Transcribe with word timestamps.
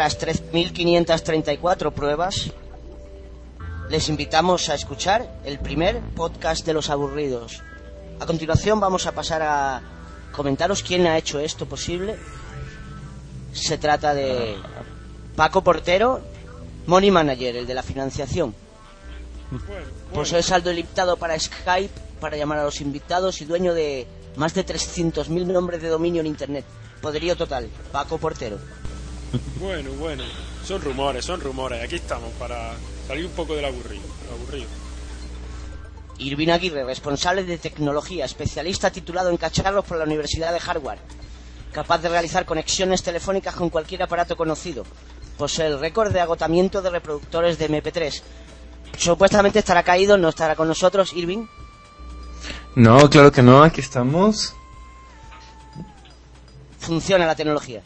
Tras 0.00 0.18
3.534 0.18 1.92
pruebas, 1.92 2.50
les 3.90 4.08
invitamos 4.08 4.70
a 4.70 4.74
escuchar 4.74 5.30
el 5.44 5.58
primer 5.58 6.00
podcast 6.16 6.64
de 6.64 6.72
los 6.72 6.88
aburridos. 6.88 7.60
A 8.18 8.24
continuación 8.24 8.80
vamos 8.80 9.06
a 9.06 9.12
pasar 9.12 9.42
a 9.42 9.82
comentaros 10.32 10.82
quién 10.82 11.06
ha 11.06 11.18
hecho 11.18 11.38
esto 11.38 11.66
posible. 11.66 12.16
Se 13.52 13.76
trata 13.76 14.14
de 14.14 14.56
Paco 15.36 15.62
Portero, 15.62 16.22
Money 16.86 17.10
Manager, 17.10 17.56
el 17.56 17.66
de 17.66 17.74
la 17.74 17.82
financiación. 17.82 18.54
Posee 20.14 20.42
saldo 20.42 20.72
ilimitado 20.72 21.18
para 21.18 21.38
Skype, 21.38 21.92
para 22.22 22.38
llamar 22.38 22.60
a 22.60 22.64
los 22.64 22.80
invitados 22.80 23.42
y 23.42 23.44
dueño 23.44 23.74
de 23.74 24.06
más 24.36 24.54
de 24.54 24.64
300.000 24.64 25.44
nombres 25.44 25.82
de 25.82 25.88
dominio 25.88 26.22
en 26.22 26.26
Internet. 26.26 26.64
Poderío 27.02 27.36
total, 27.36 27.68
Paco 27.92 28.16
Portero. 28.16 28.58
Bueno, 29.58 29.90
bueno. 29.92 30.24
Son 30.64 30.80
rumores, 30.80 31.24
son 31.24 31.40
rumores. 31.40 31.82
Aquí 31.82 31.96
estamos 31.96 32.30
para 32.38 32.72
salir 33.06 33.26
un 33.26 33.32
poco 33.32 33.54
del 33.54 33.64
aburrido. 33.64 34.02
del 34.22 34.34
aburrido. 34.34 34.68
Irving 36.18 36.48
Aguirre, 36.48 36.84
responsable 36.84 37.44
de 37.44 37.58
tecnología, 37.58 38.26
especialista 38.26 38.90
titulado 38.90 39.30
en 39.30 39.38
cacharros 39.38 39.84
por 39.84 39.96
la 39.96 40.04
Universidad 40.04 40.52
de 40.52 40.60
Harvard, 40.64 40.98
capaz 41.72 41.98
de 41.98 42.10
realizar 42.10 42.44
conexiones 42.44 43.02
telefónicas 43.02 43.54
con 43.54 43.70
cualquier 43.70 44.02
aparato 44.02 44.36
conocido. 44.36 44.84
Posee 45.38 45.66
el 45.66 45.80
récord 45.80 46.12
de 46.12 46.20
agotamiento 46.20 46.82
de 46.82 46.90
reproductores 46.90 47.58
de 47.58 47.70
MP3. 47.70 48.22
Supuestamente 48.98 49.60
estará 49.60 49.82
caído, 49.82 50.18
no 50.18 50.28
estará 50.28 50.54
con 50.54 50.68
nosotros, 50.68 51.14
Irving. 51.14 51.46
No, 52.74 53.08
claro 53.08 53.32
que 53.32 53.42
no, 53.42 53.62
aquí 53.62 53.80
estamos. 53.80 54.54
Funciona 56.78 57.24
la 57.24 57.34
tecnología. 57.34 57.82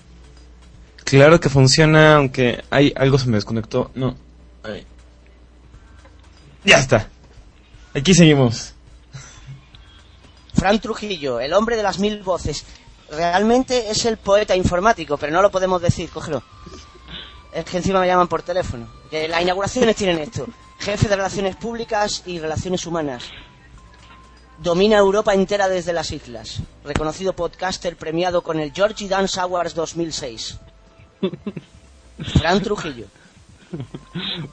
Claro 1.04 1.38
que 1.38 1.48
funciona, 1.48 2.16
aunque 2.16 2.64
hay 2.70 2.92
algo 2.96 3.18
se 3.18 3.28
me 3.28 3.36
desconectó. 3.36 3.90
No. 3.94 4.16
Ahí. 4.62 4.86
Ya 6.64 6.78
está. 6.78 7.08
Aquí 7.94 8.14
seguimos. 8.14 8.74
Fran 10.54 10.80
Trujillo, 10.80 11.40
el 11.40 11.52
hombre 11.52 11.76
de 11.76 11.82
las 11.82 11.98
mil 11.98 12.22
voces. 12.22 12.64
Realmente 13.10 13.90
es 13.90 14.04
el 14.06 14.16
poeta 14.16 14.56
informático, 14.56 15.16
pero 15.18 15.32
no 15.32 15.42
lo 15.42 15.50
podemos 15.50 15.80
decir, 15.82 16.08
cógelo. 16.10 16.42
Es 17.52 17.64
que 17.64 17.76
encima 17.76 18.00
me 18.00 18.06
llaman 18.06 18.28
por 18.28 18.42
teléfono. 18.42 18.88
Las 19.12 19.42
inauguraciones 19.42 19.94
tienen 19.94 20.18
esto. 20.18 20.46
Jefe 20.78 21.08
de 21.08 21.16
Relaciones 21.16 21.56
Públicas 21.56 22.22
y 22.26 22.40
Relaciones 22.40 22.86
Humanas. 22.86 23.24
Domina 24.58 24.98
Europa 24.98 25.34
entera 25.34 25.68
desde 25.68 25.92
las 25.92 26.10
islas. 26.10 26.60
Reconocido 26.82 27.34
podcaster 27.34 27.96
premiado 27.96 28.42
con 28.42 28.58
el 28.58 28.72
Georgie 28.72 29.08
Dance 29.08 29.38
Awards 29.40 29.74
2006. 29.74 30.58
Fran 32.38 32.60
Trujillo. 32.60 33.06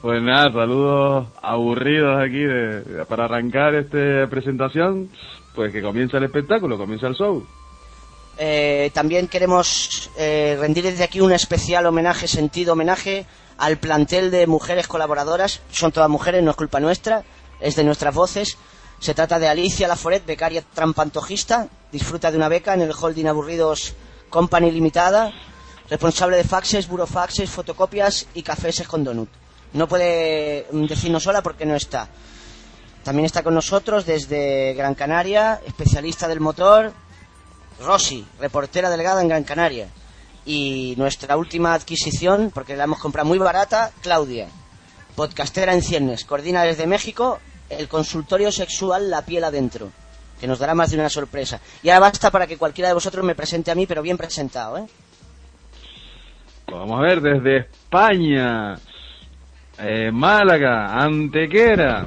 Pues 0.00 0.22
nada, 0.22 0.52
saludos 0.52 1.28
aburridos 1.42 2.20
aquí 2.20 2.40
de, 2.40 3.04
para 3.08 3.26
arrancar 3.26 3.74
esta 3.74 4.28
presentación. 4.28 5.08
Pues 5.54 5.72
que 5.72 5.82
comienza 5.82 6.16
el 6.16 6.24
espectáculo, 6.24 6.78
comienza 6.78 7.06
el 7.06 7.14
show. 7.14 7.46
Eh, 8.38 8.90
también 8.94 9.28
queremos 9.28 10.10
eh, 10.16 10.56
rendir 10.58 10.84
desde 10.84 11.04
aquí 11.04 11.20
un 11.20 11.32
especial 11.32 11.86
homenaje, 11.86 12.26
sentido 12.26 12.72
homenaje 12.72 13.26
al 13.58 13.76
plantel 13.76 14.30
de 14.30 14.46
mujeres 14.46 14.88
colaboradoras. 14.88 15.60
Son 15.70 15.92
todas 15.92 16.08
mujeres, 16.08 16.42
no 16.42 16.50
es 16.50 16.56
culpa 16.56 16.80
nuestra, 16.80 17.22
es 17.60 17.76
de 17.76 17.84
nuestras 17.84 18.14
voces. 18.14 18.56
Se 18.98 19.14
trata 19.14 19.38
de 19.38 19.48
Alicia 19.48 19.88
Laforet, 19.88 20.24
becaria 20.24 20.62
trampantojista, 20.74 21.68
disfruta 21.90 22.30
de 22.30 22.38
una 22.38 22.48
beca 22.48 22.72
en 22.72 22.82
el 22.82 22.92
Holding 22.98 23.26
Aburridos 23.26 23.94
Company 24.30 24.70
Limitada, 24.70 25.32
responsable 25.92 26.38
de 26.38 26.44
faxes, 26.44 26.88
burofaxes, 26.88 27.50
fotocopias 27.50 28.26
y 28.32 28.42
cafés 28.42 28.80
con 28.88 29.04
donut. 29.04 29.28
No 29.74 29.86
puede 29.86 30.66
mm, 30.72 30.86
decirnos 30.86 31.22
sola 31.22 31.42
porque 31.42 31.66
no 31.66 31.76
está. 31.76 32.08
También 33.04 33.26
está 33.26 33.42
con 33.42 33.52
nosotros 33.52 34.06
desde 34.06 34.72
Gran 34.72 34.94
Canaria, 34.94 35.60
especialista 35.66 36.28
del 36.28 36.40
motor, 36.40 36.94
Rosy, 37.78 38.26
reportera 38.40 38.88
delegada 38.88 39.20
en 39.20 39.28
Gran 39.28 39.44
Canaria. 39.44 39.88
Y 40.46 40.94
nuestra 40.96 41.36
última 41.36 41.74
adquisición, 41.74 42.50
porque 42.54 42.74
la 42.74 42.84
hemos 42.84 42.98
comprado 42.98 43.28
muy 43.28 43.38
barata, 43.38 43.92
Claudia, 44.00 44.48
podcastera 45.14 45.74
en 45.74 45.82
ciernes, 45.82 46.24
coordina 46.24 46.62
desde 46.62 46.86
México 46.86 47.38
el 47.68 47.86
consultorio 47.88 48.50
sexual 48.50 49.10
La 49.10 49.26
piel 49.26 49.44
adentro, 49.44 49.90
que 50.40 50.46
nos 50.46 50.58
dará 50.58 50.74
más 50.74 50.90
de 50.90 50.96
una 50.96 51.10
sorpresa. 51.10 51.60
Y 51.82 51.90
ahora 51.90 52.08
basta 52.08 52.30
para 52.30 52.46
que 52.46 52.56
cualquiera 52.56 52.88
de 52.88 52.94
vosotros 52.94 53.26
me 53.26 53.34
presente 53.34 53.70
a 53.70 53.74
mí, 53.74 53.86
pero 53.86 54.00
bien 54.00 54.16
presentado, 54.16 54.78
¿eh? 54.78 54.86
Vamos 56.72 56.98
a 56.98 57.02
ver, 57.02 57.20
desde 57.20 57.56
España, 57.58 58.74
eh, 59.78 60.10
Málaga, 60.12 60.86
Antequera, 61.02 62.06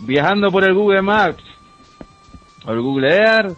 viajando 0.00 0.50
por 0.50 0.64
el 0.64 0.74
Google 0.74 1.02
Maps, 1.02 1.42
o 2.64 2.72
el 2.72 2.80
Google 2.80 3.08
Air, 3.14 3.52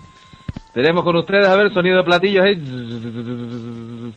tenemos 0.74 1.02
con 1.04 1.16
ustedes, 1.16 1.46
a 1.46 1.56
ver, 1.56 1.72
sonido 1.72 1.98
de 1.98 2.04
platillos 2.04 2.44
ahí. 2.44 4.14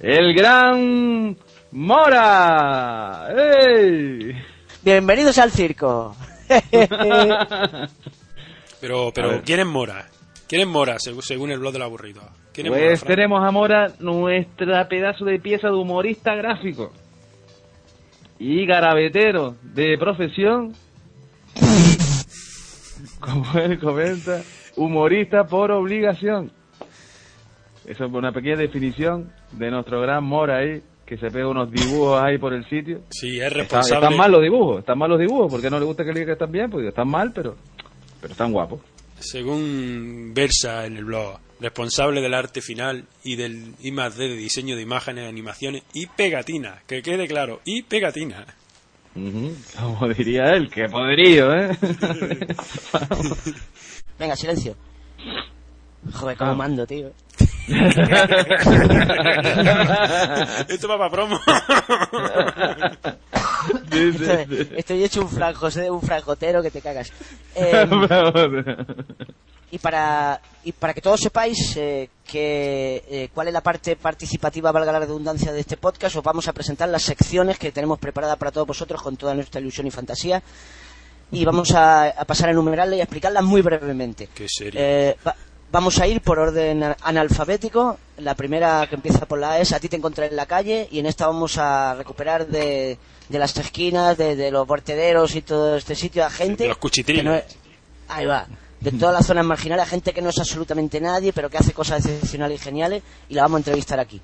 El 0.00 0.34
gran 0.34 1.36
Mora. 1.72 3.28
Bienvenidos 4.82 5.38
al 5.38 5.50
circo. 5.50 6.14
Pero, 8.80 9.12
pero. 9.14 9.40
¿quién 9.44 9.60
es 9.60 9.66
Mora? 9.66 10.06
¿Quién 10.48 10.62
es 10.62 10.66
Mora, 10.66 10.96
seg- 10.96 11.20
según 11.22 11.50
el 11.52 11.60
blog 11.60 11.72
del 11.72 11.82
aburrido? 11.82 12.20
¿Quién 12.52 12.66
es 12.66 12.70
Mora, 12.72 12.86
Pues 12.86 13.04
tenemos 13.04 13.42
a 13.46 13.50
Mora 13.50 13.92
nuestra 14.00 14.88
pedazo 14.88 15.24
de 15.24 15.38
pieza 15.40 15.68
de 15.68 15.74
humorista 15.74 16.34
gráfico 16.34 16.92
y 18.38 18.66
garabetero 18.66 19.54
de 19.62 19.96
profesión. 19.98 20.72
Como 23.20 23.44
él 23.58 23.78
comenta, 23.78 24.42
humorista 24.76 25.44
por 25.44 25.70
obligación. 25.70 26.50
Eso 27.86 28.04
es 28.04 28.12
una 28.12 28.32
pequeña 28.32 28.56
definición 28.56 29.32
de 29.52 29.70
nuestro 29.70 30.00
gran 30.00 30.22
Mora 30.24 30.58
ahí, 30.58 30.82
que 31.06 31.16
se 31.18 31.30
pega 31.30 31.48
unos 31.48 31.70
dibujos 31.70 32.22
ahí 32.22 32.38
por 32.38 32.52
el 32.52 32.64
sitio. 32.68 33.00
Sí, 33.10 33.38
es 33.40 33.46
Está- 33.46 33.58
responsable. 33.58 34.04
están 34.06 34.16
mal 34.18 34.30
los 34.32 34.42
dibujos, 34.42 34.78
están 34.80 34.98
mal 34.98 35.10
los 35.10 35.18
dibujos, 35.18 35.50
porque 35.50 35.68
no 35.70 35.78
le 35.78 35.84
gusta 35.84 36.04
que 36.04 36.12
le 36.12 36.20
diga 36.20 36.26
que 36.26 36.32
están 36.34 36.52
bien, 36.52 36.70
porque 36.70 36.88
están 36.88 37.08
mal, 37.08 37.32
pero, 37.34 37.56
pero 38.20 38.32
están 38.32 38.52
guapos. 38.52 38.80
Según 39.18 40.32
versa 40.34 40.86
en 40.86 40.96
el 40.96 41.04
blog, 41.04 41.38
responsable 41.62 42.20
del 42.20 42.34
arte 42.34 42.60
final 42.60 43.04
y 43.24 43.36
del 43.36 43.74
I 43.80 43.90
más 43.92 44.16
D 44.16 44.28
de 44.28 44.36
diseño 44.36 44.76
de 44.76 44.82
imágenes, 44.82 45.28
animaciones 45.28 45.82
y 45.94 46.06
pegatina. 46.06 46.82
Que 46.86 47.02
quede 47.02 47.26
claro, 47.26 47.60
y 47.64 47.82
pegatina. 47.82 48.44
Ujú, 49.14 49.54
Como 49.78 50.08
diría 50.08 50.52
él, 50.54 50.70
qué 50.70 50.88
poderío, 50.88 51.54
¿eh? 51.54 51.76
Venga, 54.18 54.36
silencio. 54.36 54.74
Joder, 56.12 56.36
cómo 56.36 56.50
Ah. 56.52 56.54
mando, 56.54 56.86
tío. 56.86 57.10
Esto 60.68 60.88
va 60.88 60.98
para 60.98 61.10
promo. 61.10 61.38
Estoy, 63.92 64.68
estoy 64.76 65.04
hecho 65.04 65.20
un 65.22 65.28
franjose, 65.28 65.90
un 65.90 66.02
franjotero 66.02 66.62
que 66.62 66.70
te 66.70 66.80
cagas. 66.80 67.12
Eh, 67.54 67.86
y 69.72 69.78
para 69.78 70.40
y 70.64 70.70
para 70.70 70.94
que 70.94 71.00
todos 71.00 71.18
sepáis 71.20 71.76
eh, 71.76 72.08
que 72.24 73.02
eh, 73.08 73.28
cuál 73.34 73.48
es 73.48 73.52
la 73.54 73.62
parte 73.62 73.96
participativa, 73.96 74.70
valga 74.70 74.92
la 74.92 75.00
redundancia, 75.00 75.50
de 75.52 75.58
este 75.60 75.76
podcast, 75.76 76.14
os 76.14 76.22
vamos 76.22 76.46
a 76.46 76.52
presentar 76.52 76.88
las 76.88 77.02
secciones 77.02 77.58
que 77.58 77.72
tenemos 77.72 77.98
preparadas 77.98 78.36
para 78.36 78.52
todos 78.52 78.68
vosotros 78.68 79.02
con 79.02 79.16
toda 79.16 79.34
nuestra 79.34 79.60
ilusión 79.60 79.86
y 79.88 79.90
fantasía. 79.90 80.40
Y 81.32 81.44
vamos 81.44 81.72
a, 81.72 82.04
a 82.10 82.24
pasar 82.26 82.50
a 82.50 82.52
enumerarlas 82.52 82.96
y 82.98 83.00
a 83.00 83.04
explicarlas 83.04 83.42
muy 83.42 83.62
brevemente. 83.62 84.28
Qué 84.34 84.46
serio. 84.48 84.78
Eh, 84.80 85.16
va- 85.26 85.34
vamos 85.72 85.98
a 85.98 86.06
ir 86.06 86.20
por 86.20 86.38
orden 86.38 86.84
analfabético. 87.00 87.98
La 88.18 88.34
primera 88.34 88.86
que 88.88 88.94
empieza 88.96 89.24
por 89.26 89.38
la 89.38 89.52
A 89.52 89.58
es 89.58 89.72
A 89.72 89.80
ti 89.80 89.88
te 89.88 89.96
encontré 89.96 90.26
en 90.26 90.36
la 90.36 90.44
calle 90.46 90.86
y 90.92 90.98
en 90.98 91.06
esta 91.06 91.26
vamos 91.26 91.56
a 91.58 91.94
recuperar 91.94 92.46
de, 92.46 92.98
de 93.30 93.38
las 93.38 93.56
esquinas, 93.56 94.16
de, 94.18 94.36
de 94.36 94.50
los 94.50 94.68
vertederos 94.68 95.34
y 95.34 95.40
todo 95.42 95.76
este 95.76 95.94
sitio 95.94 96.24
a 96.26 96.30
gente. 96.30 96.64
de 96.64 96.68
los 96.68 96.76
cuchitrines. 96.78 97.22
que 97.22 97.28
no 97.28 97.34
es- 97.34 97.44
ahí 98.08 98.26
va. 98.26 98.46
De 98.82 98.90
todas 98.90 99.14
las 99.14 99.26
zonas 99.26 99.44
marginales, 99.46 99.88
gente 99.88 100.12
que 100.12 100.20
no 100.20 100.30
es 100.30 100.38
absolutamente 100.38 101.00
nadie, 101.00 101.32
pero 101.32 101.48
que 101.48 101.56
hace 101.56 101.72
cosas 101.72 102.04
excepcionales 102.04 102.60
y 102.60 102.64
geniales 102.64 103.02
y 103.28 103.34
la 103.34 103.42
vamos 103.42 103.56
a 103.56 103.60
entrevistar 103.60 104.00
aquí. 104.00 104.20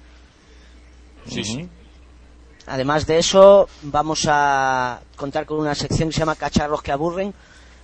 Sí, 1.29 1.45
sí. 1.45 1.69
Además 2.67 3.07
de 3.07 3.19
eso, 3.19 3.69
vamos 3.83 4.27
a 4.29 5.01
contar 5.15 5.47
con 5.47 5.61
una 5.61 5.77
sección 5.77 6.09
que 6.09 6.15
se 6.15 6.19
llama 6.19 6.35
Cacharros 6.35 6.83
que 6.83 6.91
aburren, 6.91 7.33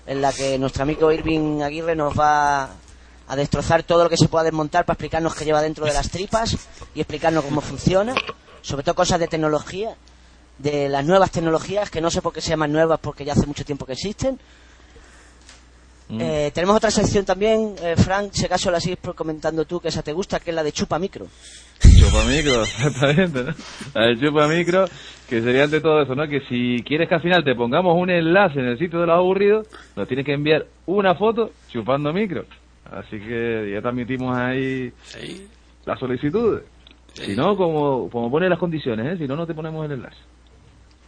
en 0.04 0.20
la 0.20 0.32
que 0.32 0.58
nuestro 0.58 0.82
amigo 0.82 1.12
Irving 1.12 1.62
Aguirre 1.62 1.94
nos 1.94 2.18
va 2.18 2.64
a 3.28 3.36
destrozar 3.36 3.84
todo 3.84 4.02
lo 4.02 4.10
que 4.10 4.16
se 4.16 4.26
pueda 4.26 4.42
desmontar 4.42 4.84
para 4.84 4.94
explicarnos 4.94 5.34
qué 5.36 5.44
lleva 5.44 5.62
dentro 5.62 5.86
de 5.86 5.92
las 5.94 6.10
tripas 6.10 6.56
y 6.92 7.00
explicarnos 7.00 7.44
cómo 7.44 7.60
funciona, 7.60 8.14
sobre 8.62 8.82
todo 8.82 8.96
cosas 8.96 9.20
de 9.20 9.28
tecnología, 9.28 9.96
de 10.58 10.88
las 10.88 11.04
nuevas 11.04 11.30
tecnologías, 11.30 11.88
que 11.88 12.00
no 12.00 12.10
sé 12.10 12.20
por 12.20 12.32
qué 12.32 12.40
se 12.40 12.50
llaman 12.50 12.72
nuevas 12.72 12.98
porque 13.00 13.24
ya 13.24 13.32
hace 13.32 13.46
mucho 13.46 13.64
tiempo 13.64 13.86
que 13.86 13.92
existen. 13.92 14.40
Eh, 16.20 16.50
tenemos 16.54 16.76
otra 16.76 16.90
sección 16.90 17.24
también, 17.24 17.74
eh, 17.82 17.94
Frank, 17.96 18.30
si 18.32 18.44
acaso 18.46 18.70
la 18.70 18.80
sigues 18.80 18.98
comentando 19.14 19.64
tú, 19.64 19.80
que 19.80 19.88
esa 19.88 20.02
te 20.02 20.12
gusta, 20.12 20.40
que 20.40 20.50
es 20.50 20.56
la 20.56 20.62
de 20.62 20.72
chupa 20.72 20.98
micro. 20.98 21.26
Chupa 21.80 22.24
micro, 22.24 22.62
exactamente, 22.64 23.44
¿no? 23.44 23.52
La 23.94 24.06
de 24.06 24.18
chupa 24.20 24.46
micro, 24.48 24.84
que 25.28 25.40
sería 25.42 25.64
ante 25.64 25.80
todo 25.80 26.02
eso, 26.02 26.14
¿no? 26.14 26.26
Que 26.28 26.40
si 26.48 26.82
quieres 26.84 27.08
que 27.08 27.14
al 27.16 27.22
final 27.22 27.44
te 27.44 27.54
pongamos 27.54 27.96
un 27.96 28.10
enlace 28.10 28.58
en 28.60 28.66
el 28.66 28.78
sitio 28.78 29.00
de 29.00 29.06
los 29.06 29.16
aburridos, 29.16 29.66
nos 29.96 30.06
tienes 30.08 30.24
que 30.26 30.32
enviar 30.34 30.66
una 30.86 31.14
foto 31.14 31.50
chupando 31.70 32.12
micro. 32.12 32.44
Así 32.90 33.18
que 33.18 33.70
ya 33.72 33.80
transmitimos 33.80 34.36
ahí 34.36 34.92
Sí. 35.04 35.46
las 35.86 35.98
solicitudes. 35.98 36.62
Si 37.14 37.34
no, 37.36 37.56
como, 37.56 38.10
como 38.10 38.30
pone 38.30 38.48
las 38.48 38.58
condiciones, 38.58 39.14
¿eh? 39.14 39.18
Si 39.18 39.26
no, 39.28 39.36
no 39.36 39.46
te 39.46 39.54
ponemos 39.54 39.84
el 39.86 39.92
enlace. 39.92 40.16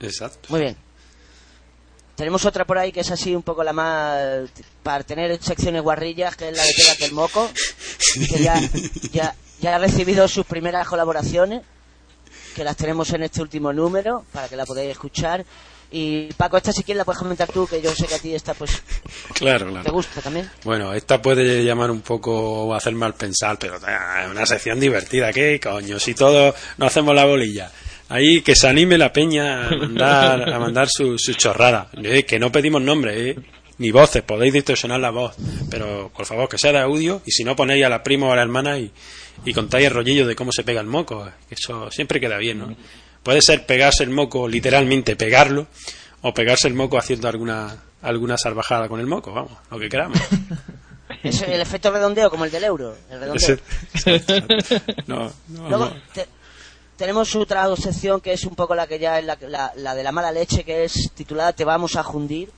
Exacto. 0.00 0.48
Muy 0.50 0.60
bien. 0.60 0.76
Tenemos 2.16 2.44
otra 2.46 2.64
por 2.64 2.78
ahí 2.78 2.92
que 2.92 3.00
es 3.00 3.10
así 3.10 3.34
un 3.34 3.42
poco 3.42 3.62
la 3.62 3.72
más... 3.74 4.48
para 4.82 5.04
tener 5.04 5.40
secciones 5.42 5.82
guarrillas, 5.82 6.34
que 6.34 6.48
es 6.48 6.56
la 6.56 6.62
de 6.62 6.72
Pégate 6.74 7.04
el 7.04 7.12
Moco, 7.12 7.50
que 8.30 8.42
ya, 8.42 8.60
ya, 9.12 9.34
ya 9.60 9.76
ha 9.76 9.78
recibido 9.78 10.26
sus 10.26 10.46
primeras 10.46 10.88
colaboraciones, 10.88 11.62
que 12.54 12.64
las 12.64 12.76
tenemos 12.76 13.10
en 13.12 13.22
este 13.24 13.42
último 13.42 13.72
número, 13.72 14.24
para 14.32 14.48
que 14.48 14.56
la 14.56 14.64
podáis 14.64 14.90
escuchar. 14.90 15.44
Y 15.90 16.32
Paco, 16.32 16.56
esta 16.56 16.72
si 16.72 16.82
quieres 16.82 16.98
la 16.98 17.04
puedes 17.04 17.18
comentar 17.20 17.48
tú, 17.52 17.66
que 17.66 17.80
yo 17.80 17.94
sé 17.94 18.06
que 18.06 18.14
a 18.16 18.18
ti 18.18 18.34
esta 18.34 18.54
pues 18.54 18.82
Claro, 19.34 19.66
te 19.66 19.72
claro. 19.72 19.92
gusta 19.92 20.20
también. 20.20 20.50
Bueno, 20.64 20.92
esta 20.92 21.22
puede 21.22 21.62
llamar 21.64 21.90
un 21.90 22.00
poco 22.00 22.74
hacer 22.74 22.94
mal 22.94 23.14
pensar, 23.14 23.56
pero 23.58 23.78
ah, 23.86 24.22
es 24.24 24.30
una 24.30 24.44
sección 24.46 24.80
divertida. 24.80 25.32
¿Qué 25.32 25.60
coño? 25.62 26.00
Si 26.00 26.14
todos 26.14 26.54
no 26.78 26.86
hacemos 26.86 27.14
la 27.14 27.24
bolilla. 27.24 27.70
Ahí 28.08 28.40
que 28.42 28.54
se 28.54 28.68
anime 28.68 28.96
la 28.98 29.12
peña 29.12 29.66
a 29.68 29.70
mandar, 29.76 30.52
a 30.52 30.58
mandar 30.58 30.88
su, 30.88 31.18
su 31.18 31.34
chorrada. 31.34 31.88
Eh, 32.02 32.24
que 32.24 32.38
no 32.38 32.52
pedimos 32.52 32.80
nombres, 32.82 33.16
eh, 33.18 33.40
ni 33.78 33.90
voces, 33.90 34.22
podéis 34.22 34.52
distorsionar 34.52 35.00
la 35.00 35.10
voz. 35.10 35.34
Pero 35.70 36.10
por 36.14 36.24
favor, 36.26 36.48
que 36.48 36.58
sea 36.58 36.72
de 36.72 36.78
audio 36.78 37.20
y 37.26 37.32
si 37.32 37.42
no 37.44 37.56
ponéis 37.56 37.84
a 37.84 37.88
la 37.88 38.02
prima 38.02 38.26
o 38.26 38.32
a 38.32 38.36
la 38.36 38.42
hermana 38.42 38.78
y, 38.78 38.90
y 39.44 39.52
contáis 39.52 39.86
el 39.86 39.92
rollillo 39.92 40.26
de 40.26 40.36
cómo 40.36 40.52
se 40.52 40.62
pega 40.64 40.80
el 40.80 40.86
moco. 40.86 41.28
Eso 41.50 41.90
siempre 41.90 42.20
queda 42.20 42.38
bien, 42.38 42.58
¿no? 42.58 42.76
Puede 43.22 43.42
ser 43.42 43.66
pegarse 43.66 44.04
el 44.04 44.10
moco, 44.10 44.46
literalmente 44.46 45.16
pegarlo, 45.16 45.66
o 46.22 46.32
pegarse 46.32 46.68
el 46.68 46.74
moco 46.74 46.96
haciendo 46.96 47.28
alguna, 47.28 47.76
alguna 48.02 48.36
salvajada 48.38 48.88
con 48.88 49.00
el 49.00 49.06
moco, 49.08 49.32
vamos, 49.32 49.50
lo 49.68 49.78
que 49.80 49.88
queramos. 49.88 50.18
Es 51.24 51.42
el 51.42 51.60
efecto 51.60 51.90
redondeo 51.90 52.30
como 52.30 52.44
el 52.44 52.52
del 52.52 52.62
euro. 52.64 52.96
El 53.10 53.18
redondeo. 53.20 53.58
No, 55.06 55.32
no, 55.48 55.68
Luego 55.68 55.84
no. 55.86 55.92
te- 56.12 56.26
tenemos 56.96 57.34
otra 57.36 57.74
sección 57.76 58.20
que 58.20 58.32
es 58.32 58.44
un 58.44 58.54
poco 58.54 58.74
la 58.74 58.86
que 58.86 58.98
ya 58.98 59.18
es 59.18 59.24
la, 59.24 59.36
la- 59.42 59.72
la 59.76 59.94
de 59.94 60.02
la 60.02 60.12
mala 60.12 60.32
leche, 60.32 60.64
que 60.64 60.84
es 60.84 61.10
titulada 61.14 61.52
Te 61.52 61.64
vamos 61.64 61.96
a 61.96 62.02
jundir. 62.02 62.50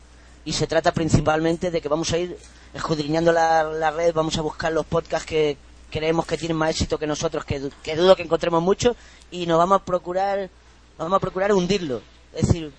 Y 0.45 0.53
se 0.53 0.67
trata 0.67 0.93
principalmente 0.93 1.71
de 1.71 1.81
que 1.81 1.89
vamos 1.89 2.13
a 2.13 2.19
ir 2.19 2.39
escudriñando 2.73 3.33
la, 3.33 3.65
la 3.65 3.91
red, 3.91 4.15
vamos 4.15 4.39
a 4.39 4.41
buscar 4.41 4.73
los 4.73 4.87
podcasts 4.87 5.27
que 5.27 5.59
creemos 5.91 6.25
que 6.27 6.39
tienen 6.39 6.57
más 6.57 6.71
éxito 6.71 6.99
que 6.99 7.07
nosotros, 7.07 7.45
que, 7.45 7.61
du- 7.61 7.73
que 7.83 7.97
dudo 7.97 8.17
que 8.17 8.23
encontremos 8.23 8.63
mucho, 8.63 8.97
y 9.31 9.47
nos 9.47 9.59
vamos 9.59 9.81
a 9.81 9.85
procurar, 9.85 10.49
vamos 10.97 11.17
a 11.17 11.21
procurar 11.21 11.53
hundirlo. 11.53 12.01
Es 12.35 12.47
decir, 12.47 12.73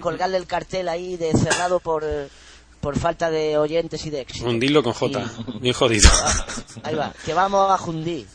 colgarle 0.00 0.36
el 0.36 0.46
cartel 0.46 0.88
ahí 0.88 1.16
de 1.16 1.32
cerrado 1.32 1.78
por, 1.80 2.04
por 2.80 2.98
falta 2.98 3.30
de 3.30 3.56
oyentes 3.58 4.04
y 4.06 4.10
de 4.10 4.22
éxito. 4.22 4.48
Hundirlo 4.48 4.82
con 4.82 4.92
J, 4.92 5.22
bien 5.60 5.74
jodido. 5.74 6.08
Ah, 6.24 6.46
ahí 6.84 6.94
va, 6.96 7.12
que 7.24 7.34
vamos 7.34 7.70
a 7.70 7.78
jundir. 7.78 8.26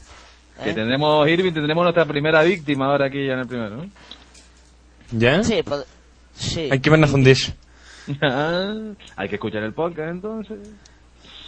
Que 0.64 0.72
¿eh? 0.72 0.74
tendremos, 0.74 1.28
Irving, 1.30 1.54
tendremos 1.54 1.84
nuestra 1.84 2.06
primera 2.06 2.42
víctima 2.44 2.88
ahora 2.88 3.06
aquí 3.08 3.26
ya 3.26 3.34
en 3.34 3.40
el 3.40 3.48
primero. 3.48 3.86
¿Ya? 5.12 5.44
Sí, 5.44 5.56
pod- 5.64 5.86
sí. 6.36 6.70
Aquí 6.72 6.90
van 6.90 7.04
a 7.04 7.08
fundir. 7.08 7.38
Ah, 8.22 8.74
Hay 9.18 9.28
que 9.28 9.36
escuchar 9.36 9.64
el 9.64 9.74
podcast 9.74 10.10
entonces. 10.12 10.60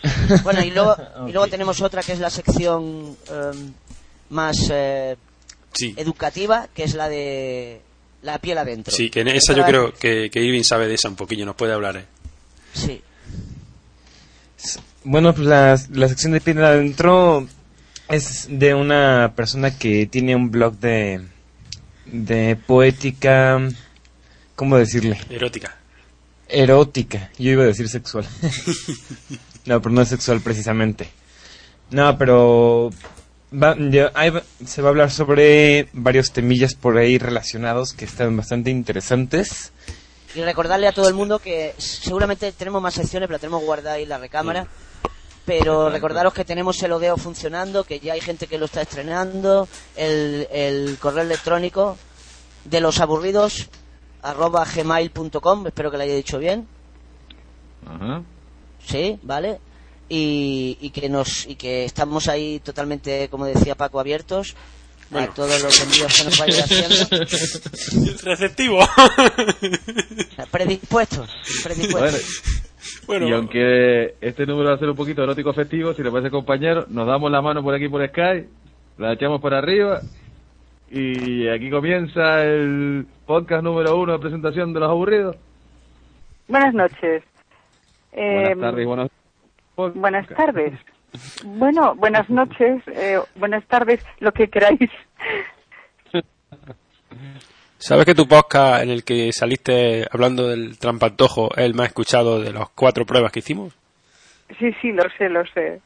Bueno, 0.44 0.62
y 0.64 0.72
luego, 0.72 0.96
y 1.28 1.32
luego 1.32 1.48
tenemos 1.48 1.82
otra 1.82 2.04
que 2.04 2.12
es 2.14 2.20
la 2.20 2.30
sección 2.30 3.16
em, 3.32 3.74
más 4.30 4.58
eh, 4.72 5.16
Sí, 5.74 5.94
educativa, 5.98 6.68
que 6.74 6.84
es 6.84 6.96
la 6.96 7.08
de 7.08 7.82
la 8.24 8.38
piel 8.40 8.58
adentro. 8.58 8.94
sí, 8.94 9.10
que 9.10 9.22
en 9.22 9.30
esa 9.30 9.54
yo 9.54 9.64
creo 9.66 9.94
que, 9.94 10.30
que 10.30 10.42
Irving 10.42 10.64
sabe 10.64 10.88
de 10.90 10.96
esa 10.96 11.08
un 11.08 11.16
poquillo, 11.16 11.46
nos 11.46 11.56
puede 11.56 11.72
hablar. 11.74 11.96
¿eh? 11.96 12.06
Sí. 12.74 13.02
Bueno, 15.06 15.34
pues 15.34 15.48
la, 15.48 15.80
la 15.92 16.08
sección 16.10 16.34
de 16.34 16.42
piel 16.42 16.64
adentro 16.64 17.48
es 18.10 18.48
de 18.50 18.74
una 18.74 19.34
persona 19.36 19.78
que 19.78 20.06
tiene 20.08 20.36
un 20.36 20.52
blog 20.52 20.76
de, 20.80 21.22
de 22.06 22.56
poética, 22.56 23.60
¿cómo 24.56 24.78
decirle? 24.78 25.20
Erótica. 25.30 25.76
Erótica. 26.48 27.30
Yo 27.38 27.52
iba 27.52 27.64
a 27.64 27.68
decir 27.68 27.88
sexual. 27.90 28.26
no, 29.66 29.82
pero 29.82 29.94
no 29.94 30.02
es 30.02 30.10
sexual 30.10 30.42
precisamente. 30.42 31.10
No, 31.92 32.18
pero 32.18 32.92
va- 33.54 33.76
ahí 34.16 34.30
va- 34.32 34.44
se 34.66 34.82
va 34.82 34.90
a 34.90 34.92
hablar 34.92 35.12
sobre 35.12 35.88
varios 35.94 36.32
temillas 36.32 36.74
por 36.76 36.98
ahí 36.98 37.18
relacionados 37.18 37.94
que 37.94 38.06
están 38.06 38.36
bastante 38.36 38.72
interesantes. 38.72 39.72
Y 40.36 40.42
recordarle 40.42 40.88
a 40.88 40.92
todo 40.92 41.08
el 41.08 41.16
mundo 41.16 41.40
que 41.40 41.74
seguramente 41.80 42.52
tenemos 42.52 42.82
más 42.82 42.94
secciones, 42.94 43.28
pero 43.28 43.40
tenemos 43.40 43.64
guardada 43.64 43.96
ahí 43.96 44.04
en 44.04 44.10
la 44.10 44.18
recámara. 44.20 44.68
Pero 45.50 45.90
recordaros 45.90 46.31
que 46.31 46.46
tenemos 46.46 46.81
el 46.84 46.92
Odeo 46.92 47.18
funcionando, 47.18 47.84
que 47.84 48.00
ya 48.00 48.13
hay 48.13 48.22
gente 48.22 48.46
que 48.46 48.60
lo 48.60 48.66
está 48.66 48.84
estrenando, 48.84 49.68
el, 49.96 50.48
el 50.51 50.98
correo 51.00 51.24
electrónico 51.24 51.98
de 52.66 52.80
los 52.80 53.00
aburridos 53.00 53.68
arroba 54.22 54.63
gmail.com, 54.63 55.66
espero 55.66 55.90
que 55.90 55.98
lo 55.98 56.04
haya 56.04 56.13
dicho 56.13 56.38
bien. 56.38 56.68
Ajá. 57.84 58.22
Sí, 58.86 59.18
¿vale? 59.24 59.60
Y, 60.07 60.78
y 60.81 60.92
que 60.92 61.10
nos 61.10 61.48
y 61.48 61.56
que 61.56 61.84
estamos 61.84 62.28
ahí 62.28 62.60
totalmente, 62.60 63.28
como 63.30 63.45
decía 63.45 63.74
Paco, 63.74 64.00
abiertos 64.00 64.56
Bueno. 65.10 65.31
a 65.31 65.34
todos 65.34 65.63
los 65.63 65.80
envíos 65.81 66.13
que 66.13 66.24
nos 66.25 66.38
vayan 66.38 66.63
haciendo. 66.63 67.25
Receptivo. 68.22 68.80
Predispuestos, 70.52 71.28
Bueno, 71.28 71.63
predispuestos. 71.63 72.24
Bueno, 73.09 73.28
y 73.28 73.33
aunque 73.33 74.13
este 74.21 74.45
número 74.45 74.69
va 74.69 74.75
a 74.75 74.78
ser 74.78 74.87
un 74.87 74.95
poquito 74.95 75.23
erótico 75.23 75.51
festivo, 75.51 75.95
si 75.95 76.04
le 76.04 76.11
parece 76.11 76.30
compañero, 76.30 76.85
nos 76.89 77.07
damos 77.07 77.31
la 77.31 77.42
mano 77.42 77.63
por 77.63 77.73
aquí 77.73 77.89
por 77.89 78.07
Sky, 78.07 78.45
la 78.99 79.13
echamos 79.13 79.42
para 79.42 79.57
arriba 79.57 80.01
y 80.92 81.47
aquí 81.47 81.71
comienza 81.71 82.45
el 82.45 83.07
podcast 83.25 83.63
número 83.63 83.97
uno 83.97 84.13
de 84.13 84.19
presentación 84.19 84.73
de 84.73 84.80
los 84.81 84.92
aburridos. 84.92 85.37
Buenas 86.47 86.75
noches. 86.75 87.23
Eh, 88.11 88.54
buenas 88.54 88.59
tardes, 88.59 88.85
buenos 88.85 89.09
buenas 89.95 90.28
tardes. 90.28 90.73
Bueno, 91.44 91.95
buenas 91.95 92.30
noches, 92.30 92.83
eh, 92.89 93.19
buenas 93.37 93.66
tardes, 93.66 94.06
lo 94.19 94.31
que 94.31 94.49
queráis. 94.49 94.92
¿Sabes 97.81 98.06
que 98.06 98.14
tu 98.14 98.28
podcast 98.28 98.83
en 98.83 98.90
el 98.90 99.04
que 99.06 99.31
saliste 99.31 100.06
hablando 100.12 100.48
del 100.50 100.78
trampantojo 100.78 101.50
es 101.56 101.64
el 101.64 101.74
más 101.76 101.88
escuchado 101.88 102.42
de 102.42 102.52
las 102.52 102.68
cuatro 102.76 103.06
pruebas 103.06 103.31
que 103.31 103.40
hicimos? 103.40 103.74
Sí, 104.59 104.74
sí, 104.81 104.92
lo 104.92 105.04
sé, 105.18 105.30
lo 105.30 105.45
sé. 105.48 105.80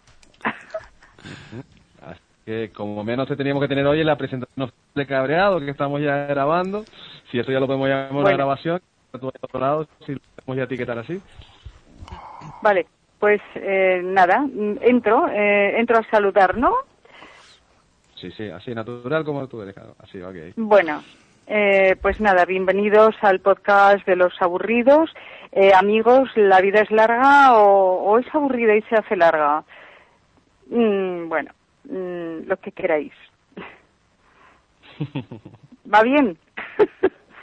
Así 2.01 2.19
que 2.45 2.71
como 2.71 3.03
menos 3.03 3.27
te 3.27 3.35
teníamos 3.35 3.61
que 3.61 3.67
tener 3.67 3.85
hoy 3.85 4.01
en 4.01 4.07
la 4.07 4.15
presentación 4.17 4.71
de 4.95 5.05
cabreado 5.05 5.59
que 5.59 5.69
estamos 5.69 6.01
ya 6.01 6.25
grabando, 6.25 6.83
si 7.31 7.37
eso 7.39 7.51
ya 7.51 7.59
lo 7.59 7.67
podemos 7.67 7.87
llamar 7.87 8.11
una 8.11 8.21
Bueno. 8.23 8.37
grabación, 8.37 8.81
tú 9.11 9.27
al 9.27 9.33
otro 9.41 9.59
lado, 9.59 9.87
si 10.05 10.13
lo 10.13 10.19
podemos 10.35 10.57
ya 10.57 10.63
etiquetar 10.63 10.97
así. 10.97 11.21
Vale, 12.63 12.87
pues 13.19 13.39
eh, 13.55 14.01
nada, 14.03 14.45
entro, 14.81 15.27
eh, 15.29 15.79
entro 15.79 15.99
a 15.99 16.03
saludar, 16.09 16.57
¿no? 16.57 16.73
Sí, 18.15 18.31
sí, 18.31 18.49
así 18.49 18.73
natural 18.73 19.23
como 19.23 19.47
tú 19.47 19.61
eres, 19.61 19.75
claro. 19.75 19.95
así, 19.99 20.19
ok. 20.21 20.35
Bueno, 20.55 21.03
eh, 21.47 21.95
pues 22.01 22.19
nada, 22.19 22.45
bienvenidos 22.45 23.15
al 23.21 23.39
podcast 23.39 24.05
de 24.05 24.15
los 24.15 24.33
aburridos. 24.41 25.13
Eh, 25.51 25.71
amigos, 25.73 26.29
¿la 26.35 26.61
vida 26.61 26.81
es 26.81 26.89
larga 26.91 27.57
o, 27.57 28.03
o 28.03 28.19
es 28.19 28.25
aburrida 28.33 28.75
y 28.75 28.81
se 28.83 28.95
hace 28.95 29.15
larga? 29.15 29.63
Mm, 30.67 31.27
bueno, 31.29 31.51
mm, 31.85 32.47
lo 32.47 32.57
que 32.57 32.71
queráis. 32.71 33.13
¿Va 35.93 36.01
bien? 36.03 36.37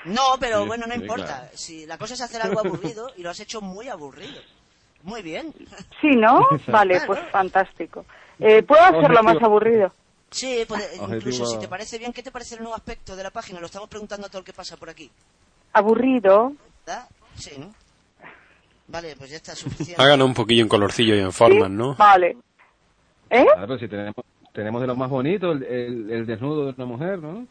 No, 0.07 0.23
pero 0.41 0.63
Sí, 0.63 0.69
bueno, 0.69 0.87
no 0.87 0.95
importa. 0.95 1.25
claro. 1.27 1.49
Si 1.53 1.87
la 1.87 1.99
cosa 1.99 2.15
es 2.15 2.23
hacer 2.23 2.41
algo 2.43 2.61
aburrido 2.61 3.11
y 3.17 3.23
lo 3.23 3.31
has 3.31 3.41
hecho 3.41 3.61
muy 3.61 3.89
aburrido. 3.89 4.41
Muy 5.03 5.23
bien. 5.23 5.53
Sí, 6.01 6.09
¿no? 6.17 6.47
Vale, 6.69 6.95
Claro. 6.95 7.07
pues 7.07 7.21
fantástico. 7.31 8.05
Eh, 8.39 8.63
¿Puedo 8.63 8.83
hacerlo 8.83 9.23
más 9.23 9.37
aburrido? 9.43 9.93
Sí, 10.31 10.65
pues, 10.69 10.83
eh, 10.85 11.01
incluso 11.01 11.45
si 11.47 11.59
te 11.59 11.67
parece 11.69 11.99
bien, 11.99 12.13
¿qué 12.13 12.23
te 12.23 12.31
parece 12.31 12.55
el 12.55 12.61
nuevo 12.63 12.77
aspecto 12.77 13.17
de 13.17 13.23
la 13.25 13.31
página? 13.31 13.59
Lo 13.61 13.67
estamos 13.67 13.89
preguntando 13.89 14.27
a 14.27 14.31
todo 14.31 14.39
el 14.39 14.45
que 14.45 14.53
pasa 14.53 14.77
por 14.77 14.89
aquí. 14.89 15.11
Aburrido. 15.73 16.53
¿Verdad? 16.87 17.09
Sí, 17.35 17.51
¿no? 17.59 17.75
Vale, 18.89 19.15
pues 19.17 19.31
ya 19.31 19.37
está 19.37 19.55
suficiente. 19.55 20.01
Háganos 20.03 20.27
un 20.29 20.35
poquillo 20.35 20.63
en 20.63 20.69
colorcillo 20.69 21.15
y 21.17 21.21
en 21.21 21.33
formas, 21.33 21.69
¿Sí? 21.69 21.75
¿no? 21.75 21.95
Vale. 21.95 22.37
¿Eh? 23.31 23.45
Claro, 23.45 23.67
pero 23.67 23.79
si 23.79 23.89
tenemos, 23.89 24.15
tenemos 24.53 24.81
de 24.81 24.87
lo 24.87 24.97
más 24.97 25.11
bonito 25.11 25.53
el, 25.53 25.63
el, 25.65 26.11
el 26.11 26.27
desnudo 26.27 26.67
de 26.67 26.73
una 26.77 26.85
mujer, 26.87 27.19
¿no? 27.19 27.47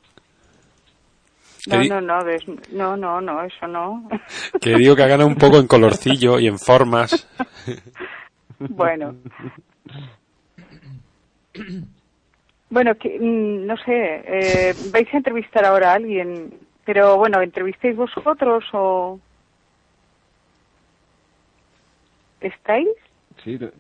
No, 1.68 1.84
no, 1.84 2.02
no, 2.02 2.24
des- 2.24 2.48
no, 2.72 2.96
no, 2.98 3.20
no, 3.22 3.44
eso 3.44 3.68
no. 3.68 4.10
Que 4.62 4.76
digo 4.76 4.96
que 4.96 5.04
hagan 5.04 5.22
un 5.24 5.36
poco 5.36 5.58
en 5.58 5.68
colorcillo 5.68 6.40
y 6.40 6.48
en 6.48 6.58
formas. 6.60 7.28
Bueno. 8.60 9.16
Bueno, 12.70 12.96
que, 12.96 13.18
mm, 13.20 13.66
no 13.66 13.76
sé, 13.78 13.92
eh, 13.92 14.74
vais 14.78 15.08
a 15.14 15.18
entrevistar 15.18 15.66
ahora 15.66 15.92
a 15.92 15.96
alguien, 15.96 16.54
pero 16.86 17.18
bueno, 17.18 17.42
¿entrevistéis 17.42 17.96
vosotros 17.96 18.64
o...? 18.74 19.20
¿Estáis? 22.42 22.88
Sí, 23.44 23.58
te- 23.58 23.72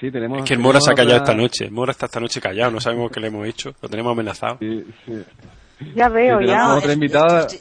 sí 0.00 0.10
tenemos... 0.10 0.38
Es 0.38 0.44
que 0.44 0.54
el 0.54 0.60
Mora 0.60 0.80
se 0.80 0.90
ha 0.90 0.94
callado 0.94 1.20
otra- 1.22 1.32
esta 1.32 1.42
noche. 1.42 1.64
El 1.66 1.72
Mora 1.72 1.92
está 1.92 2.06
esta 2.06 2.20
noche 2.20 2.40
callado. 2.40 2.70
No 2.70 2.80
sabemos 2.80 3.10
qué 3.10 3.20
le 3.20 3.26
hemos 3.28 3.46
hecho. 3.46 3.74
Lo 3.82 3.88
tenemos 3.88 4.12
amenazado. 4.12 4.58
Sí, 4.60 4.84
sí. 5.04 5.24
Ya 5.94 6.08
veo, 6.08 6.40
Sí, 6.40 6.46
ya. 6.46 6.74
otra 6.74 6.92
invitada. 6.92 7.40
Estoy, 7.46 7.58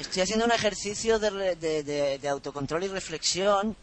estoy 0.00 0.22
haciendo 0.22 0.44
un 0.46 0.50
ejercicio 0.52 1.18
de, 1.20 1.54
de- 1.56 1.82
de- 1.84 2.18
de 2.18 2.28
autocontrol 2.28 2.82
y 2.84 2.88
reflexión 2.88 3.76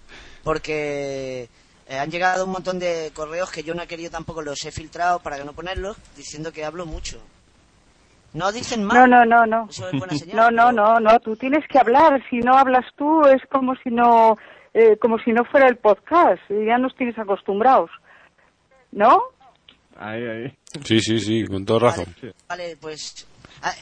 porque 0.43 1.47
eh, 1.91 1.99
han 1.99 2.09
llegado 2.09 2.45
un 2.45 2.51
montón 2.51 2.79
de 2.79 3.11
correos 3.13 3.51
que 3.51 3.63
yo 3.63 3.73
no 3.75 3.83
he 3.83 3.87
querido 3.87 4.09
tampoco, 4.11 4.41
los 4.41 4.63
he 4.65 4.71
filtrado 4.71 5.19
para 5.19 5.37
que 5.37 5.43
no 5.43 5.53
ponerlos, 5.53 5.97
diciendo 6.15 6.51
que 6.53 6.63
hablo 6.63 6.85
mucho. 6.85 7.19
No 8.33 8.51
dicen 8.53 8.81
No, 8.81 8.87
mal. 8.87 9.09
no, 9.09 9.25
no, 9.25 9.45
no. 9.45 9.67
Eso 9.69 9.89
es 9.89 9.99
buena 9.99 10.15
señal. 10.17 10.35
No, 10.37 10.51
no, 10.51 10.69
pero- 10.69 10.71
no, 10.71 10.99
no, 11.01 11.19
tú 11.19 11.35
tienes 11.35 11.67
que 11.67 11.77
hablar. 11.79 12.21
Si 12.29 12.37
no 12.39 12.55
hablas 12.57 12.85
tú 12.95 13.21
es 13.27 13.41
como 13.51 13.75
si 13.83 13.89
no, 13.89 14.37
eh, 14.73 14.95
como 15.01 15.19
si 15.19 15.31
no 15.33 15.43
fuera 15.43 15.67
el 15.67 15.75
podcast. 15.77 16.41
Ya 16.49 16.77
nos 16.77 16.95
tienes 16.95 17.17
acostumbrados. 17.19 17.89
¿No? 18.93 19.21
Ahí, 19.97 20.23
ahí. 20.25 20.57
Sí, 20.85 21.01
sí, 21.01 21.19
sí, 21.19 21.45
con 21.45 21.65
toda 21.65 21.89
razón. 21.91 22.05
Vale, 22.47 22.77
pues. 22.79 23.27
ah, 23.63 23.73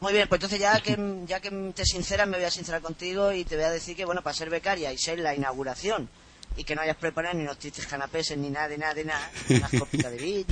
muy 0.00 0.12
bien, 0.12 0.28
pues 0.28 0.38
entonces 0.38 0.60
ya 0.60 0.78
que, 0.80 0.96
ya 1.24 1.40
que 1.40 1.50
te 1.74 1.84
sinceras, 1.86 2.28
me 2.28 2.36
voy 2.36 2.44
a 2.44 2.50
sincerar 2.50 2.82
contigo 2.82 3.32
y 3.32 3.44
te 3.44 3.56
voy 3.56 3.64
a 3.64 3.70
decir 3.70 3.96
que, 3.96 4.04
bueno, 4.04 4.20
para 4.20 4.34
ser 4.34 4.50
becaria 4.50 4.92
y 4.92 4.98
ser 4.98 5.18
la 5.20 5.34
inauguración 5.34 6.10
y 6.56 6.64
que 6.64 6.74
no 6.74 6.82
hayas 6.82 6.96
preparado 6.96 7.34
ni 7.36 7.42
unos 7.42 7.58
tristes 7.58 7.86
canapés 7.86 8.36
ni 8.36 8.50
nada, 8.50 8.68
de 8.68 8.78
nada, 8.78 8.94
de 8.94 9.04
nada, 9.04 9.30
unas 9.50 9.70
copitas 9.78 10.12
de 10.12 10.18
vino. 10.18 10.44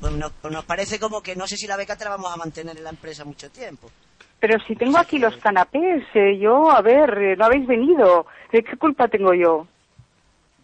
Pues 0.00 0.12
nos, 0.12 0.32
pues 0.42 0.52
nos 0.52 0.64
parece 0.64 0.98
como 0.98 1.22
que 1.22 1.34
no 1.36 1.46
sé 1.46 1.56
si 1.56 1.66
la 1.66 1.76
beca 1.76 1.96
te 1.96 2.04
la 2.04 2.10
vamos 2.10 2.32
a 2.32 2.36
mantener 2.36 2.76
en 2.76 2.84
la 2.84 2.90
empresa 2.90 3.24
mucho 3.24 3.50
tiempo. 3.50 3.90
Pero 4.38 4.58
si 4.66 4.76
tengo 4.76 4.98
aquí 4.98 5.18
los 5.18 5.36
canapés, 5.38 6.04
eh, 6.14 6.38
yo, 6.38 6.70
a 6.70 6.82
ver, 6.82 7.10
eh, 7.18 7.36
no 7.36 7.46
habéis 7.46 7.66
venido. 7.66 8.26
Eh, 8.52 8.62
¿Qué 8.62 8.76
culpa 8.76 9.08
tengo 9.08 9.32
yo? 9.32 9.66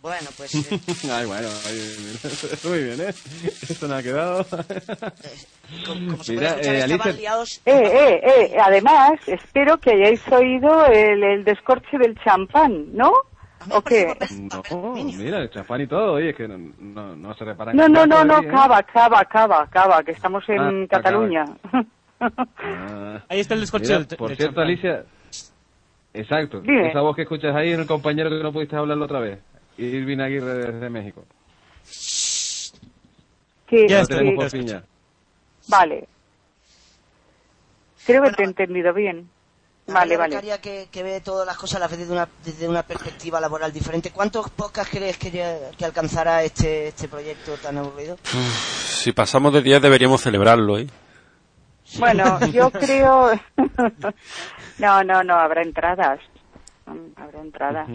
Bueno, 0.03 0.29
pues 0.37 0.55
eh, 0.73 0.81
Ay, 1.11 1.27
bueno, 1.27 1.49
ay, 1.67 2.19
muy 2.65 2.83
bien, 2.85 3.01
¿eh? 3.01 3.15
Esto 3.69 3.89
no 3.89 3.95
ha 3.95 4.03
quedado. 4.03 4.45
como, 5.87 6.11
como 6.11 6.25
se 6.25 6.33
Mira, 6.33 6.55
puede 6.57 6.79
escuchar, 6.81 7.09
eh, 7.09 7.13
liados. 7.15 7.61
Eh, 7.65 7.73
eh, 7.73 8.21
eh, 8.25 8.57
además, 8.61 9.13
espero 9.27 9.79
que 9.79 9.93
hayáis 9.93 10.21
oído 10.31 10.85
el, 10.87 11.23
el 11.23 11.45
descorche 11.45 11.97
del 11.99 12.19
champán, 12.23 12.95
¿no? 12.95 13.13
¿O 13.71 13.83
qué? 13.83 14.17
No, 14.71 14.95
mira, 14.95 15.39
el 15.39 15.51
champán 15.51 15.81
y 15.83 15.87
todo, 15.87 16.15
oye, 16.15 16.31
es 16.31 16.37
que 16.37 16.49
no, 16.49 16.59
no, 16.79 17.15
no 17.17 17.35
se 17.35 17.45
reparan. 17.45 17.77
No, 17.77 17.89
no, 17.89 18.07
no, 18.07 18.25
no, 18.25 18.39
¿eh? 18.41 18.49
cava, 18.49 18.83
cava, 18.83 19.25
cava, 19.25 19.67
cava, 19.69 20.03
que 20.03 20.13
estamos 20.13 20.49
en 20.49 20.85
Ah, 20.85 20.87
Cataluña. 20.89 21.45
Ah. 22.21 23.21
Ahí 23.29 23.41
está 23.41 23.55
el 23.55 23.61
descorche 23.61 23.93
del 23.93 24.07
por 24.17 24.29
del 24.29 24.37
cierto, 24.37 24.55
champán. 24.55 24.65
Alicia, 24.65 25.05
exacto, 26.15 26.61
Dime. 26.61 26.89
esa 26.89 27.01
voz 27.01 27.17
que 27.17 27.23
escuchas 27.23 27.55
ahí 27.55 27.71
es 27.73 27.79
el 27.79 27.87
compañero 27.87 28.31
que 28.31 28.43
no 28.43 28.53
pudiste 28.53 28.77
hablarlo 28.77 29.05
otra 29.05 29.21
vez, 29.21 29.39
Irving 29.79 30.19
Aguirre 30.21 30.55
desde 30.55 30.91
México. 30.91 31.25
Que- 33.67 33.89
Ya 33.89 34.05
tenemos 34.05 34.53
piña. 34.53 34.83
Vale. 35.69 36.07
Creo 38.05 38.17
que 38.23 38.29
Bueno, 38.31 38.37
te 38.37 38.43
he 38.43 38.47
entendido 38.47 38.93
bien. 38.93 39.29
La 39.87 39.95
Vale, 39.95 40.17
vale. 40.17 40.41
que, 40.61 40.89
que 40.93 41.03
ve 41.03 41.21
todas 41.21 41.45
las 41.45 41.57
cosas 41.57 41.77
a 41.77 41.81
la 41.81 41.89
vez 41.89 41.99
desde 41.99 42.13
una, 42.13 42.29
desde 42.45 42.69
una 42.69 42.85
perspectiva 42.85 43.41
laboral 43.41 43.73
diferente. 43.73 44.13
¿Cuántos 44.13 44.49
podcasts 44.51 44.93
crees 44.97 45.19
que, 45.19 45.31
que 45.77 45.85
alcanzará 45.85 46.45
este, 46.45 46.89
este 46.89 47.09
proyecto 47.09 47.57
tan 47.57 47.79
aburrido? 47.79 48.17
Si 48.23 49.13
pasamos 49.13 49.53
de 49.53 49.61
10 49.63 49.83
deberíamos 49.83 50.21
celebrarlo, 50.21 50.79
¿eh? 50.79 50.87
Bueno, 51.99 52.39
yo 52.47 52.71
creo... 52.71 53.33
no, 54.79 55.03
no, 55.05 55.25
no, 55.25 55.35
habrá 55.35 55.63
entradas. 55.63 56.21
Mm, 56.87 57.21
Habrá 57.21 57.41
entradas. 57.41 57.89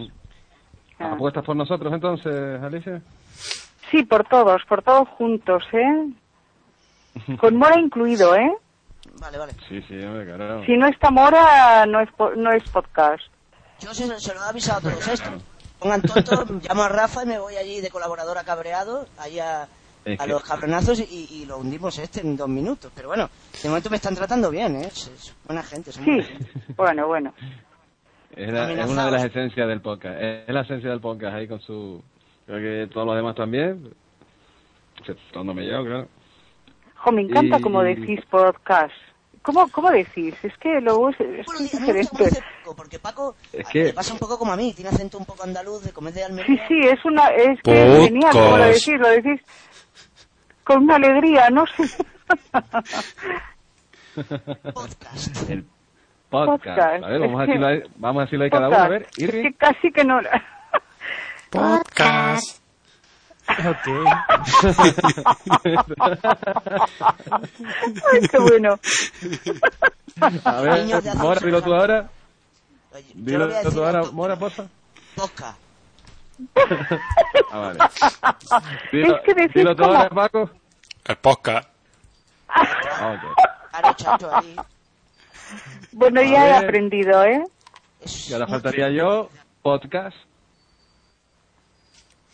Ah. 1.00 1.14
¿Apuestas 1.14 1.46
por 1.46 1.56
nosotros 1.56 1.94
entonces, 1.94 2.62
Alicia? 2.62 3.02
Sí, 3.92 4.04
por 4.04 4.28
todos, 4.28 4.62
por 4.68 4.82
todos 4.84 5.08
juntos, 5.10 5.64
¿eh? 5.72 6.10
Con 7.40 7.56
Mora 7.56 7.80
incluido, 7.80 8.36
¿eh? 8.36 8.52
Vale, 9.20 9.38
vale. 9.38 9.54
Sí, 9.68 9.82
sí, 9.88 10.00
hombre, 10.04 10.26
claro. 10.26 10.64
Si 10.66 10.78
no 10.78 10.88
está 10.88 11.10
Mora, 11.12 11.86
no 11.86 12.00
es, 12.02 12.12
po- 12.12 12.36
no 12.36 12.52
es 12.52 12.64
podcast. 12.70 13.24
Yo 13.80 13.94
se, 13.94 14.20
se 14.20 14.34
lo 14.34 14.42
he 14.42 14.50
avisado 14.50 14.80
a 14.80 14.92
todos 14.92 15.08
esto. 15.08 15.30
Pongan 15.80 16.02
tonto, 16.02 16.46
llamo 16.68 16.84
a 16.84 16.90
Rafa 16.90 17.24
y 17.24 17.28
me 17.28 17.40
voy 17.40 17.56
allí 17.56 17.82
de 17.82 17.90
colaborador 17.90 18.38
a 18.38 18.44
cabreado, 18.44 19.08
ahí 19.18 19.40
a, 19.40 19.68
Es 20.06 20.20
a 20.20 20.24
que- 20.26 20.32
los 20.32 20.44
cabronazos 20.44 21.00
y, 21.00 21.28
y 21.32 21.46
lo 21.46 21.58
hundimos 21.58 21.98
este 22.00 22.22
en 22.22 22.36
dos 22.38 22.50
minutos. 22.50 22.92
Pero 22.96 23.08
bueno, 23.10 23.30
de 23.62 23.70
momento 23.70 23.90
me 23.90 23.98
están 23.98 24.16
tratando 24.16 24.50
bien, 24.50 24.76
¿eh? 24.78 24.88
Es, 24.88 25.08
es 25.08 25.36
buena 25.46 25.64
gente, 25.64 25.92
son 25.92 26.04
Sí, 26.06 26.12
buena 26.12 26.24
gente. 26.26 26.52
bueno, 26.76 27.08
bueno. 27.08 27.34
Es, 28.36 28.52
la- 28.52 28.60
es 28.60 28.66
Amenazados. 28.66 28.92
una 28.92 29.06
de 29.06 29.12
las 29.12 29.24
esencias 29.26 29.68
del 29.68 29.82
podcast. 29.82 30.18
Es 30.22 30.50
la 30.54 30.62
esencia 30.62 30.90
del 30.90 31.00
podcast 31.02 31.36
ahí 31.36 31.48
con 31.48 31.60
su... 31.62 32.04
Creo 32.46 32.60
que 32.60 32.94
todos 32.94 33.06
los 33.08 33.16
demás 33.16 33.36
también. 33.36 33.94
Exceptuándome 35.00 35.66
yo, 35.66 35.84
claro. 35.84 36.08
Jo, 36.98 37.12
me 37.12 37.22
encanta 37.22 37.58
Y- 37.58 37.62
como 37.62 37.82
decís 37.84 38.20
podcast. 38.30 38.94
¿Cómo, 39.44 39.68
cómo 39.70 39.90
decís? 39.92 40.36
Es 40.44 40.58
que 40.58 40.82
luego 40.82 41.10
es, 41.10 41.20
es 41.22 41.46
Bueno, 41.46 41.62
diferente. 41.62 42.44
porque 42.76 43.00
Paco 43.00 43.36
Es 43.54 43.66
que- 43.70 43.86
le 43.86 43.94
pasa 43.94 44.12
un 44.12 44.20
poco 44.20 44.38
como 44.38 44.52
a 44.52 44.58
mí, 44.58 44.74
tiene 44.74 44.90
acento 44.90 45.18
un 45.18 45.26
poco 45.26 45.44
andaluz 45.44 45.84
de 45.84 45.94
comer 45.94 46.14
de 46.14 46.20
Sí, 46.20 46.26
Almería. 46.26 46.68
sí, 46.68 46.80
es 46.82 47.06
una, 47.06 47.28
es 47.30 47.62
que 47.62 47.72
es 47.98 48.04
genial 48.10 48.32
como 48.34 48.58
lo 48.58 48.66
decís, 48.66 49.00
lo 49.00 49.08
decís 49.10 49.42
con 50.66 50.84
una 50.84 50.96
alegría, 50.96 51.50
no 51.50 51.64
sé. 51.66 51.84
Podcast. 54.74 55.50
El 55.50 55.66
podcast. 56.30 56.64
Podcast. 56.66 57.04
A 57.04 57.08
ver, 57.08 57.20
vamos 57.22 57.40
a 57.40 57.44
Es 57.44 57.48
que- 57.48 57.52
decirlo 57.54 57.68
ahí, 57.68 57.84
vamos 57.96 58.20
a 58.20 58.24
decirlo 58.26 58.44
ahí 58.46 58.50
cada 58.52 58.68
uno. 58.68 58.78
A 58.78 58.88
ver, 58.90 59.02
Es 59.12 59.20
Irving. 59.20 59.44
que 59.44 59.54
casi 59.54 59.92
que 59.92 60.04
no... 60.04 60.20
Podcast. 61.50 62.62
Ay, 68.14 68.22
qué 68.30 68.38
bueno. 68.40 68.80
A 70.46 70.62
ver, 70.62 70.84
Niños 70.84 71.04
de 71.04 71.10
hace 71.10 71.20
Mora, 71.20 71.40
dilo 71.42 71.62
tú 71.62 71.74
ahora. 71.74 72.10
Oye, 72.94 73.06
yo 73.16 73.16
lo 73.16 73.24
Dilo 73.24 73.48
voy 73.48 73.56
a 73.56 73.62
tú 73.62 73.66
decir 73.70 73.84
ahora, 73.84 74.02
Mora, 74.12 74.36
porfa. 74.38 74.66
Podcast. 75.16 75.60
Ah, 77.52 77.60
vale. 77.60 77.80
Dilo, 78.92 79.16
Es 79.18 79.22
que 79.24 79.34
decís 79.34 79.54
dilo 79.56 79.76
tú 79.76 79.84
como- 79.84 79.96
ahora, 79.98 80.10
Paco. 80.10 80.50
El 81.06 81.16
podcast. 81.18 81.70
Ah, 82.50 83.16
ok. 83.16 83.22
Claro, 83.72 83.94
chacho, 83.96 84.36
ahí. 84.36 84.56
Bueno, 85.94 86.22
A 86.22 86.24
ya 86.24 86.48
he 86.48 86.52
ver. 86.54 86.64
aprendido, 86.66 87.24
¿eh? 87.24 87.44
Es 88.02 88.30
Y 88.30 88.34
ahora 88.34 88.48
faltaría 88.48 88.90
yo, 88.90 89.30
podcast. 89.62 90.18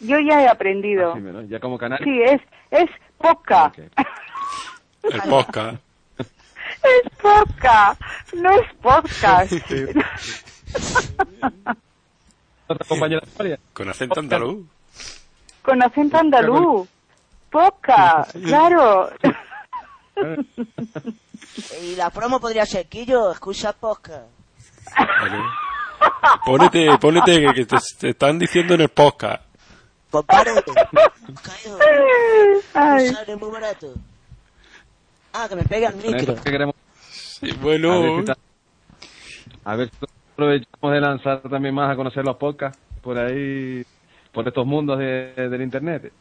Yo 0.04 0.20
ya 0.20 0.42
he 0.44 0.48
aprendido. 0.48 1.14
Así, 1.14 1.22
¿no? 1.22 1.42
Ya 1.44 1.60
como 1.60 1.78
canal. 1.78 2.00
Sí, 2.04 2.22
es, 2.22 2.42
es 2.72 2.90
poca. 3.18 3.72
El 5.04 5.22
podcast. 5.30 5.82
Es 6.18 7.10
poca. 7.22 7.98
No 8.34 8.52
es 8.52 8.74
podcast. 8.82 9.52
Sí. 9.68 9.86
Otra 12.68 12.86
compañera. 12.88 13.22
Con 13.74 13.90
acento 13.90 14.20
andaluz. 14.20 14.66
Con 15.62 15.82
acento 15.82 16.18
andaluz. 16.18 16.88
Poca, 17.50 18.26
claro. 18.46 19.10
Y 21.82 21.96
la 21.96 22.10
promo 22.10 22.40
podría 22.40 22.66
ser 22.66 22.88
Quillo, 22.88 23.32
escucha 23.32 23.74
podcast. 23.74 24.28
Vale. 24.98 25.38
Pónete, 26.46 26.98
pónete 26.98 27.42
que, 27.42 27.54
que 27.54 27.66
te, 27.66 27.78
te 28.00 28.10
están 28.10 28.40
diciendo 28.40 28.74
en 28.74 28.82
el 28.82 28.90
podcast. 28.90 29.44
Pare. 30.22 30.52
Caído. 31.44 31.80
Ay, 32.74 33.08
Sale 33.10 33.36
muy 33.36 33.50
barato. 33.50 33.94
Ah, 35.34 35.48
que 35.50 35.56
me 35.56 35.64
pega 35.64 35.90
el 35.90 35.96
micro. 35.96 36.36
Sí, 37.12 37.50
A 37.50 37.54
ver, 37.54 37.58
bueno. 37.58 38.20
si 38.20 38.26
ta- 38.26 38.38
a 39.66 39.76
ver 39.76 39.90
si 39.90 40.06
aprovechamos 40.34 40.94
de 40.94 41.02
lanzar 41.02 41.42
también 41.50 41.74
más 41.74 41.92
a 41.92 41.96
conocer 41.96 42.24
los 42.24 42.38
podcasts 42.38 42.78
por 43.02 43.18
ahí, 43.18 43.84
por 44.32 44.48
estos 44.48 44.66
mundos 44.66 45.00
de- 45.00 45.34
del 45.50 45.62
internet. 45.62 46.12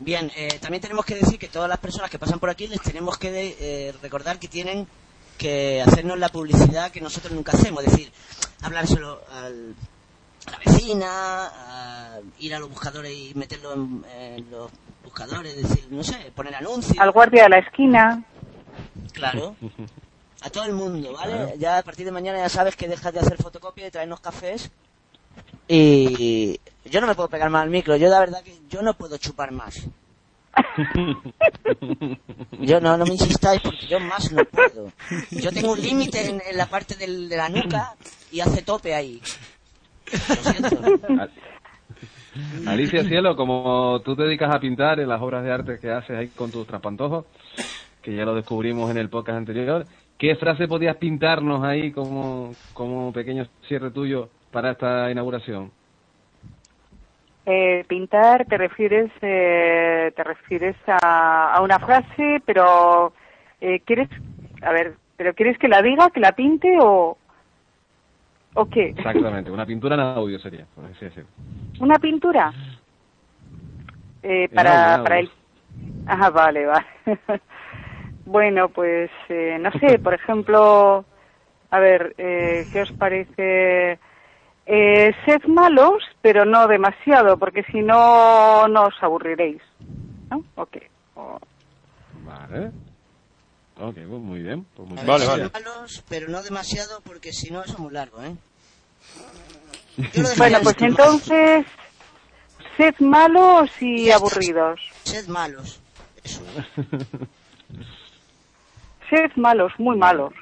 Bien, 0.00 0.30
eh, 0.36 0.58
también 0.60 0.80
tenemos 0.82 1.04
que 1.04 1.14
decir 1.14 1.38
que 1.38 1.48
todas 1.48 1.68
las 1.68 1.78
personas 1.78 2.10
que 2.10 2.18
pasan 2.18 2.40
por 2.40 2.50
aquí 2.50 2.66
les 2.66 2.80
tenemos 2.82 3.16
que 3.16 3.30
de- 3.30 3.56
eh, 3.60 3.94
recordar 4.02 4.38
que 4.38 4.48
tienen 4.48 4.86
que 5.38 5.82
hacernos 5.82 6.18
la 6.18 6.28
publicidad 6.28 6.90
que 6.90 7.00
nosotros 7.00 7.32
nunca 7.32 7.52
hacemos, 7.52 7.84
es 7.84 7.92
decir, 7.92 8.10
hablárselo 8.62 9.20
al, 9.32 9.74
a 9.74 9.93
la 10.50 10.58
vecina, 10.58 11.08
a 11.46 12.18
ir 12.38 12.54
a 12.54 12.58
los 12.58 12.68
buscadores 12.70 13.12
y 13.12 13.32
meterlo 13.34 13.72
en, 13.74 14.04
en 14.16 14.50
los 14.50 14.70
buscadores, 15.02 15.54
es 15.56 15.68
decir, 15.68 15.86
no 15.90 16.02
sé, 16.04 16.30
poner 16.34 16.54
anuncios. 16.54 16.98
Al 16.98 17.10
guardia 17.12 17.44
de 17.44 17.48
la 17.50 17.58
esquina. 17.58 18.22
Claro. 19.12 19.56
A 20.42 20.50
todo 20.50 20.64
el 20.64 20.72
mundo, 20.74 21.12
¿vale? 21.14 21.54
Ya 21.58 21.78
a 21.78 21.82
partir 21.82 22.04
de 22.04 22.12
mañana 22.12 22.38
ya 22.38 22.48
sabes 22.48 22.76
que 22.76 22.88
dejas 22.88 23.12
de 23.14 23.20
hacer 23.20 23.36
fotocopia 23.42 23.86
y 23.86 23.90
traernos 23.90 24.20
cafés. 24.20 24.70
Y 25.68 26.60
yo 26.84 27.00
no 27.00 27.06
me 27.06 27.14
puedo 27.14 27.28
pegar 27.30 27.48
más 27.50 27.62
al 27.62 27.70
micro. 27.70 27.96
Yo 27.96 28.08
la 28.08 28.20
verdad 28.20 28.42
que 28.42 28.58
yo 28.68 28.82
no 28.82 28.94
puedo 28.94 29.16
chupar 29.16 29.52
más. 29.52 29.80
Yo 32.60 32.80
no, 32.80 32.96
no 32.96 33.04
me 33.04 33.12
insistáis 33.14 33.60
porque 33.60 33.86
yo 33.88 33.98
más 34.00 34.30
no 34.32 34.44
puedo. 34.44 34.92
Yo 35.30 35.50
tengo 35.52 35.72
un 35.72 35.80
límite 35.80 36.28
en, 36.28 36.40
en 36.46 36.56
la 36.56 36.66
parte 36.66 36.94
del- 36.94 37.28
de 37.28 37.36
la 37.36 37.48
nuca 37.48 37.94
y 38.30 38.40
hace 38.40 38.62
tope 38.62 38.94
ahí. 38.94 39.20
Alicia 42.66 43.04
Cielo, 43.04 43.36
como 43.36 44.00
tú 44.04 44.16
te 44.16 44.24
dedicas 44.24 44.54
a 44.54 44.58
pintar 44.58 44.98
en 45.00 45.08
las 45.08 45.20
obras 45.20 45.44
de 45.44 45.52
arte 45.52 45.78
que 45.80 45.90
haces 45.90 46.16
ahí 46.16 46.28
con 46.28 46.50
tus 46.50 46.66
traspantojos, 46.66 47.26
que 48.02 48.14
ya 48.14 48.24
lo 48.24 48.34
descubrimos 48.34 48.90
en 48.90 48.98
el 48.98 49.08
podcast 49.08 49.38
anterior, 49.38 49.86
¿qué 50.18 50.34
frase 50.36 50.66
podías 50.66 50.96
pintarnos 50.96 51.62
ahí 51.64 51.92
como, 51.92 52.52
como 52.72 53.12
pequeño 53.12 53.46
cierre 53.68 53.90
tuyo 53.90 54.28
para 54.50 54.72
esta 54.72 55.10
inauguración? 55.10 55.70
Eh, 57.46 57.84
pintar, 57.86 58.46
te 58.46 58.56
refieres, 58.56 59.10
eh, 59.20 60.12
te 60.16 60.24
refieres 60.24 60.76
a, 60.86 61.52
a 61.54 61.60
una 61.60 61.78
frase, 61.78 62.40
pero 62.46 63.12
eh, 63.60 63.80
quieres, 63.80 64.08
a 64.62 64.72
ver, 64.72 64.94
pero 65.16 65.34
quieres 65.34 65.58
que 65.58 65.68
la 65.68 65.82
diga, 65.82 66.10
que 66.10 66.20
la 66.20 66.32
pinte 66.32 66.78
o, 66.80 67.18
o 68.54 68.66
qué? 68.66 68.94
Exactamente, 68.96 69.50
una 69.50 69.66
pintura 69.66 69.94
en 69.94 70.00
audio 70.00 70.38
sería, 70.38 70.66
por 70.74 70.84
así 70.86 71.04
decirlo. 71.04 71.30
¿Una 71.80 71.98
pintura? 71.98 72.52
Eh, 74.22 74.48
para, 74.54 74.94
audio, 74.94 75.04
para 75.04 75.18
el... 75.20 75.30
Ah, 76.06 76.30
vale, 76.30 76.66
vale. 76.66 76.86
bueno, 78.24 78.68
pues, 78.68 79.10
eh, 79.28 79.58
no 79.60 79.70
sé, 79.72 79.98
por 79.98 80.14
ejemplo, 80.14 81.04
a 81.70 81.78
ver, 81.80 82.14
eh, 82.18 82.66
¿qué 82.72 82.82
os 82.82 82.92
parece? 82.92 83.98
Eh, 84.66 85.14
sed 85.26 85.44
malos, 85.46 86.02
pero 86.22 86.44
no 86.44 86.66
demasiado, 86.66 87.36
porque 87.38 87.64
si 87.64 87.82
no, 87.82 88.66
no 88.68 88.84
os 88.84 89.02
aburriréis. 89.02 89.60
¿No? 90.30 90.42
Ok. 90.56 90.78
O- 91.16 91.38
Vale. 92.24 92.72
Ok, 93.80 93.94
pues 93.94 94.06
muy 94.08 94.40
bien. 94.42 94.64
Pues 94.76 94.88
muchas 94.88 95.06
Vale, 95.06 95.26
vale. 95.26 95.50
malos, 95.52 96.04
pero 96.08 96.28
no 96.28 96.42
demasiado 96.42 97.00
porque 97.02 97.32
si 97.32 97.50
no 97.50 97.62
eso 97.62 97.72
es 97.74 97.78
muy 97.78 97.92
largo, 97.92 98.22
¿eh? 98.22 98.34
Bueno, 100.38 100.58
pues 100.62 100.76
entonces, 100.80 101.66
sed 102.76 102.94
malos 103.00 103.70
y 103.80 104.10
aburridos. 104.10 104.80
Sed 105.04 105.26
malos. 105.28 105.80
Eso, 106.22 106.42
Sed 109.10 109.30
malos, 109.36 109.72
muy 109.78 109.96
malos. 109.98 110.32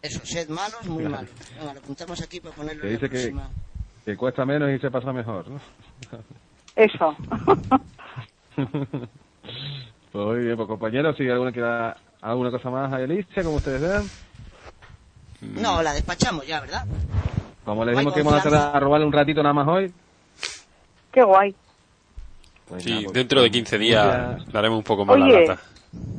eso, 0.00 0.20
sed 0.24 0.48
malos, 0.48 0.84
muy 0.86 1.04
malos. 1.04 1.30
Venga, 1.58 1.74
lo 1.74 1.80
apuntamos 1.80 2.22
aquí 2.22 2.40
para 2.40 2.54
ponerlo 2.54 2.82
Que 2.82 2.88
en 2.88 2.94
la 2.94 2.98
dice 3.00 3.10
que- 3.10 3.32
próxima. 3.32 3.50
Que 4.04 4.16
cuesta 4.18 4.44
menos 4.44 4.70
y 4.70 4.78
se 4.78 4.90
pasa 4.90 5.12
mejor, 5.12 5.48
¿no? 5.48 5.60
Eso. 6.76 7.16
Pues 10.12 10.26
muy 10.26 10.38
bien, 10.44 10.56
pues 10.56 10.68
compañeros, 10.68 11.16
si 11.16 11.28
alguna 11.28 11.52
quiera 11.52 11.96
alguna 12.30 12.50
cosa 12.50 12.70
más 12.70 12.92
a 12.92 12.96
Alicia, 12.96 13.42
como 13.42 13.56
ustedes 13.56 13.80
vean. 13.80 14.04
No, 15.40 15.82
la 15.82 15.92
despachamos 15.92 16.46
ya, 16.46 16.60
¿verdad? 16.60 16.84
Como 17.64 17.84
le 17.84 17.92
dijimos 17.92 18.14
que 18.14 18.22
vamos 18.22 18.46
a, 18.46 18.72
a 18.76 18.80
robarle 18.80 19.06
un 19.06 19.12
ratito 19.12 19.42
nada 19.42 19.52
más 19.54 19.68
hoy. 19.68 19.92
Qué 21.12 21.22
guay. 21.22 21.54
pues 22.68 22.82
Sí, 22.82 22.90
nada, 22.90 23.02
pues, 23.04 23.14
dentro 23.14 23.42
de 23.42 23.50
15 23.50 23.78
días 23.78 24.04
ya- 24.04 24.52
le 24.52 24.58
haremos 24.58 24.78
un 24.78 24.84
poco 24.84 25.04
más 25.04 25.16
Oye, 25.16 25.32
la 25.32 25.40
lata. 25.40 25.62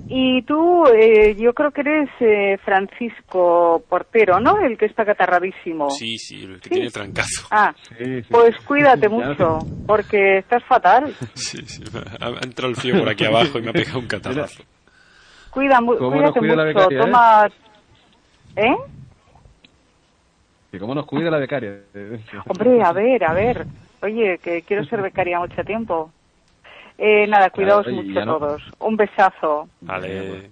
Y 0.07 0.41
tú, 0.43 0.85
eh, 0.87 1.35
yo 1.37 1.53
creo 1.53 1.71
que 1.71 1.81
eres 1.81 2.09
eh, 2.21 2.57
Francisco 2.63 3.83
Portero, 3.89 4.39
¿no? 4.39 4.59
El 4.59 4.77
que 4.77 4.85
está 4.85 5.03
catarradísimo. 5.03 5.89
Sí, 5.89 6.17
sí, 6.17 6.43
el 6.43 6.61
que 6.61 6.69
tiene 6.69 6.89
trancazo. 6.91 7.47
Ah, 7.51 7.73
Sí, 7.97 8.21
sí. 8.21 8.27
pues 8.29 8.55
cuídate 8.65 9.01
Ya 9.09 9.09
mucho, 9.09 9.59
porque 9.85 10.37
estás 10.37 10.63
fatal. 10.65 11.13
Sí, 11.33 11.57
sí, 11.65 11.83
ha 12.21 12.29
entrado 12.43 12.69
el 12.69 12.75
frío 12.77 12.99
por 12.99 13.09
aquí 13.09 13.25
abajo 13.25 13.57
y 13.57 13.63
me 13.63 13.71
ha 13.71 13.73
pegado 13.73 13.99
un 13.99 14.07
catarrazo. 14.07 14.63
Cuida, 15.55 15.81
mu- 15.81 15.97
¿Cómo 15.97 16.11
nos 16.21 16.33
cuídate 16.33 16.39
cuida 16.39 16.55
la 16.57 16.65
mucho, 16.65 16.77
becaria, 16.79 16.99
eh? 16.99 17.01
toma... 17.05 17.49
¿Eh? 18.57 18.75
Que 20.71 20.79
cómo 20.79 20.93
nos 20.93 21.05
cuida 21.05 21.31
la 21.31 21.37
becaria. 21.37 21.79
Hombre, 22.47 22.83
a 22.83 22.91
ver, 22.91 23.23
a 23.23 23.33
ver. 23.33 23.65
Oye, 24.03 24.37
que 24.39 24.61
quiero 24.63 24.83
ser 24.85 25.01
becaria 25.01 25.39
mucho 25.39 25.63
tiempo. 25.63 26.11
Eh, 26.97 27.25
nada, 27.27 27.49
cuidaos 27.49 27.85
Claro, 27.85 28.01
y 28.01 28.07
mucho 28.09 28.25
no- 28.25 28.37
todos. 28.37 28.61
Un 28.79 28.95
besazo. 28.97 29.67
Vale. 29.81 30.51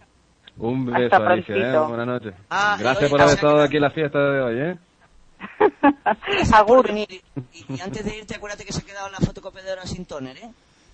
Un 0.58 0.88
Hasta 0.96 1.20
beso, 1.20 1.30
Alicia, 1.30 1.56
¿eh? 1.56 1.78
Buenas 1.88 2.08
noches. 2.08 2.34
Ah, 2.50 2.78
Gracias 2.80 3.04
oye, 3.04 3.10
por 3.12 3.22
haber 3.22 3.34
estado 3.36 3.62
aquí 3.62 3.76
en 3.76 3.82
la 3.82 3.92
fiesta 3.92 4.20
de 4.20 4.42
hoy, 4.42 4.60
¿eh? 4.60 4.78
Gracias 6.06 6.54
Agur. 6.58 6.88
venir. 6.88 7.08
Y, 7.12 7.74
y 7.76 7.82
antes 7.82 8.06
de 8.06 8.18
irte, 8.20 8.36
acuérdate 8.36 8.64
que 8.64 8.72
se 8.72 8.82
ha 8.82 8.86
quedado 8.86 9.10
la 9.10 9.18
fotocopiadora 9.18 9.82
sin 9.84 10.06
toner, 10.06 10.38
¿eh? 10.38 10.50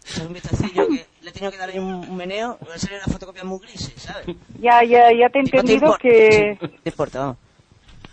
Eso 0.09 0.21
es 0.21 0.27
un 0.27 0.33
vistacillo 0.33 0.87
que 0.87 1.05
le 1.21 1.29
he 1.29 1.31
tenido 1.33 1.51
que 1.51 1.57
dar 1.57 1.69
ahí 1.69 1.77
un, 1.77 1.93
un 1.93 2.17
meneo, 2.17 2.57
porque 2.57 2.73
han 2.73 2.79
salido 2.79 2.99
las 3.05 3.13
fotocopias 3.13 3.45
muy 3.45 3.59
grises, 3.59 3.93
¿sabes? 4.01 4.25
Ya, 4.59 4.83
ya, 4.83 5.11
ya 5.13 5.29
te 5.29 5.37
he 5.37 5.41
entendido 5.41 5.95
que... 5.97 6.57
sí, 6.59 6.65
no 6.65 6.69
te 6.69 6.89
importa, 6.89 7.19
vamos. 7.19 7.37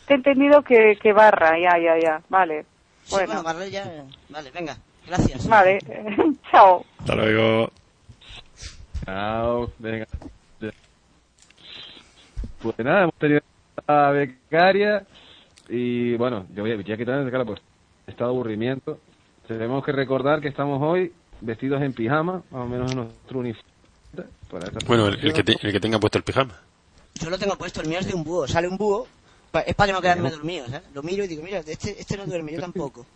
Te 0.07 0.13
he 0.13 0.17
entendido 0.17 0.63
que, 0.63 0.97
que 1.01 1.13
barra, 1.13 1.59
ya, 1.59 1.79
ya, 1.79 1.99
ya. 1.99 2.23
Vale. 2.29 2.65
Sí, 3.05 3.15
bueno, 3.15 3.27
Bueno, 3.29 3.43
Marley 3.45 3.71
ya... 3.71 4.05
Vale, 4.29 4.51
venga, 4.51 4.77
gracias. 5.07 5.49
vale. 5.49 5.79
Chao. 6.51 6.85
Hasta 6.99 7.15
luego. 7.15 7.71
Chao, 9.05 9.73
venga. 9.79 10.07
Pues 12.61 12.79
nada, 12.79 13.03
hemos 13.03 13.15
tenido 13.15 13.41
a 13.87 14.11
becaria 14.11 15.07
y 15.69 16.17
bueno, 16.17 16.47
yo 16.55 16.63
voy 16.63 16.73
a, 16.73 16.81
ya 16.83 16.97
quitarme 16.97 17.25
de 17.25 17.31
cara 17.31 17.45
pues 17.45 17.61
estado 18.07 18.31
de 18.31 18.37
aburrimiento. 18.37 18.99
Tenemos 19.49 19.85
que 19.85 19.93
recordar 19.93 20.41
que 20.41 20.49
estamos 20.49 20.81
hoy 20.83 21.13
vestidos 21.41 21.83
en 21.83 21.93
pijama, 21.93 22.43
más 22.51 22.63
o 22.63 22.67
menos 22.67 22.91
en 22.91 22.97
nuestro 22.99 23.39
uniforme. 23.41 23.71
para 24.51 24.71
Bueno, 24.87 25.09
el, 25.09 25.19
el 25.25 25.33
que 25.33 25.43
te- 25.45 25.57
el 25.67 25.73
que 25.73 25.81
tenga 25.81 25.99
puesto 25.99 26.19
el 26.19 26.25
pijama. 26.25 26.55
Yo 27.21 27.31
lo 27.31 27.39
tengo 27.39 27.57
puesto, 27.57 27.81
el 27.81 27.89
mío 27.89 27.99
es 27.99 28.07
de 28.07 28.15
un 28.15 28.25
búho. 28.25 28.47
Sale 28.47 28.69
un 28.69 28.77
búho, 28.77 29.07
pa- 29.51 29.61
es 29.61 29.75
para 29.75 29.89
que 29.89 29.93
no 29.95 30.01
quedarme 30.03 30.31
dormido, 30.31 30.67
¿sabes? 30.67 30.83
Lo 30.95 31.03
miro 31.03 31.25
y 31.25 31.29
digo, 31.29 31.43
mira, 31.43 31.61
este, 31.67 31.99
este 32.01 32.17
no 32.17 32.27
duerme, 32.27 32.53
yo 32.53 32.61
tampoco. 32.61 33.07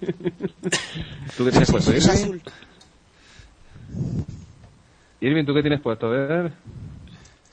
¿Tú 0.00 1.44
qué 1.44 1.50
tienes 1.50 1.70
puesto, 1.70 1.92
es 1.92 2.08
azul. 2.08 2.40
Irving, 5.20 5.44
¿tú 5.44 5.54
qué 5.54 5.60
tienes 5.60 5.80
puesto? 5.80 6.06
A 6.06 6.10
ver, 6.10 6.52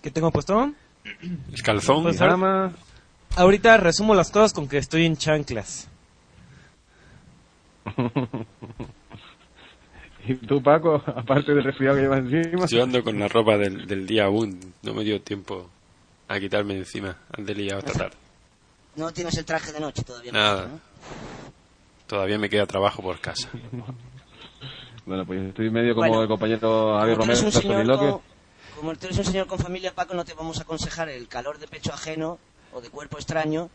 ¿Qué 0.02 0.10
tengo 0.12 0.32
puesto? 0.32 0.72
El 1.04 1.62
calzón. 1.63 2.04
Pues 2.04 2.15
pijama. 2.17 2.72
Ahorita 3.36 3.78
resumo 3.78 4.15
las 4.15 4.32
cosas 4.32 4.54
con 4.54 4.67
que 4.67 4.78
estoy 4.78 5.06
en 5.06 5.17
chanclas. 5.17 5.88
¿Y 10.28 10.36
tú, 10.36 10.62
Paco, 10.62 10.96
aparte 11.06 11.54
del 11.54 11.64
resfriado 11.64 11.96
que 11.96 12.02
llevas 12.04 12.20
encima? 12.20 12.66
Yo 12.66 12.84
ando 12.84 13.04
con 13.04 13.18
la 13.20 13.28
ropa 13.28 13.58
del, 13.58 13.88
del 13.88 14.06
día 14.06 14.26
aún. 14.26 14.74
No 14.84 14.94
me 14.94 15.04
dio 15.04 15.22
tiempo 15.22 15.70
a 16.28 16.40
quitarme 16.40 16.74
de 16.74 16.80
encima. 16.82 17.18
Ande 17.32 17.56
liado 17.56 17.80
esta 17.80 17.94
tarde. 17.94 18.18
No 18.96 19.12
tienes 19.12 19.38
el 19.38 19.46
traje 19.46 19.72
de 19.72 19.80
noche 19.80 20.04
todavía. 20.04 20.32
Nada. 20.32 20.68
¿no? 20.68 20.80
Todavía 22.08 22.38
me 22.38 22.50
queda 22.50 22.66
trabajo 22.66 23.02
por 23.02 23.20
casa. 23.20 23.50
Bueno, 25.06 25.26
pues 25.26 25.42
estoy 25.42 25.72
medio 25.72 25.96
como 25.96 26.08
Bueno, 26.08 26.22
el 26.22 26.28
compañero 26.28 27.00
Javier 27.00 27.18
Romero, 27.18 27.40
un 27.42 27.52
señor 27.52 27.98
con, 27.98 28.22
como 28.76 28.96
tú 28.96 29.08
eres 29.08 29.18
un 29.18 29.26
señor 29.26 29.48
con 29.48 29.58
familia, 29.58 29.92
Paco, 29.96 30.14
no 30.14 30.24
te 30.24 30.36
vamos 30.36 30.60
a 30.60 30.62
aconsejar 30.62 31.10
el 31.10 31.28
calor 31.28 31.58
de 31.58 31.68
pecho 31.68 31.92
ajeno 31.92 32.38
o 32.74 32.80
de 32.80 32.92
cuerpo 32.92 33.18
extraño 33.18 33.72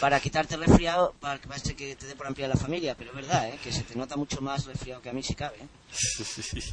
para 0.00 0.20
quitarte 0.20 0.54
el 0.54 0.60
resfriado, 0.64 1.14
para 1.20 1.38
que 1.38 1.48
parece 1.48 1.74
que 1.76 1.94
te 1.96 2.06
dé 2.06 2.14
por 2.16 2.26
ampliar 2.26 2.48
la 2.48 2.56
familia. 2.56 2.94
Pero 2.96 3.10
es 3.10 3.16
verdad, 3.16 3.48
¿eh? 3.48 3.58
que 3.62 3.72
se 3.72 3.82
te 3.82 3.96
nota 3.96 4.16
mucho 4.16 4.40
más 4.40 4.66
resfriado 4.66 5.00
que 5.02 5.10
a 5.10 5.12
mí 5.12 5.22
si 5.22 5.34
cabe. 5.34 5.56
¿eh? 5.60 5.66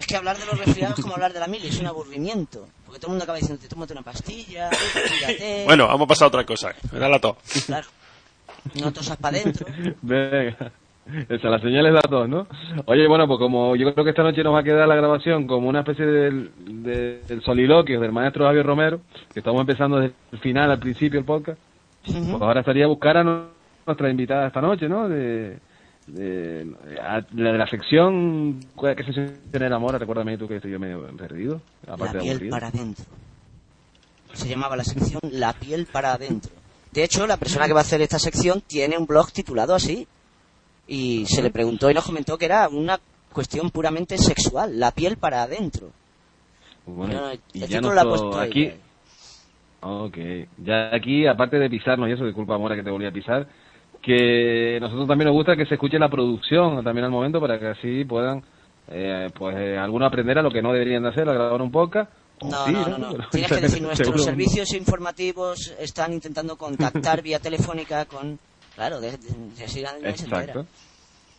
Es 0.00 0.06
que 0.08 0.16
hablar 0.16 0.36
de 0.36 0.46
los 0.46 0.58
resfriados 0.58 0.98
es 0.98 1.02
como 1.04 1.14
hablar 1.14 1.32
de 1.32 1.38
la 1.38 1.46
mili, 1.46 1.68
es 1.68 1.78
un 1.78 1.86
aburrimiento. 1.86 2.66
Porque 2.84 2.98
todo 2.98 3.08
el 3.08 3.10
mundo 3.12 3.22
acaba 3.24 3.38
diciendo, 3.38 3.62
tómate 3.68 3.92
una 3.92 4.02
pastilla, 4.02 4.68
cuídate. 4.70 5.62
Bueno, 5.66 5.86
vamos 5.86 6.06
a 6.06 6.08
pasar 6.08 6.24
a 6.24 6.28
otra 6.28 6.44
cosa. 6.44 6.74
Me 6.90 6.98
da 6.98 7.08
la 7.08 7.20
tos. 7.20 7.36
Claro. 7.66 7.86
No 8.80 8.92
tosas 8.92 9.16
para 9.18 9.38
adentro. 9.38 9.64
Venga. 10.02 10.72
Esa, 11.28 11.48
las 11.48 11.60
señales 11.62 11.92
da 11.94 12.00
todos, 12.00 12.28
¿no? 12.28 12.46
Oye, 12.86 13.06
bueno, 13.06 13.26
pues 13.28 13.38
como 13.38 13.76
yo 13.76 13.92
creo 13.92 14.04
que 14.04 14.10
esta 14.10 14.22
noche 14.24 14.42
nos 14.42 14.54
va 14.54 14.60
a 14.60 14.64
quedar 14.64 14.88
la 14.88 14.94
grabación 14.96 15.46
como 15.46 15.68
una 15.68 15.80
especie 15.80 16.06
del, 16.06 16.50
de- 16.82 17.20
del 17.26 17.42
soliloquio 17.42 18.00
del 18.00 18.12
maestro 18.12 18.44
Javier 18.46 18.64
Romero, 18.66 19.00
que 19.32 19.40
estamos 19.40 19.60
empezando 19.60 19.98
desde 20.00 20.14
el 20.32 20.38
final 20.40 20.70
al 20.70 20.78
principio 20.80 21.18
el 21.20 21.24
podcast, 21.26 21.58
pues 22.04 22.42
ahora 22.42 22.60
estaría 22.60 22.86
buscar 22.86 23.16
a 23.18 23.24
no- 23.24 23.46
nuestra 23.86 24.10
invitada 24.10 24.46
esta 24.48 24.60
noche, 24.60 24.88
¿no? 24.88 25.08
De, 25.08 25.58
a- 27.00 27.20
la 27.34 27.52
de 27.52 27.58
la 27.58 27.66
sección, 27.66 28.60
¿cuál- 28.74 28.96
¿qué 28.96 29.04
sección 29.04 29.32
tiene 29.50 29.66
el 29.66 29.72
amor? 29.72 29.98
Recuérdame 29.98 30.36
tú 30.36 30.48
que 30.48 30.56
estoy 30.56 30.72
yo 30.72 30.78
medio 30.80 31.02
perdido. 31.16 31.60
Aparte 31.86 32.18
la 32.18 32.24
de 32.24 32.38
piel 32.38 32.50
para 32.50 32.68
adentro. 32.68 33.04
Se 34.32 34.48
llamaba 34.48 34.76
la 34.76 34.84
sección 34.84 35.20
La 35.30 35.52
piel 35.52 35.86
para 35.86 36.14
adentro. 36.14 36.50
De 36.90 37.04
hecho, 37.04 37.26
la 37.26 37.36
persona 37.36 37.66
que 37.66 37.72
va 37.72 37.80
a 37.80 37.82
hacer 37.82 38.00
esta 38.02 38.18
sección 38.18 38.62
tiene 38.66 38.98
un 38.98 39.06
blog 39.06 39.30
titulado 39.32 39.74
así. 39.74 40.06
Y 40.86 41.24
se 41.26 41.42
le 41.42 41.50
preguntó 41.50 41.90
y 41.90 41.94
nos 41.94 42.04
comentó 42.04 42.36
que 42.36 42.46
era 42.46 42.68
una 42.68 42.98
cuestión 43.32 43.70
puramente 43.70 44.18
sexual, 44.18 44.78
la 44.78 44.90
piel 44.90 45.16
para 45.16 45.42
adentro. 45.44 45.90
Bueno, 46.84 47.14
No, 47.14 47.20
no, 47.28 47.32
y 47.52 47.62
el 47.62 47.68
ya 47.68 47.78
título 47.78 47.94
lo 47.94 48.00
ha 48.00 48.04
puesto 48.04 48.40
aquí. 48.40 48.70
Ok, 49.84 50.16
ya 50.58 50.94
aquí, 50.94 51.26
aparte 51.26 51.58
de 51.58 51.68
pisarnos 51.68 52.08
y 52.08 52.12
eso, 52.12 52.24
disculpa 52.24 52.56
Mora 52.56 52.76
que 52.76 52.84
te 52.84 52.90
volví 52.90 53.04
a 53.04 53.10
pisar, 53.10 53.48
que 54.00 54.78
nosotros 54.80 55.08
también 55.08 55.26
nos 55.26 55.34
gusta 55.34 55.56
que 55.56 55.66
se 55.66 55.74
escuche 55.74 55.98
la 55.98 56.08
producción 56.08 56.84
también 56.84 57.04
al 57.04 57.10
momento 57.10 57.40
para 57.40 57.58
que 57.58 57.66
así 57.66 58.04
puedan, 58.04 58.44
eh, 58.88 59.28
pues, 59.36 59.56
eh, 59.56 59.76
algunos 59.76 60.06
aprender 60.06 60.38
a 60.38 60.42
lo 60.42 60.52
que 60.52 60.62
no 60.62 60.72
deberían 60.72 61.02
de 61.02 61.08
hacer, 61.08 61.28
a 61.28 61.32
grabar 61.32 61.60
un 61.60 61.72
podcast. 61.72 62.12
O 62.40 62.48
No, 62.48 62.64
sí, 62.64 62.72
no, 62.72 62.86
no, 62.86 62.98
no. 62.98 63.28
Tienes 63.32 63.52
que 63.52 63.60
decir, 63.60 63.82
nuestros 63.82 64.24
servicios 64.24 64.72
informativos 64.72 65.74
están 65.80 66.12
intentando 66.12 66.56
contactar 66.56 67.20
vía 67.20 67.40
telefónica 67.40 68.04
con... 68.04 68.38
Claro, 68.76 69.00
de, 69.00 69.10
de, 69.10 69.18
de. 69.18 70.10
Exacto. 70.10 70.64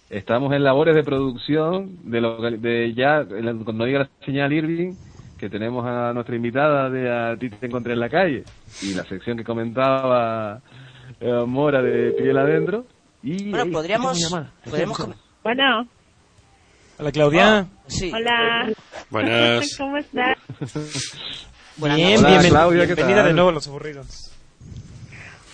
Estamos 0.09 0.53
en 0.53 0.63
labores 0.63 0.95
de 0.95 1.03
producción 1.03 1.97
de, 2.03 2.21
lo, 2.21 2.39
de 2.41 2.93
ya, 2.93 3.25
cuando 3.63 3.85
diga 3.85 3.99
la 3.99 4.09
señal 4.25 4.53
Irving, 4.53 4.93
que 5.43 5.49
tenemos 5.49 5.85
a 5.85 6.13
nuestra 6.13 6.37
invitada 6.37 6.89
de 6.89 7.11
A 7.11 7.35
ti 7.35 7.49
te 7.49 7.65
encontré 7.65 7.91
en 7.91 7.99
la 7.99 8.07
calle, 8.07 8.45
y 8.81 8.93
la 8.93 9.03
sección 9.03 9.35
que 9.35 9.43
comentaba 9.43 10.61
eh, 11.19 11.43
Mora 11.45 11.81
de 11.81 12.11
Piel 12.13 12.37
Adentro. 12.37 12.85
Y, 13.21 13.49
Bueno, 13.49 13.65
ey, 13.65 13.71
podríamos... 13.71 14.47
podríamos 14.63 15.05
Bueno, 15.43 15.85
Hola 16.97 17.11
Claudia. 17.11 17.65
sí. 17.87 18.09
hola. 18.13 18.71
Buenas. 19.09 19.75
¿Cómo 19.77 19.97
estás? 19.97 20.37
Buenas 21.75 21.97
Bien. 21.97 22.19
Hola, 22.25 22.39
Claudia, 22.47 22.79
¿qué 22.87 22.93
bienvenida 22.95 23.17
tal? 23.17 23.25
de 23.27 23.33
nuevo 23.33 23.49
a 23.49 23.53
los 23.53 23.67
aburridos. 23.67 24.29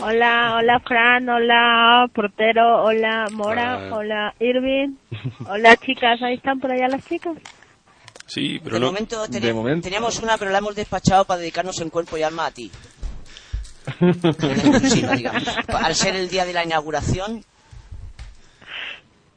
Hola, 0.02 0.56
hola 0.58 0.80
Fran, 0.82 1.28
hola 1.30 2.06
portero, 2.13 2.84
hola 2.84 3.25
Mora, 3.34 3.88
Ah. 3.89 3.95
hola 3.95 4.34
Irving, 4.39 4.95
hola 5.49 5.75
chicas, 5.78 6.21
ahí 6.21 6.36
están 6.36 6.60
por 6.60 6.71
allá 6.71 6.88
las 6.89 7.06
chicas. 7.08 7.36
Sí, 8.30 8.60
pero 8.63 8.76
de, 8.76 8.80
no. 8.80 8.86
momento, 8.88 9.26
teni- 9.28 9.39
de 9.42 9.54
momento. 9.54 9.84
teníamos 9.84 10.20
una, 10.20 10.38
pero 10.38 10.52
la 10.52 10.60
hemos 10.60 10.76
despachado 10.76 11.26
para 11.26 11.39
dedicarnos 11.42 11.80
en 11.82 11.89
cuerpo 11.89 12.18
y 12.18 12.24
alma 12.24 12.46
a 12.46 12.52
ti. 12.52 12.72
Al 15.68 15.96
ser 15.96 16.15
el 16.15 16.30
día 16.30 16.46
de 16.46 16.54
la 16.54 16.63
inauguración, 16.63 17.44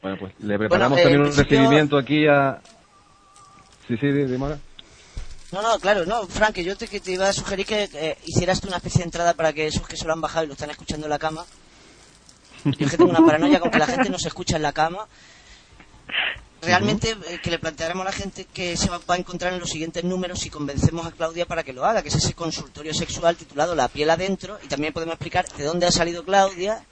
Bueno, 0.01 0.17
pues 0.19 0.33
le 0.39 0.57
preparamos 0.59 0.99
eh, 0.99 1.03
también 1.03 1.21
un 1.21 1.27
principio- 1.27 1.57
recibimiento 1.59 1.97
aquí 1.97 2.27
a... 2.27 2.61
Sí, 3.87 3.97
sí, 3.97 4.07
de. 4.07 4.37
No, 4.37 4.57
no, 5.61 5.79
claro, 5.79 6.05
no, 6.05 6.25
Frank, 6.27 6.57
yo 6.59 6.75
te, 6.77 6.87
que 6.87 6.99
te 6.99 7.11
iba 7.11 7.27
a 7.29 7.33
sugerir 7.33 7.65
que 7.65 7.89
eh, 7.93 8.17
hicieras 8.25 8.59
tú 8.61 8.67
una 8.67 8.77
especie 8.77 8.99
de 8.99 9.05
entrada 9.05 9.33
para 9.33 9.53
que 9.53 9.67
esos 9.67 9.87
que 9.87 9.97
se 9.97 10.05
lo 10.05 10.13
han 10.13 10.21
bajado 10.21 10.45
y 10.45 10.47
lo 10.47 10.53
están 10.53 10.69
escuchando 10.71 11.05
en 11.05 11.09
la 11.11 11.19
cama. 11.19 11.45
Yo 12.65 12.71
es 12.85 12.91
que 12.91 12.97
tengo 12.97 13.09
una 13.11 13.25
paranoia 13.25 13.59
con 13.59 13.69
que 13.69 13.77
la 13.79 13.85
gente 13.87 14.09
no 14.09 14.17
se 14.17 14.29
escucha 14.29 14.55
en 14.55 14.61
la 14.63 14.71
cama. 14.71 15.05
Realmente 16.65 17.11
eh, 17.11 17.39
que 17.41 17.51
le 17.51 17.59
planteáramos 17.59 18.01
a 18.03 18.09
la 18.09 18.15
gente 18.15 18.45
que 18.53 18.77
se 18.77 18.89
va, 18.89 18.99
va 19.09 19.15
a 19.15 19.17
encontrar 19.17 19.53
en 19.53 19.59
los 19.59 19.69
siguientes 19.69 20.03
números 20.03 20.45
y 20.45 20.49
convencemos 20.49 21.05
a 21.05 21.11
Claudia 21.11 21.45
para 21.45 21.63
que 21.63 21.73
lo 21.73 21.85
haga, 21.85 22.01
que 22.01 22.09
es 22.09 22.15
ese 22.15 22.33
consultorio 22.33 22.93
sexual 22.93 23.35
titulado 23.35 23.75
La 23.75 23.87
piel 23.87 24.09
adentro 24.09 24.57
y 24.63 24.67
también 24.67 24.93
podemos 24.93 25.13
explicar 25.13 25.45
de 25.57 25.63
dónde 25.63 25.85
ha 25.85 25.91
salido 25.91 26.23
Claudia 26.23 26.83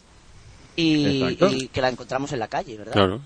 y, 0.75 1.67
que 1.67 1.81
la 1.81 1.89
encontramos 1.89 2.31
en 2.33 2.39
la 2.39 2.47
calle, 2.47 2.77
¿verdad? 2.77 2.93
Claro. 2.93 3.21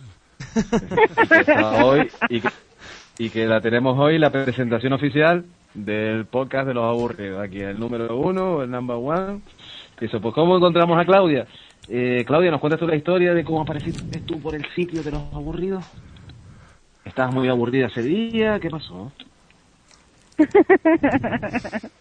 Hoy 1.83 2.09
que, 2.29 2.49
y 3.17 3.29
que 3.29 3.45
la 3.45 3.61
tenemos 3.61 3.97
hoy 3.97 4.17
la 4.19 4.31
presentación 4.31 4.93
oficial 4.93 5.45
del 5.73 6.25
podcast 6.25 6.67
de 6.67 6.73
los 6.73 6.83
aburridos. 6.83 7.41
Aquí 7.41 7.59
el 7.59 7.79
número 7.79 8.15
uno, 8.17 8.63
el 8.63 8.71
number 8.71 8.97
one. 8.97 9.41
Eso, 9.99 10.19
pues 10.19 10.33
¿cómo 10.33 10.57
encontramos 10.57 10.99
a 10.99 11.05
Claudia? 11.05 11.47
Eh, 11.87 12.23
Claudia, 12.25 12.51
¿nos 12.51 12.59
cuentas 12.59 12.79
tú 12.79 12.87
la 12.87 12.95
historia 12.95 13.33
de 13.33 13.43
cómo 13.43 13.61
apareciste 13.61 14.19
tú 14.21 14.39
por 14.39 14.55
el 14.55 14.65
sitio 14.73 15.03
de 15.03 15.11
los 15.11 15.21
aburridos? 15.33 15.85
¿Estabas 17.05 17.33
muy 17.33 17.47
aburrida 17.47 17.87
ese 17.87 18.01
día? 18.01 18.59
¿Qué 18.59 18.69
pasó? 18.69 19.11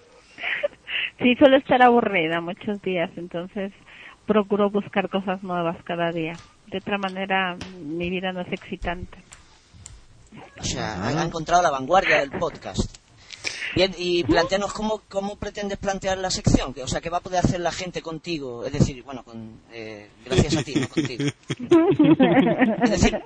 Sí, 1.19 1.35
suelo 1.37 1.57
estar 1.57 1.83
aburrida 1.83 2.41
muchos 2.41 2.83
días, 2.83 3.11
entonces 3.17 3.73
procuro 4.27 4.71
buscar 4.71 5.09
cosas 5.09 5.43
nuevas 5.43 5.77
cada 5.85 6.11
día. 6.11 6.35
De 6.67 6.79
otra 6.79 6.99
manera, 6.99 7.57
mi 7.81 8.11
vida 8.11 8.33
no 8.33 8.41
es 8.41 8.53
excitante. 8.53 9.19
O 10.59 10.65
sea, 10.65 10.95
ha, 11.03 11.09
ha 11.09 11.25
encontrado 11.25 11.63
la 11.63 11.71
vanguardia 11.71 12.21
del 12.21 12.31
podcast. 12.33 13.04
Bien, 13.75 13.93
y 13.99 14.25
planteanos 14.25 14.73
cómo, 14.73 15.03
cómo 15.09 15.37
pretendes 15.37 15.79
plantear 15.79 16.19
la 16.19 16.31
sección, 16.31 16.75
o 16.83 16.87
sea, 16.87 17.01
qué 17.01 17.11
va 17.11 17.19
a 17.19 17.21
poder 17.21 17.41
hacer 17.41 17.61
la 17.61 17.73
gente 17.73 18.03
contigo, 18.03 18.65
es 18.65 18.73
decir, 18.73 19.03
bueno, 19.03 19.25
con, 19.25 19.61
eh, 19.73 20.09
gracias 20.25 20.57
a 20.57 20.63
ti, 20.63 20.75
no 20.77 20.89
contigo. 20.89 21.25
Es 22.83 22.91
decir, 22.91 23.21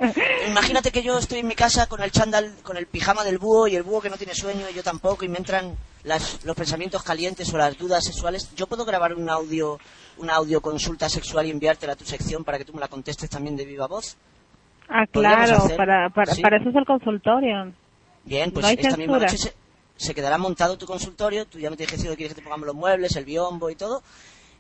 imagínate 0.49 0.91
que 0.91 1.03
yo 1.03 1.19
estoy 1.19 1.41
en 1.41 1.47
mi 1.47 1.55
casa 1.55 1.87
con 1.87 2.03
el 2.03 2.11
chándal, 2.11 2.55
con 2.63 2.77
el 2.77 2.87
pijama 2.87 3.25
del 3.25 3.39
búho 3.39 3.69
y 3.69 3.77
el 3.77 3.83
búho 3.83 4.01
que 4.01 4.11
no 4.11 4.17
tiene 4.17 4.35
sueño 4.35 4.67
y 4.71 4.75
yo 4.75 4.83
tampoco 4.83 5.25
y 5.25 5.29
me 5.29 5.39
entran 5.39 5.77
las, 6.05 6.45
los 6.45 6.57
pensamientos 6.57 7.03
calientes 7.03 7.53
o 7.53 7.59
las 7.59 7.77
dudas 7.77 8.05
sexuales. 8.05 8.55
Yo 8.57 8.67
puedo 8.67 8.85
grabar 8.85 9.15
un 9.15 9.29
audio, 9.29 9.79
una 10.17 10.35
audio 10.35 10.61
consulta 10.61 11.09
sexual 11.09 11.47
y 11.47 11.51
enviártela 11.51 11.93
a 11.93 11.97
tu 11.97 12.05
sección 12.05 12.45
para 12.45 12.59
que 12.59 12.65
tú 12.65 12.73
me 12.73 12.81
la 12.81 12.89
contestes 12.89 13.29
también 13.29 13.57
de 13.57 13.65
viva 13.65 13.87
voz. 13.87 14.17
Ah, 14.89 15.05
claro, 15.11 15.65
para, 15.77 16.09
para, 16.09 16.35
sí. 16.35 16.41
para 16.41 16.57
eso 16.57 16.71
es 16.71 16.77
el 16.77 16.87
consultorio. 16.87 17.73
Bien, 18.25 18.51
pues 18.51 18.65
No 18.65 18.71
esta 18.71 18.97
misma 18.97 19.19
noche 19.19 19.37
se, 19.37 19.53
se 19.99 20.15
quedará 20.15 20.39
montado 20.39 20.79
tu 20.79 20.87
consultorio. 20.87 21.45
Tú 21.47 21.59
ya 21.59 21.69
me 21.69 21.77
tienes 21.77 21.91
que 21.91 21.97
decir 21.99 22.17
quieres 22.17 22.35
que 22.35 22.41
te 22.41 22.45
pongamos 22.45 22.67
los 22.67 22.77
muebles, 22.77 23.15
el 23.17 23.25
biombo 23.25 23.69
y 23.69 23.75
todo. 23.75 24.03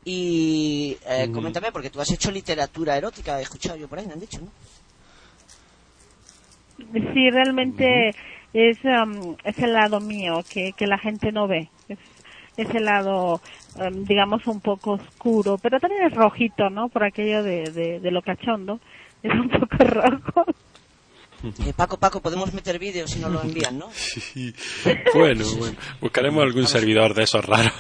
Y 0.05 0.97
eh, 1.07 1.31
coméntame, 1.33 1.73
porque 1.73 1.91
tú 1.91 2.01
has 2.01 2.11
hecho 2.11 2.31
literatura 2.31 2.97
erótica, 2.97 3.39
he 3.39 3.43
escuchado 3.43 3.77
yo 3.77 3.89
por 3.89 3.99
ahí, 3.99 4.07
me 4.07 4.15
han 4.15 4.21
dicho, 4.21 4.41
¿no? 4.41 4.49
Sí, 7.13 7.31
realmente 7.31 8.15
es, 8.53 8.79
am, 8.85 9.37
es 9.45 9.59
el 9.59 9.73
lado 9.73 10.01
mío 10.01 10.45
que, 10.49 10.73
que 10.73 10.87
la 10.87 10.99
gente 10.99 11.33
no 11.33 11.47
ve. 11.47 11.69
Es, 11.89 11.99
es 12.57 12.75
el 12.75 12.85
lado, 12.85 13.41
am, 13.79 14.05
digamos, 14.05 14.47
un 14.47 14.61
poco 14.61 14.93
oscuro, 14.93 15.59
pero 15.59 15.79
también 15.79 16.05
es 16.05 16.15
rojito, 16.15 16.71
¿no? 16.71 16.89
Por 16.89 17.05
aquello 17.05 17.43
de, 17.43 17.65
de, 17.65 18.01
de 18.01 18.11
lo 18.11 18.23
cachondo. 18.23 18.81
Es 19.23 19.33
un 19.33 19.49
poco 19.49 19.77
rojo. 19.79 20.45
Eh, 21.45 21.73
Paco, 21.77 21.99
Paco, 21.99 22.21
podemos 22.21 22.53
meter 22.53 22.79
vídeos 22.79 23.11
si 23.11 23.21
nos 23.21 23.31
lo 23.31 23.43
envían, 23.43 23.79
¿no? 23.79 23.91
Sí. 23.95 24.55
Bueno, 25.15 25.45
bueno. 25.57 25.77
Buscaremos 26.01 26.43
algún 26.43 26.67
servidor 26.67 27.15
de 27.15 27.23
esos 27.25 27.45
raros. 27.45 27.73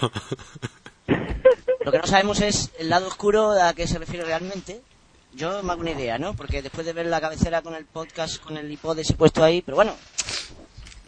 Lo 1.85 1.92
que 1.92 1.99
no 1.99 2.07
sabemos 2.07 2.40
es 2.40 2.71
el 2.79 2.88
lado 2.90 3.09
oscuro 3.09 3.53
a 3.53 3.73
qué 3.75 3.87
se 3.87 3.99
refiere 3.99 4.25
realmente. 4.25 4.81
Yo 5.35 5.62
me 5.62 5.73
hago 5.73 5.81
una 5.81 5.92
idea, 5.92 6.18
¿no? 6.18 6.35
Porque 6.35 6.62
después 6.62 6.87
de 6.87 6.92
ver 6.92 7.07
la 7.07 7.21
cabecera 7.21 7.62
con 7.62 7.75
el 7.75 7.85
podcast, 7.85 8.40
con 8.40 8.57
el 8.57 8.71
iPod 8.71 8.99
ese 8.99 9.14
puesto 9.14 9.42
ahí, 9.42 9.62
pero 9.62 9.77
bueno. 9.77 9.94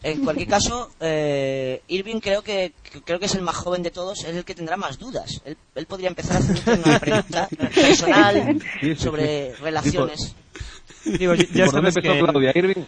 En 0.02 0.24
cualquier 0.24 0.48
caso, 0.48 0.90
eh, 1.00 1.82
Irving 1.88 2.20
creo 2.20 2.40
que 2.40 2.72
creo 3.04 3.18
que 3.18 3.26
es 3.26 3.34
el 3.34 3.42
más 3.42 3.56
joven 3.56 3.82
de 3.82 3.90
todos, 3.90 4.24
es 4.24 4.34
el 4.34 4.46
que 4.46 4.54
tendrá 4.54 4.78
más 4.78 4.98
dudas. 4.98 5.42
Él, 5.44 5.58
él 5.74 5.86
podría 5.86 6.08
empezar 6.08 6.36
a 6.36 6.38
hacerte 6.38 6.72
una 6.72 6.98
pregunta 6.98 7.48
personal 7.74 8.62
sobre 8.96 9.54
sí. 9.54 9.62
relaciones. 9.62 10.34
Digo, 11.04 11.34
ya- 11.34 11.44
ya 11.52 11.64
¿Por 11.66 11.74
dónde 11.74 11.92
sabes 11.92 11.96
empezó 12.04 12.24
que... 12.26 12.30
Claudia? 12.32 12.52
Irving. 12.54 12.84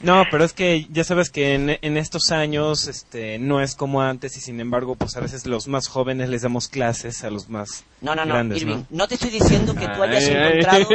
No, 0.00 0.22
pero 0.30 0.44
es 0.44 0.52
que 0.52 0.86
ya 0.92 1.02
sabes 1.02 1.28
que 1.30 1.54
en, 1.54 1.76
en 1.82 1.96
estos 1.96 2.30
años 2.30 2.86
este, 2.86 3.40
no 3.40 3.60
es 3.60 3.74
como 3.74 4.00
antes 4.00 4.36
y 4.36 4.40
sin 4.40 4.60
embargo, 4.60 4.94
pues 4.94 5.16
a 5.16 5.20
veces 5.20 5.44
los 5.46 5.66
más 5.66 5.88
jóvenes 5.88 6.28
les 6.28 6.42
damos 6.42 6.68
clases 6.68 7.24
a 7.24 7.30
los 7.30 7.48
más 7.48 7.82
No, 8.00 8.14
no, 8.14 8.24
no, 8.24 8.34
grandes, 8.34 8.62
Irving, 8.62 8.76
¿no? 8.76 8.86
no 8.90 9.08
te 9.08 9.14
estoy 9.14 9.30
diciendo 9.30 9.74
que 9.74 9.88
tú 9.88 10.00
hayas 10.00 10.24
Ay, 10.24 10.34
ay. 10.36 10.58
encontrado 10.60 10.88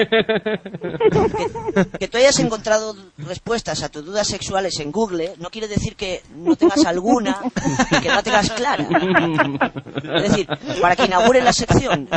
que, 1.92 1.98
que 2.00 2.08
tú 2.08 2.18
hayas 2.18 2.40
encontrado 2.40 2.96
respuestas 3.18 3.84
a 3.84 3.90
tus 3.90 4.06
dudas 4.06 4.26
sexuales 4.26 4.80
en 4.80 4.94
Google 4.94 5.34
no 5.38 5.50
quiere 5.50 5.68
decir 5.68 5.98
que 5.98 6.22
no 6.38 6.56
tengas 6.56 6.86
alguna 6.86 7.38
y 7.92 8.00
que 8.00 8.08
no 8.08 8.24
tengas 8.24 8.50
clara. 8.52 8.88
Es 10.16 10.24
decir, 10.32 10.48
para 10.82 10.96
que 10.96 11.04
inaugure 11.06 11.42
la 11.42 11.52
sección, 11.52 12.08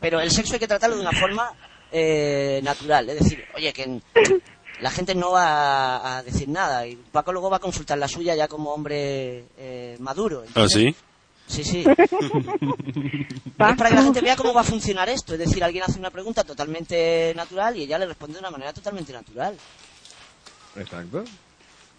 pero 0.00 0.20
el 0.20 0.30
sexo 0.30 0.54
hay 0.54 0.60
que 0.60 0.68
tratarlo 0.68 0.94
de 0.94 1.02
una 1.02 1.12
forma 1.12 1.50
eh, 1.92 2.60
natural. 2.62 3.08
Es 3.10 3.18
decir, 3.20 3.44
oye, 3.54 3.72
que 3.72 4.00
la 4.80 4.90
gente 4.90 5.14
no 5.14 5.32
va 5.32 6.18
a 6.18 6.22
decir 6.22 6.48
nada 6.48 6.86
y 6.86 6.96
Paco 6.96 7.32
luego 7.32 7.50
va 7.50 7.56
a 7.56 7.60
consultar 7.60 7.98
la 7.98 8.08
suya 8.08 8.34
ya 8.34 8.48
como 8.48 8.72
hombre 8.72 9.44
eh, 9.58 9.96
maduro. 10.00 10.44
¿Ah, 10.54 10.66
sí? 10.68 10.94
Sí, 11.46 11.62
sí. 11.64 11.84
Es 13.58 13.76
para 13.76 13.88
que 13.90 13.94
la 13.94 14.02
gente 14.02 14.20
vea 14.20 14.36
cómo 14.36 14.52
va 14.52 14.60
a 14.60 14.64
funcionar 14.64 15.08
esto. 15.08 15.32
Es 15.32 15.38
decir, 15.38 15.62
alguien 15.64 15.84
hace 15.84 15.98
una 15.98 16.10
pregunta 16.10 16.44
totalmente 16.44 17.32
natural 17.34 17.76
y 17.76 17.82
ella 17.84 17.98
le 17.98 18.06
responde 18.06 18.34
de 18.34 18.40
una 18.40 18.50
manera 18.50 18.72
totalmente 18.72 19.12
natural. 19.12 19.56
Exacto. 20.76 21.24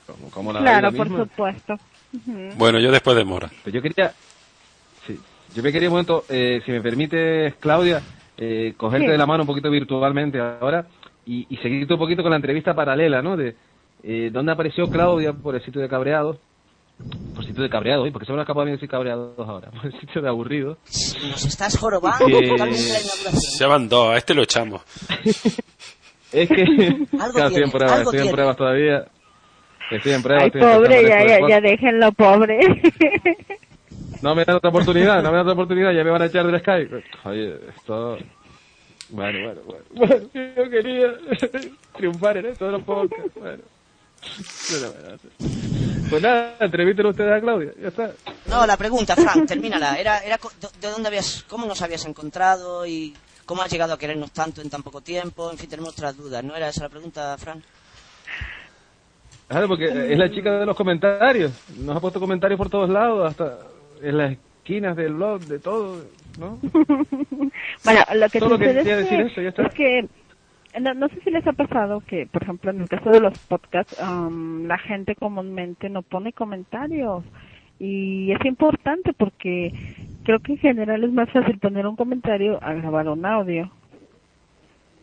Como, 0.05 0.29
como 0.29 0.53
la 0.53 0.59
Claro, 0.61 0.91
por 0.93 1.09
misma. 1.09 1.23
supuesto. 1.23 1.75
Bueno, 2.55 2.79
yo 2.79 2.91
después 2.91 3.17
de 3.17 3.25
Mora. 3.25 3.51
Pero 3.63 3.75
yo 3.75 3.81
quería, 3.81 4.13
sí, 5.05 5.19
yo 5.55 5.63
me 5.63 5.71
quería 5.71 5.89
un 5.89 5.93
momento, 5.93 6.25
eh, 6.29 6.61
si 6.65 6.71
me 6.71 6.81
permites, 6.81 7.55
Claudia, 7.59 8.01
eh, 8.37 8.73
cogerte 8.77 9.07
Sí. 9.07 9.11
de 9.11 9.17
la 9.17 9.25
mano 9.25 9.43
un 9.43 9.47
poquito 9.47 9.69
virtualmente 9.69 10.39
ahora, 10.39 10.87
y, 11.25 11.45
y 11.49 11.57
seguirte 11.57 11.93
un 11.93 11.99
poquito 11.99 12.21
con 12.21 12.31
la 12.31 12.37
entrevista 12.37 12.73
paralela, 12.73 13.21
¿no? 13.21 13.35
De 13.35 13.55
eh, 14.03 14.29
dónde 14.31 14.51
apareció 14.51 14.87
Claudia 14.89 15.33
por 15.33 15.55
el 15.55 15.63
sitio 15.63 15.81
de 15.81 15.89
cabreados. 15.89 16.37
Por 17.35 17.43
el 17.43 17.47
sitio 17.47 17.61
de 17.61 17.69
cabreados, 17.69 18.07
¿eh? 18.07 18.11
porque 18.11 18.25
se 18.25 18.33
me 18.33 18.41
acaba 18.41 18.65
de 18.65 18.71
decir 18.71 18.89
cabreados 18.89 19.37
ahora. 19.37 19.69
Por 19.81 19.85
el 19.85 19.99
sitio 19.99 20.19
de 20.19 20.29
aburridos. 20.29 20.79
Nos 21.29 21.45
estás 21.45 21.77
jorobando 21.77 22.25
Que-. 22.25 22.73
Se 22.73 23.65
van 23.67 23.87
dos, 23.87 24.09
a 24.13 24.17
este 24.17 24.33
lo 24.33 24.41
echamos. 24.43 24.81
Es 26.31 26.49
que 26.49 26.55
claro, 27.11 27.27
estoy 27.27 27.49
tiene, 27.49 27.65
en 27.65 27.71
pruebas, 27.71 27.97
algo 27.99 28.11
estoy 28.11 28.27
en 28.27 28.33
pruebas 28.33 28.57
todavía. 28.57 29.05
Estoy 29.91 30.11
en 30.11 30.23
pruebas. 30.23 30.43
Ay, 30.43 30.47
estoy 30.47 30.61
pobre, 30.61 31.03
ya, 31.03 31.25
ya, 31.25 31.47
ya 31.47 31.61
déjenlo, 31.61 32.11
pobre. 32.11 32.59
No 34.21 34.35
me 34.35 34.45
dan 34.45 34.55
otra 34.55 34.69
oportunidad, 34.69 35.21
no 35.21 35.29
me 35.31 35.37
dan 35.37 35.41
otra 35.41 35.53
oportunidad, 35.53 35.91
ya 35.91 36.03
me 36.03 36.11
van 36.11 36.21
a 36.21 36.25
echar 36.25 36.45
del 36.45 36.59
Skype. 36.59 37.03
Oye, 37.25 37.59
esto... 37.75 38.17
Bueno, 39.09 39.39
bueno, 39.45 39.61
bueno. 39.65 39.85
Bueno, 39.91 40.15
yo 40.33 40.69
quería 40.69 41.13
triunfar 41.95 42.37
en 42.37 42.47
esto 42.47 42.65
de 42.65 42.71
los 42.73 42.83
podcasts. 42.83 43.31
Bueno. 43.35 43.63
Pues 46.09 46.21
nada, 46.21 46.55
entrevísten 46.59 47.05
ustedes 47.05 47.31
a 47.31 47.39
Claudia, 47.41 47.71
ya 47.81 47.87
está. 47.87 48.11
No, 48.47 48.65
la 48.65 48.75
pregunta, 48.75 49.15
Frank, 49.15 49.47
termínala. 49.47 49.95
Era, 49.95 50.19
era 50.19 50.37
de 50.81 50.89
dónde 50.89 51.07
habías, 51.07 51.45
cómo 51.47 51.65
nos 51.65 51.81
habías 51.81 52.05
encontrado 52.05 52.85
y 52.85 53.15
cómo 53.45 53.61
has 53.61 53.71
llegado 53.71 53.93
a 53.93 53.97
querernos 53.97 54.31
tanto 54.31 54.61
en 54.61 54.69
tan 54.69 54.83
poco 54.83 55.01
tiempo. 55.01 55.51
En 55.51 55.57
fin, 55.57 55.69
tenemos 55.69 55.93
otras 55.93 56.17
dudas. 56.17 56.43
¿No 56.43 56.55
era 56.55 56.69
esa 56.69 56.83
la 56.83 56.89
pregunta, 56.89 57.37
Frank? 57.37 57.63
Claro, 59.47 59.67
porque 59.69 59.85
es 59.85 60.17
la 60.17 60.29
chica 60.29 60.59
de 60.59 60.65
los 60.65 60.75
comentarios. 60.75 61.51
Nos 61.77 61.95
ha 61.95 61.99
puesto 62.01 62.19
comentarios 62.19 62.57
por 62.57 62.69
todos 62.69 62.89
lados, 62.89 63.29
hasta 63.29 63.59
en 64.01 64.17
las 64.17 64.31
esquinas 64.33 64.95
del 64.95 65.13
blog, 65.13 65.41
de 65.41 65.59
todo, 65.59 66.03
¿no? 66.39 66.59
Bueno, 67.83 68.01
lo 68.15 68.29
que 68.29 68.39
sucede 68.39 68.79
es 68.79 68.85
decir 68.85 69.17
que, 69.17 69.21
eso, 69.23 69.41
ya 69.41 69.49
está. 69.49 69.63
es 69.63 69.73
que 69.73 70.07
no, 70.79 70.93
no 70.93 71.07
sé 71.09 71.19
si 71.23 71.31
les 71.31 71.45
ha 71.47 71.53
pasado 71.53 72.01
que, 72.01 72.27
por 72.27 72.43
ejemplo, 72.43 72.71
en 72.71 72.81
el 72.81 72.89
caso 72.89 73.09
de 73.09 73.19
los 73.19 73.37
podcasts, 73.39 73.99
am, 74.01 74.67
la 74.67 74.77
gente 74.77 75.15
comúnmente 75.15 75.89
no 75.89 76.01
pone 76.01 76.33
comentarios 76.33 77.23
y 77.79 78.31
es 78.31 78.43
importante 78.45 79.13
porque 79.13 79.71
creo 80.23 80.39
que 80.39 80.53
en 80.53 80.57
general 80.57 81.03
es 81.03 81.11
más 81.11 81.29
fácil 81.31 81.59
poner 81.59 81.85
un 81.87 81.95
comentario 81.95 82.59
a 82.61 82.73
grabar 82.73 83.07
un 83.07 83.25
audio. 83.25 83.71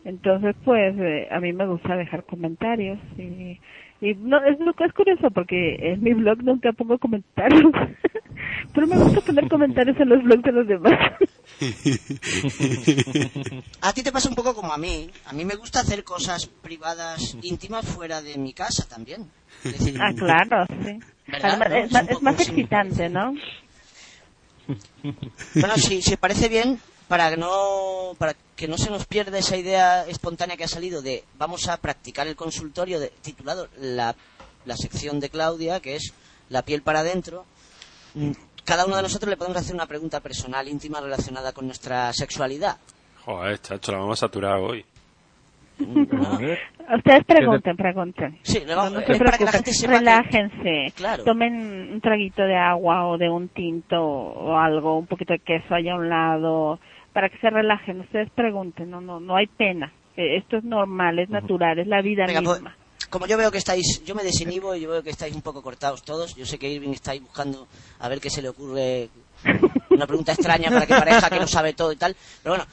Entonces, 0.03 0.55
pues, 0.63 0.95
eh, 0.99 1.27
a 1.31 1.39
mí 1.39 1.51
me 1.51 1.65
gusta 1.65 1.95
dejar 1.95 2.23
comentarios 2.23 2.99
y, 3.17 3.59
y 4.09 4.15
no, 4.15 4.37
es, 4.45 4.57
es 4.59 4.93
curioso 4.93 5.29
porque 5.31 5.75
en 5.79 6.01
mi 6.03 6.13
blog 6.13 6.43
nunca 6.43 6.71
pongo 6.73 6.97
comentarios, 6.99 7.71
pero 8.73 8.87
me 8.87 8.97
gusta 8.97 9.21
poner 9.21 9.47
comentarios 9.49 9.99
en 9.99 10.09
los 10.09 10.23
blogs 10.23 10.43
de 10.43 10.51
los 10.51 10.67
demás. 10.67 10.93
A 13.81 13.93
ti 13.93 14.03
te 14.03 14.11
pasa 14.11 14.29
un 14.29 14.35
poco 14.35 14.53
como 14.55 14.73
a 14.73 14.77
mí. 14.77 15.09
A 15.25 15.33
mí 15.33 15.45
me 15.45 15.55
gusta 15.55 15.79
hacer 15.81 16.03
cosas 16.03 16.47
privadas, 16.61 17.37
íntimas, 17.41 17.85
fuera 17.85 18.21
de 18.21 18.37
mi 18.37 18.53
casa 18.53 18.87
también. 18.87 19.29
Decir, 19.63 19.97
Ah, 20.01 20.11
claro, 20.13 20.65
sí. 20.83 20.99
¿Verdad, 21.27 21.49
Además, 21.61 21.69
no? 21.69 21.75
es, 21.75 21.85
Es 21.85 22.21
más- 22.21 22.39
es 22.41 22.47
excitante, 22.47 23.09
¿no? 23.09 23.33
Bueno, 25.55 25.75
si, 25.77 26.01
si 26.01 26.15
parece 26.17 26.49
bien, 26.49 26.79
para 27.07 27.29
que, 27.29 27.37
no, 27.37 28.11
para 28.17 28.33
que 28.55 28.67
no 28.67 28.77
se 28.77 28.89
nos 28.89 29.05
pierda 29.05 29.37
esa 29.37 29.57
idea 29.57 30.05
espontánea 30.07 30.57
que 30.57 30.63
ha 30.63 30.67
salido 30.67 31.01
de 31.01 31.23
vamos 31.37 31.67
a 31.67 31.77
practicar 31.77 32.27
el 32.27 32.35
consultorio 32.35 32.99
de, 32.99 33.09
titulado 33.21 33.67
la, 33.79 34.15
la 34.65 34.75
sección 34.77 35.19
de 35.19 35.29
Claudia, 35.29 35.79
que 35.79 35.95
es 35.95 36.13
la 36.49 36.61
piel 36.63 36.81
para 36.81 36.99
adentro, 37.01 37.45
mm, 38.15 38.31
cada 38.65 38.85
uno 38.85 38.95
de 38.95 39.03
nosotros 39.03 39.29
le 39.29 39.37
podemos 39.37 39.57
hacer 39.57 39.75
una 39.75 39.85
pregunta 39.85 40.19
personal, 40.21 40.67
íntima, 40.67 40.99
relacionada 40.99 41.51
con 41.53 41.67
nuestra 41.67 42.11
sexualidad. 42.13 42.77
Joder, 43.23 43.59
chacho, 43.61 43.91
la 43.91 43.99
vamos 43.99 44.19
a 44.19 44.25
saturar 44.27 44.57
hoy. 44.59 44.83
Ustedes 46.97 47.25
pregunten, 47.25 47.75
pregunten. 47.75 48.39
Sí, 48.43 48.61
le 48.65 48.75
vamos- 48.75 48.93
no 48.93 48.99
es 48.99 49.05
se 49.07 49.17
para 49.23 49.37
que 49.37 49.45
la 49.45 49.51
preocupen, 49.51 49.51
gente 49.51 49.73
sepa 49.73 49.93
que- 49.93 49.99
relájense, 49.99 50.93
Claro. 50.95 51.23
tomen 51.23 51.53
un 51.93 52.01
traguito 52.01 52.43
de 52.43 52.55
agua 52.55 53.07
o 53.07 53.17
de 53.17 53.29
un 53.29 53.49
tinto 53.49 54.01
o 54.01 54.57
algo, 54.57 54.97
un 54.97 55.07
poquito 55.07 55.33
de 55.33 55.39
queso 55.39 55.73
allá 55.75 55.93
a 55.93 55.97
un 55.97 56.09
lado, 56.09 56.79
para 57.15 57.29
que 57.29 57.37
se 57.39 57.49
relajen. 57.49 58.01
Ustedes 58.01 58.29
pregunten, 58.35 58.91
no, 58.91 58.99
no, 58.99 59.21
no 59.21 59.37
hay 59.37 59.47
pena. 59.47 59.89
Eh, 60.17 60.35
Esto 60.35 60.57
es 60.57 60.65
normal, 60.65 61.17
es 61.17 61.29
natural, 61.29 61.79
es 61.79 61.87
la 61.87 62.01
vida 62.01 62.25
Venga, 62.27 62.41
pues, 62.41 62.59
misma. 62.59 62.75
como 63.09 63.25
yo 63.25 63.37
veo 63.37 63.49
que 63.51 63.57
estáis, 63.57 64.03
yo 64.03 64.15
me 64.15 64.23
desinhibo 64.23 64.75
y 64.75 64.81
yo 64.81 64.89
veo 64.91 65.01
que 65.01 65.11
estáis 65.11 65.33
un 65.33 65.41
poco 65.41 65.63
cortados 65.63 66.03
todos. 66.03 66.35
Yo 66.35 66.45
sé 66.45 66.59
que 66.59 66.69
Irving 66.69 66.89
está 66.91 67.11
ahí 67.11 67.19
buscando 67.19 67.67
a 67.99 68.09
ver 68.09 68.19
qué 68.19 68.29
se 68.29 68.41
le 68.41 68.49
ocurre, 68.49 69.09
una 69.91 70.05
pregunta 70.05 70.33
extraña 70.33 70.69
para 70.69 70.85
que 70.85 70.93
parezca 70.93 71.29
que 71.29 71.39
no 71.39 71.47
sabe 71.47 71.71
todo 71.71 71.93
y 71.93 71.95
tal. 71.95 72.13
Pero 72.43 72.55
bueno, 72.55 72.65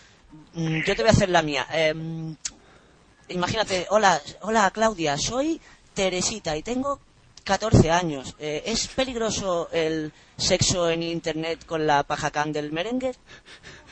mm, 0.54 0.84
yo 0.84 0.96
te 0.96 1.02
voy 1.02 1.08
a 1.10 1.12
hacer 1.12 1.28
la 1.28 1.42
mía. 1.42 1.64
Em, 1.72 2.34
imagínate, 3.28 3.86
hola, 3.90 4.20
hola 4.40 4.70
Claudia, 4.72 5.16
soy 5.18 5.60
Teresita 5.94 6.56
y 6.56 6.62
tengo 6.64 6.98
14 7.44 7.90
años. 7.90 8.34
Eh, 8.38 8.62
¿Es 8.66 8.88
peligroso 8.88 9.68
el 9.72 10.12
sexo 10.36 10.88
en 10.90 11.02
internet 11.02 11.64
con 11.66 11.86
la 11.86 12.02
paja 12.04 12.30
can 12.30 12.52
del 12.52 12.72
merengue? 12.72 13.12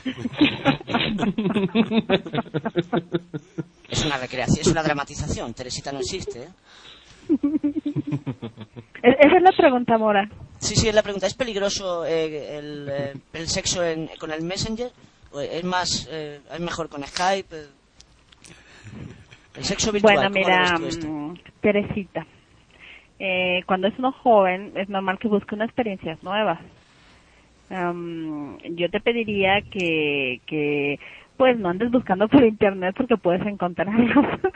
Es 3.89 4.05
una 4.05 4.17
recreación, 4.17 4.59
es 4.61 4.67
una 4.67 4.83
dramatización. 4.83 5.53
Teresita 5.53 5.91
no 5.91 5.99
existe, 5.99 6.43
¿eh? 6.43 6.47
E- 9.03 9.17
Esa 9.19 9.37
es 9.37 9.43
la 9.43 9.51
pregunta, 9.51 9.97
Mora. 9.97 10.29
Sí, 10.59 10.75
sí, 10.75 10.87
es 10.87 10.95
la 10.95 11.03
pregunta. 11.03 11.27
¿Es 11.27 11.33
peligroso 11.33 12.05
eh, 12.05 12.57
el, 12.57 12.87
eh, 12.89 13.13
el 13.33 13.47
sexo 13.47 13.83
en- 13.83 14.09
con 14.19 14.31
el 14.31 14.43
Messenger? 14.43 14.89
¿O 15.33 15.41
¿Es 15.41 15.63
más, 15.65 16.07
eh, 16.09 16.39
es 16.53 16.59
mejor 16.61 16.87
con 16.89 17.03
Skype? 17.03 17.55
El 19.57 19.63
sexo 19.65 19.91
virtual. 19.91 20.15
Bueno, 20.15 20.29
¿cómo 20.31 20.47
lo 20.47 20.55
mira, 20.55 20.77
mm, 21.09 21.33
Teresita, 21.59 22.25
eh, 23.19 23.61
cuando 23.65 23.87
es 23.89 23.99
uno 23.99 24.13
joven 24.13 24.71
es 24.75 24.87
normal 24.87 25.19
que 25.19 25.27
busque 25.27 25.53
unas 25.55 25.67
experiencias 25.67 26.23
nuevas. 26.23 26.59
Am, 27.71 28.57
yo 28.75 28.89
te 28.89 28.99
pediría 28.99 29.61
que, 29.71 30.41
que, 30.45 30.99
pues 31.37 31.57
no 31.57 31.69
andes 31.69 31.89
buscando 31.89 32.27
por 32.27 32.43
internet 32.43 32.93
porque 32.97 33.17
puedes 33.17 33.45
encontrar 33.45 33.87
algo. 33.89 34.21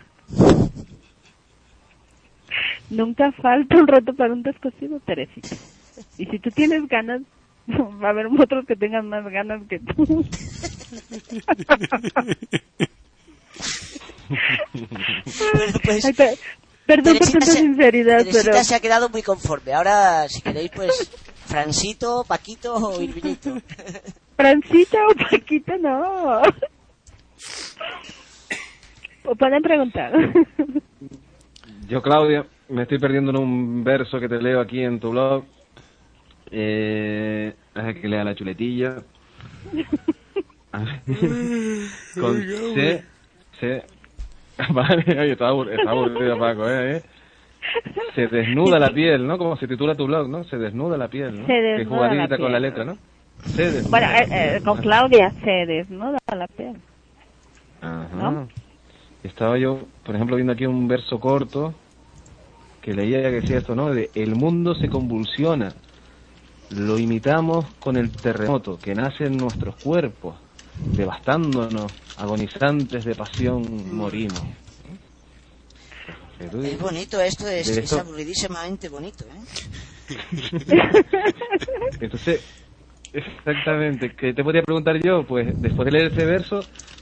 Nunca 2.89 3.31
falta 3.33 3.77
un 3.77 3.87
reto 3.87 4.13
para 4.13 4.33
un 4.33 4.43
descosido, 4.43 4.99
Teresita. 4.99 5.57
Y 6.17 6.25
si 6.25 6.39
tú 6.39 6.51
tienes 6.51 6.87
ganas, 6.87 7.21
va 7.67 8.07
a 8.07 8.11
haber 8.11 8.27
otros 8.27 8.65
que 8.65 8.75
tengan 8.75 9.07
más 9.09 9.23
ganas 9.31 9.61
que 9.67 9.79
tú. 9.79 10.23
Bueno, 15.53 15.79
pues, 15.83 16.05
Ay, 16.05 16.13
per- 16.13 16.37
perdón 16.85 17.17
por 17.17 17.27
Teresita 17.27 17.45
se- 17.45 17.59
sinceridad, 17.59 18.25
pero... 18.31 18.63
se 18.63 18.75
ha 18.75 18.79
quedado 18.79 19.09
muy 19.09 19.21
conforme. 19.23 19.73
Ahora, 19.73 20.27
si 20.27 20.41
queréis, 20.41 20.71
pues, 20.75 21.11
Francito, 21.45 22.23
Paquito 22.27 22.75
o 22.75 23.01
Irvinito. 23.01 23.55
Francita 24.35 24.97
o 25.07 25.15
Paquita, 25.15 25.77
no. 25.77 26.41
O 29.23 29.35
Pueden 29.35 29.61
preguntar. 29.61 30.11
Yo, 31.87 32.01
Claudia, 32.01 32.45
me 32.69 32.81
estoy 32.83 32.99
perdiendo 32.99 33.31
en 33.31 33.37
un 33.37 33.83
verso 33.83 34.19
que 34.19 34.27
te 34.27 34.41
leo 34.41 34.59
aquí 34.59 34.81
en 34.81 34.99
tu 34.99 35.11
blog. 35.11 35.45
Eh, 36.51 37.53
deja 37.73 37.93
que 37.93 38.07
lea 38.07 38.23
la 38.23 38.35
chuletilla. 38.35 39.03
Con 42.19 42.41
C, 42.73 43.03
C. 43.59 43.83
Vale, 44.73 45.03
oye, 45.19 45.31
está 45.33 45.47
aburrido, 45.49 45.77
está 45.79 45.91
aburrido 45.91 46.39
Paco, 46.39 46.69
¿eh? 46.69 47.03
Se 48.15 48.27
desnuda 48.27 48.79
la 48.79 48.89
piel, 48.89 49.25
¿no? 49.25 49.37
Como 49.37 49.57
se 49.57 49.67
titula 49.67 49.95
tu 49.95 50.05
blog, 50.05 50.29
¿no? 50.29 50.43
Se 50.45 50.57
desnuda 50.57 50.97
la 50.97 51.07
piel, 51.07 51.41
¿no? 51.41 51.47
Se 51.47 51.53
desnuda 51.53 52.01
la 52.01 52.09
jugadita 52.09 52.37
con 52.37 52.51
la 52.51 52.59
letra, 52.59 52.85
¿no? 52.85 52.97
Se 53.43 53.63
desnuda. 53.63 53.89
Bueno, 53.89 54.07
eh, 54.07 54.27
eh, 54.31 54.61
con 54.63 54.77
Claudia 54.77 55.31
se 55.43 55.65
desnuda 55.65 56.17
la 56.35 56.47
piel. 56.47 56.75
Ajá. 57.81 58.31
¿no? 58.31 58.47
Estaba 59.23 59.57
yo, 59.57 59.79
por 60.03 60.15
ejemplo, 60.15 60.35
viendo 60.35 60.53
aquí 60.53 60.65
un 60.65 60.87
verso 60.87 61.19
corto 61.19 61.73
que 62.81 62.93
leía 62.93 63.21
que 63.23 63.41
decía 63.41 63.57
esto, 63.57 63.75
¿no? 63.75 63.91
De 63.91 64.11
el 64.13 64.35
mundo 64.35 64.75
se 64.75 64.89
convulsiona. 64.89 65.73
Lo 66.69 66.99
imitamos 66.99 67.65
con 67.79 67.97
el 67.97 68.11
terremoto 68.11 68.77
que 68.77 68.93
nace 68.93 69.25
en 69.25 69.37
nuestros 69.37 69.75
cuerpos, 69.77 70.35
devastándonos, 70.95 71.91
agonizantes 72.17 73.03
de 73.05 73.15
pasión 73.15 73.63
morimos. 73.95 74.43
Es 76.39 76.79
bonito 76.79 77.21
esto, 77.21 77.47
es, 77.47 77.93
aburridísimamente 77.93 78.89
bonito, 78.89 79.25
¿eh? 79.25 79.39
Entonces, 82.01 82.41
exactamente, 83.13 84.13
¿qué 84.15 84.33
te 84.33 84.43
podría 84.43 84.63
preguntar 84.63 84.99
yo? 85.01 85.25
Pues 85.25 85.47
después 85.61 85.85
de 85.85 85.91
leer 85.91 86.11
ese 86.11 86.25
verso, 86.25 86.59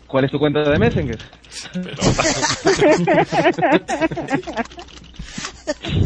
¿cuál 0.08 0.26
es 0.26 0.32
tu 0.32 0.39
cuenta 0.39 0.62
de 0.62 0.80
Messenger? 0.80 1.17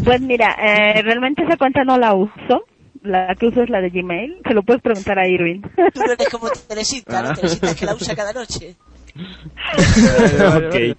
Pues 0.03 0.21
mira, 0.21 0.55
eh, 0.61 1.01
realmente 1.01 1.43
esa 1.43 1.57
cuenta 1.57 1.83
no 1.83 1.97
la 1.97 2.13
uso. 2.13 2.65
La 3.03 3.35
que 3.35 3.47
uso 3.47 3.61
es 3.61 3.69
la 3.69 3.81
de 3.81 3.89
Gmail. 3.89 4.41
Se 4.45 4.53
lo 4.53 4.63
puedes 4.63 4.81
preguntar 4.81 5.17
a 5.17 5.27
Irwin. 5.27 5.61
Tú 5.61 6.01
eres 6.01 6.29
como 6.29 6.49
Teresita, 6.49 7.21
¿no? 7.21 7.29
Ah. 7.29 7.33
Teresita 7.33 7.71
es 7.71 7.75
que 7.75 7.85
la 7.85 7.95
usa 7.95 8.15
cada 8.15 8.33
noche. 8.33 8.75
ok. 10.55 10.97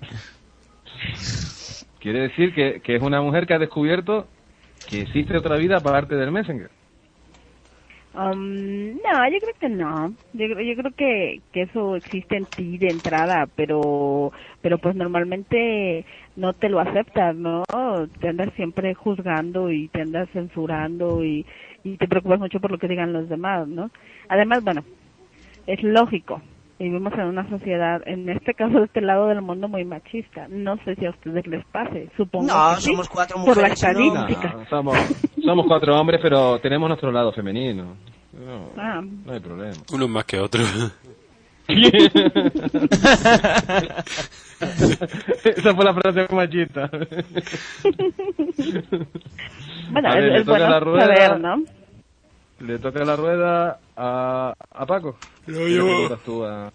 Quiere 2.08 2.20
decir 2.20 2.54
que, 2.54 2.80
que 2.80 2.96
es 2.96 3.02
una 3.02 3.20
mujer 3.20 3.46
que 3.46 3.52
ha 3.52 3.58
descubierto 3.58 4.28
que 4.86 5.02
existe 5.02 5.36
otra 5.36 5.58
vida 5.58 5.76
aparte 5.76 6.14
del 6.14 6.32
Messenger. 6.32 6.70
Um, 8.14 8.92
no, 8.94 9.30
yo 9.30 9.38
creo 9.38 9.54
que 9.60 9.68
no. 9.68 10.14
Yo, 10.32 10.46
yo 10.46 10.74
creo 10.74 10.92
que, 10.96 11.42
que 11.52 11.62
eso 11.64 11.96
existe 11.96 12.38
en 12.38 12.46
ti 12.46 12.78
de 12.78 12.88
entrada, 12.88 13.46
pero 13.54 14.32
pero 14.62 14.78
pues 14.78 14.96
normalmente 14.96 16.06
no 16.34 16.54
te 16.54 16.70
lo 16.70 16.80
aceptas, 16.80 17.36
¿no? 17.36 17.64
Te 18.20 18.28
andas 18.28 18.54
siempre 18.56 18.94
juzgando 18.94 19.70
y 19.70 19.88
te 19.88 20.00
andas 20.00 20.30
censurando 20.30 21.22
y, 21.22 21.44
y 21.84 21.98
te 21.98 22.08
preocupas 22.08 22.40
mucho 22.40 22.58
por 22.58 22.70
lo 22.70 22.78
que 22.78 22.88
digan 22.88 23.12
los 23.12 23.28
demás, 23.28 23.68
¿no? 23.68 23.90
Además, 24.30 24.64
bueno, 24.64 24.82
es 25.66 25.82
lógico. 25.82 26.40
Vivimos 26.78 27.12
en 27.14 27.20
una 27.22 27.48
sociedad, 27.48 28.00
en 28.06 28.28
este 28.28 28.54
caso 28.54 28.78
de 28.78 28.84
este 28.84 29.00
lado 29.00 29.26
del 29.26 29.42
mundo, 29.42 29.66
muy 29.68 29.84
machista. 29.84 30.46
No 30.48 30.76
sé 30.84 30.94
si 30.94 31.06
a 31.06 31.10
ustedes 31.10 31.44
les 31.48 31.64
pase, 31.66 32.08
supongo 32.16 32.46
No, 32.46 32.74
que 32.76 32.80
sí, 32.82 32.90
somos 32.92 33.08
cuatro 33.08 33.36
por 33.44 33.56
la 33.56 33.68
mujeres, 33.68 33.82
¿no? 33.82 33.98
estadística. 34.28 34.52
No, 34.54 34.64
somos, 34.66 34.96
somos 35.44 35.66
cuatro 35.66 35.98
hombres, 36.00 36.20
pero 36.22 36.60
tenemos 36.60 36.88
nuestro 36.88 37.10
lado 37.10 37.32
femenino. 37.32 37.96
No, 38.32 38.70
Ah. 38.76 39.00
no 39.02 39.32
hay 39.32 39.40
problema. 39.40 39.74
Unos 39.92 40.08
más 40.08 40.24
que 40.24 40.38
otros. 40.38 40.94
Esa 45.44 45.74
fue 45.74 45.84
la 45.84 45.94
frase 45.94 46.26
machista. 46.34 46.90
Bueno, 49.92 50.08
A 50.08 50.14
ver, 50.14 50.24
es, 50.24 50.32
le 50.32 50.38
es 50.38 50.44
toca 50.46 50.58
bueno 50.58 50.70
la 50.70 50.80
rueda. 50.80 51.06
saber, 51.16 51.40
¿no? 51.40 51.56
Le 52.60 52.78
toca 52.78 53.04
la 53.04 53.16
rueda 53.16 53.78
a, 53.98 54.54
a 54.70 54.86
Paco. 54.86 55.16
Lo 55.46 55.58
¿Qué 55.58 55.68
llevo. 55.70 56.16
tú 56.24 56.44
a- 56.44 56.70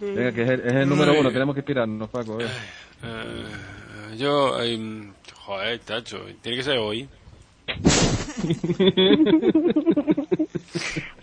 Venga, 0.00 0.32
que 0.32 0.42
es 0.42 0.50
el, 0.50 0.60
es 0.60 0.72
el 0.74 0.88
número 0.88 1.18
uno, 1.18 1.30
tenemos 1.30 1.54
que 1.54 1.60
inspirarnos, 1.60 2.08
Paco. 2.10 2.38
Eh, 2.40 2.46
yo, 4.18 4.60
em, 4.62 5.12
joder, 5.44 5.78
tacho, 5.80 6.18
tiene 6.42 6.58
que 6.58 6.62
ser 6.64 6.78
hoy. 6.78 7.08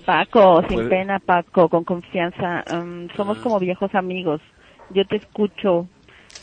Paco, 0.06 0.62
sin 0.68 0.78
Puede- 0.78 0.90
pena, 0.90 1.20
Paco, 1.20 1.70
con 1.70 1.84
confianza. 1.84 2.64
mm, 2.84 3.10
somos 3.16 3.38
como 3.40 3.60
viejos 3.60 3.94
amigos. 3.96 4.42
Yo 4.92 5.06
te 5.06 5.18
escucho. 5.18 5.88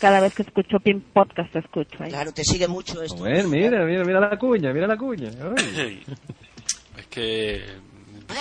Cada 0.00 0.20
vez 0.20 0.34
que 0.34 0.42
escucho 0.42 0.78
Pin 0.80 1.00
Podcast 1.00 1.50
te 1.52 1.58
escucho. 1.60 2.04
¿eh? 2.04 2.08
Claro, 2.08 2.30
te 2.32 2.44
sigue 2.44 2.68
mucho 2.68 3.02
esto. 3.02 3.16
Joder, 3.18 3.46
mira, 3.48 3.84
mira, 3.84 4.04
mira 4.04 4.20
la 4.20 4.38
cuña, 4.38 4.72
mira 4.72 4.86
la 4.86 4.96
cuña. 4.96 5.30
Que... 7.10 7.64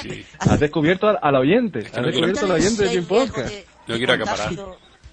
sí. 0.02 0.26
Has 0.40 0.60
descubierto 0.60 1.08
al, 1.08 1.18
al 1.22 1.36
oyente, 1.36 1.80
has 1.80 1.98
no 1.98 2.08
descubierto 2.08 2.46
al 2.46 2.52
oyente 2.52 2.84
de 2.84 2.90
si 2.90 3.02
Podcast. 3.02 3.50
de- 3.50 3.66
No 3.88 3.94
de 3.94 3.98
quiero 4.00 4.14
acaparar. 4.14 4.54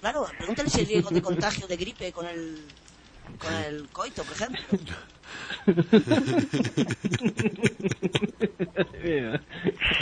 Claro, 0.01 0.27
pregúntale 0.37 0.69
si 0.69 0.79
hay 0.81 0.85
riesgo 0.85 1.09
de 1.09 1.21
contagio 1.21 1.65
de 1.67 1.77
gripe 1.77 2.11
con 2.11 2.27
el, 2.27 2.61
con 3.39 3.53
el 3.53 3.87
coito, 3.89 4.23
por 4.23 4.33
ejemplo. 4.35 4.61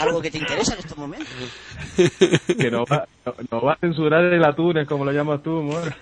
Algo 0.00 0.20
que 0.20 0.30
te 0.30 0.38
interesa 0.38 0.74
en 0.74 0.78
estos 0.80 0.96
momentos. 0.98 1.28
que 2.58 2.70
nos 2.70 2.84
va, 2.90 3.06
no- 3.24 3.34
nos 3.50 3.64
va 3.64 3.72
a 3.74 3.78
censurar 3.78 4.24
el 4.24 4.44
atún, 4.44 4.84
como 4.86 5.04
lo 5.04 5.12
llamas 5.12 5.42
tú, 5.42 5.58
amor. 5.60 5.94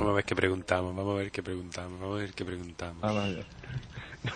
Vamos 0.00 0.12
a 0.12 0.16
ver 0.16 0.24
qué 0.24 0.34
preguntamos, 0.34 0.96
vamos 0.96 1.14
a 1.14 1.18
ver 1.18 1.30
qué 1.30 1.42
preguntamos, 1.42 2.00
vamos 2.00 2.16
a 2.16 2.18
ver 2.22 2.32
qué 2.32 2.44
preguntamos. 2.44 2.96
Ah. 3.02 3.28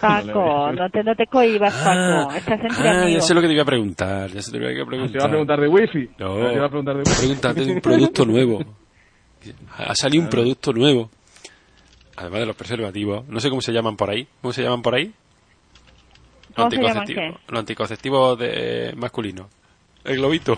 Paco, 0.00 0.72
no 0.76 0.88
te, 0.90 1.02
no 1.02 1.14
te 1.16 1.26
cohibas, 1.26 1.74
Paco. 1.74 2.32
Estás 2.34 2.60
entre 2.60 2.88
Ah, 2.88 3.08
ya 3.08 3.20
sé 3.20 3.34
lo 3.34 3.40
que 3.40 3.46
te 3.48 3.52
iba 3.54 3.62
a 3.62 3.66
preguntar, 3.66 4.30
ya 4.30 4.42
sé 4.42 4.52
lo 4.52 4.58
que 4.60 4.66
te 4.66 4.72
iba 4.74 4.82
a 4.82 4.84
Te 4.84 4.90
preguntar. 4.90 5.20
va 5.22 5.24
a 5.26 5.28
preguntar 5.30 5.60
de 5.60 5.68
wifi. 5.68 6.10
No, 6.18 6.34
Te 6.36 6.58
va 6.60 6.66
a 6.66 6.68
preguntar 6.68 6.94
de 6.96 7.00
wifi. 7.02 7.16
pregúntate 7.18 7.64
de 7.64 7.72
un 7.72 7.80
producto 7.80 8.24
nuevo. 8.26 8.64
Ha 9.76 9.94
salido 9.94 10.22
un 10.24 10.30
producto 10.30 10.72
nuevo. 10.72 11.10
Además 12.16 12.40
de 12.40 12.46
los 12.46 12.56
preservativos. 12.56 13.26
No 13.28 13.40
sé 13.40 13.48
cómo 13.50 13.60
se 13.60 13.72
llaman 13.72 13.96
por 13.96 14.08
ahí. 14.10 14.26
¿Cómo 14.40 14.52
se 14.52 14.62
llaman 14.62 14.82
por 14.82 14.94
ahí? 14.94 15.06
Los 15.06 16.54
¿Cómo 16.56 16.70
se 16.70 16.76
llaman 16.76 16.98
anticonceptivos. 16.98 17.40
Los 17.48 17.58
anticonceptivos 17.60 18.38
de 18.38 18.94
masculinos. 18.96 19.46
El 20.04 20.16
globito. 20.18 20.56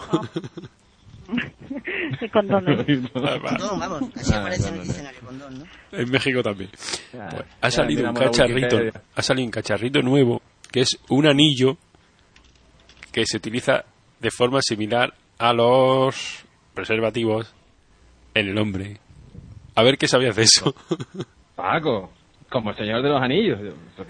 Sí, 2.20 2.28
condones. 2.28 2.86
Condón, 3.12 3.78
vamos, 3.78 4.02
así 4.16 4.32
Ah, 4.34 4.40
aparece 4.40 4.68
en 4.68 4.74
no, 4.76 4.80
el 4.82 4.86
diccionario, 4.88 5.20
condón, 5.24 5.58
¿no? 5.58 5.98
en 5.98 6.10
México 6.10 6.42
también. 6.42 6.70
Ah, 7.18 7.28
Pues, 7.30 7.44
ha 7.60 7.70
salido 7.70 8.08
un 8.08 8.14
cacharrito. 8.14 8.78
Ha 9.14 9.22
salido 9.22 9.44
un 9.46 9.50
cacharrito 9.50 10.02
nuevo 10.02 10.40
que 10.70 10.80
es 10.80 10.98
un 11.08 11.26
anillo 11.26 11.76
que 13.12 13.24
se 13.26 13.38
utiliza 13.38 13.84
de 14.20 14.30
forma 14.30 14.60
similar 14.62 15.14
a 15.38 15.52
los 15.52 16.44
preservativos 16.74 17.54
en 18.34 18.48
el 18.48 18.58
hombre. 18.58 18.98
A 19.74 19.82
ver 19.82 19.98
qué 19.98 20.08
sabías 20.08 20.36
de 20.36 20.42
eso. 20.42 20.74
Paco, 21.56 22.10
como 22.50 22.70
el 22.70 22.76
señor 22.76 23.02
de 23.02 23.08
los 23.08 23.20
anillos. 23.22 23.58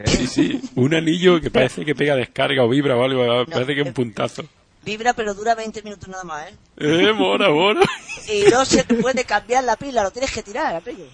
Sí, 0.06 0.26
sí, 0.26 0.60
un 0.76 0.94
anillo 0.94 1.40
que 1.40 1.50
parece 1.50 1.84
que 1.84 1.94
pega 1.94 2.14
descarga 2.16 2.64
o 2.64 2.68
vibra 2.68 2.96
o 2.96 3.02
algo, 3.04 3.44
parece 3.46 3.74
que 3.74 3.80
es 3.82 3.86
un 3.86 3.92
puntazo. 3.94 4.44
Vibra, 4.86 5.12
pero 5.14 5.34
dura 5.34 5.56
20 5.56 5.82
minutos 5.82 6.08
nada 6.08 6.22
más, 6.22 6.48
¿eh? 6.48 6.54
Eh, 6.78 7.12
mora, 7.12 7.50
mora. 7.50 7.80
Y 8.28 8.50
no 8.50 8.64
se 8.64 8.82
te 8.84 8.94
puede 8.94 9.24
cambiar 9.24 9.62
la 9.64 9.76
pila, 9.76 10.02
lo 10.02 10.10
tienes 10.10 10.32
que 10.32 10.42
tirar, 10.42 10.74
aquello. 10.76 11.04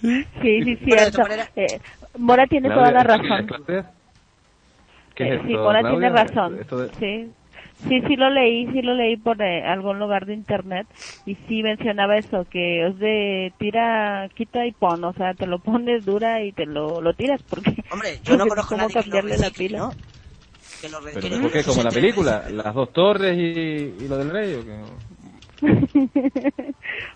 Sí, 0.00 0.62
sí, 0.62 0.76
cierto. 0.84 1.22
Eh, 1.56 1.80
Mora 2.16 2.46
tiene 2.46 2.68
Claudia, 2.68 2.92
toda 2.92 2.92
la 2.92 3.02
razón. 3.02 3.84
¿Qué 5.14 5.24
Eh, 5.24 5.34
es 5.34 5.40
sí, 5.42 5.48
esto, 5.52 5.62
Mora 5.62 5.80
Claudia? 5.80 5.98
tiene 5.98 6.24
razón. 6.24 6.56
De- 6.56 6.90
Sí. 6.98 7.32
Sí, 7.88 8.00
sí 8.08 8.16
lo 8.16 8.30
leí, 8.30 8.66
sí 8.72 8.80
lo 8.80 8.94
leí 8.94 9.18
por 9.18 9.40
eh, 9.42 9.62
algún 9.66 9.98
lugar 9.98 10.24
de 10.24 10.32
internet 10.32 10.86
y 11.26 11.34
sí 11.46 11.62
mencionaba 11.62 12.16
eso, 12.16 12.46
que 12.50 12.86
es 12.86 12.98
de 12.98 13.52
tira, 13.58 14.30
quita 14.34 14.64
y 14.64 14.72
pon, 14.72 15.04
o 15.04 15.12
sea, 15.12 15.34
te 15.34 15.46
lo 15.46 15.58
pones 15.58 16.02
dura 16.06 16.42
y 16.42 16.52
te 16.52 16.64
lo, 16.64 17.02
lo 17.02 17.12
tiras 17.12 17.42
porque... 17.50 17.84
Hombre, 17.90 18.18
yo 18.24 18.38
no 18.38 18.46
conozco 18.46 18.74
a 18.74 18.78
cómo 18.78 18.88
nadie 18.88 18.94
que 18.94 19.08
lo 19.10 19.16
cambiarle 19.16 19.38
la 19.38 19.50
pila. 19.50 19.78
¿no? 19.78 19.92
Que 20.80 20.88
lo 20.88 21.00
re- 21.00 21.12
que 21.12 21.20
¿Pero 21.20 21.40
por 21.42 21.52
qué? 21.52 21.64
¿Como 21.64 21.82
la 21.82 21.90
película? 21.90 22.44
¿Las 22.50 22.74
dos 22.74 22.92
torres 22.92 23.36
y, 23.36 24.04
y 24.04 24.08
lo 24.08 24.16
del 24.18 24.30
rey? 24.30 24.54
¿o 24.54 24.64
qué? 24.64 25.86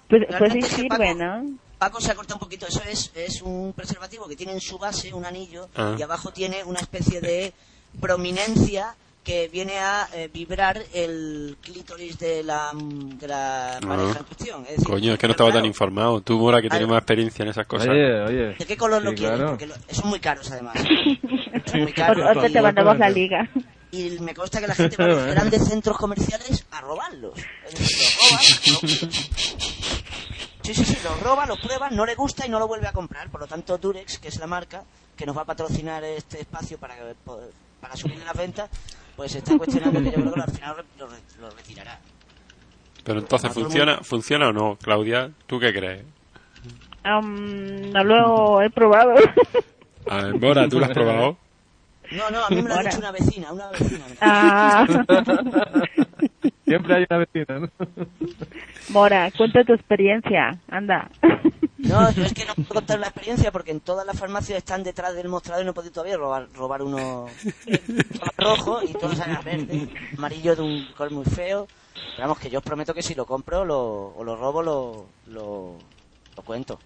pues, 0.09 0.23
pues 0.39 0.53
sí 0.53 0.63
sirve, 0.63 0.89
Paco- 0.89 1.15
¿no? 1.15 1.47
Paco 1.79 2.01
se 2.01 2.11
ha 2.13 2.15
cortado 2.15 2.37
un 2.37 2.41
poquito. 2.41 2.67
Eso 2.67 2.83
es, 2.89 3.11
es 3.15 3.43
un 3.43 3.73
preservativo 3.75 4.29
que 4.29 4.37
tiene 4.37 4.53
en 4.53 4.61
su 4.61 4.79
base 4.79 5.13
un 5.15 5.25
anillo 5.25 5.69
Ah. 5.75 5.95
y 5.99 6.03
abajo 6.03 6.31
tiene 6.31 6.63
una 6.65 6.81
especie 6.81 7.21
de 7.21 7.53
prominencia 8.01 8.95
que 9.25 9.49
viene 9.49 9.79
a 9.79 10.09
eh, 10.15 10.31
vibrar 10.33 10.81
el 10.95 11.57
clítoris 11.61 12.19
de 12.19 12.43
la, 12.43 12.71
de 12.75 13.29
la 13.29 13.79
pareja 13.87 14.19
en 14.19 14.25
cuestión. 14.25 14.63
Es 14.65 14.71
decir, 14.77 14.87
Coño, 14.87 15.13
es 15.13 15.19
que 15.19 15.27
no 15.27 15.33
estaba 15.33 15.53
tan 15.53 15.67
informado. 15.67 16.21
Tú, 16.23 16.39
Mora, 16.39 16.63
que 16.63 16.71
tienes 16.71 16.89
más 16.89 16.99
experiencia 16.99 17.43
en 17.43 17.51
esas 17.51 17.67
cosas. 17.67 17.89
Oye, 17.89 18.21
oye. 18.23 18.55
¿De 18.59 18.65
qué 18.67 18.77
color 18.79 19.03
lo 19.03 19.13
quieres? 19.13 19.37
claro. 19.37 19.51
Porque 19.51 19.67
lo- 19.67 19.75
son 19.91 20.09
muy 20.09 20.21
caros 20.21 20.51
además. 20.51 20.75
Ahorita 21.73 22.49
y- 22.49 22.53
te 22.53 22.63
mandamos 22.63 22.99
la 22.99 23.11
liga. 23.11 23.49
Y 23.93 24.11
me 24.21 24.35
consta 24.35 24.61
que 24.61 24.69
la 24.69 24.75
gente 24.75 24.97
va 24.97 25.05
a 25.05 25.09
los 25.09 25.27
grandes 25.27 25.67
centros 25.69 25.97
comerciales 25.99 26.65
a 26.71 26.81
robarlos. 26.81 27.33
Es 27.67 27.75
decir, 27.79 27.99
los 27.99 28.31
roban, 28.31 28.45
lo- 29.03 29.13
Sí, 30.63 30.75
sí, 30.75 30.85
sí, 30.85 30.99
los 31.03 31.21
roba, 31.21 31.47
los 31.47 31.59
prueba, 31.59 31.91
no 31.91 32.07
le 32.07 32.15
gusta 32.15 32.47
y 32.47 32.49
no 32.49 32.59
lo 32.61 32.69
vuelve 32.69 32.87
a 32.87 32.93
comprar. 32.93 33.29
Por 33.31 33.41
lo 33.41 33.47
tanto, 33.49 33.79
Durex, 33.79 34.19
que 34.19 34.29
es 34.29 34.39
la 34.39 34.47
marca 34.47 34.85
que 35.17 35.27
nos 35.27 35.37
va 35.37 35.43
a 35.43 35.45
patrocinar 35.45 36.05
este 36.05 36.41
espacio 36.41 36.79
para, 36.79 36.95
que- 36.95 37.15
para 37.81 37.97
subir 37.97 38.19
las 38.25 38.37
ventas, 38.37 38.71
pues 39.17 39.35
está 39.35 39.57
cuestionando 39.59 40.01
que 40.01 40.07
yo 40.17 40.21
creo 40.23 40.33
que 40.35 40.41
al 40.41 40.51
final 40.53 40.77
lo, 40.99 41.09
lo 41.41 41.51
retirará. 41.51 41.99
Pero 43.03 43.19
entonces, 43.21 43.53
¿funciona, 43.53 43.93
mundo. 43.95 44.05
¿funciona 44.05 44.49
o 44.49 44.53
no, 44.53 44.77
Claudia? 44.81 45.31
¿Tú 45.47 45.59
qué 45.59 45.73
crees? 45.73 46.05
Am, 47.03 47.91
no 47.91 48.05
lo 48.05 48.63
he 48.63 48.71
probado. 48.71 49.15
A 50.09 50.17
ver, 50.25 50.35
Mora, 50.39 50.69
¿tú 50.69 50.79
lo 50.79 50.85
has 50.85 50.93
probado? 50.93 51.37
No, 52.13 52.31
no, 52.31 52.45
a 52.45 52.51
mí 52.51 52.61
me 52.63 52.69
lo 52.69 52.75
ha 52.75 52.83
dicho 52.83 52.99
una 52.99 53.13
vecina, 53.13 53.53
una 53.53 53.69
vecina. 53.71 54.05
ah, 54.21 54.87
Siempre 56.65 56.95
hay 56.95 57.07
una 57.11 57.19
vecina, 57.19 57.59
¿no? 57.59 57.69
Mora, 58.91 59.31
cuenta 59.37 59.65
tu 59.65 59.73
experiencia, 59.73 60.59
anda. 60.69 61.11
No, 61.79 62.11
yo 62.13 62.25
es 62.25 62.35
que 62.35 62.45
no 62.45 62.55
puedo 62.55 62.75
contar 62.81 62.99
la 62.99 63.07
experiencia 63.09 63.51
porque 63.51 63.71
en 63.71 63.81
todas 63.81 64.07
las 64.07 64.19
farmacias 64.19 64.59
están 64.59 64.83
detrás 64.83 65.15
del 65.15 65.29
mostrador 65.29 65.63
y 65.63 65.65
no 65.65 65.71
he 65.71 65.75
podido 65.75 65.93
todavía 65.93 66.17
robar, 66.17 66.49
robar 66.55 66.83
uno 66.83 67.27
rojo 68.37 68.81
y 68.83 68.93
todos 68.93 69.19
eran 69.19 69.43
verde, 69.45 69.89
amarillo 70.17 70.55
de 70.57 70.63
un 70.63 70.87
color 70.97 71.13
muy 71.13 71.25
feo. 71.25 71.67
Pero 71.95 72.29
vamos, 72.29 72.39
que 72.39 72.51
yo 72.51 72.59
os 72.59 72.65
prometo 72.65 72.95
que 72.95 73.03
si 73.03 73.15
lo 73.15 73.25
compro 73.27 73.65
lo, 73.65 74.15
o 74.17 74.25
lo 74.25 74.37
robo, 74.37 74.63
lo, 74.63 75.07
lo, 75.29 75.77
lo 76.37 76.43
cuento. 76.43 76.79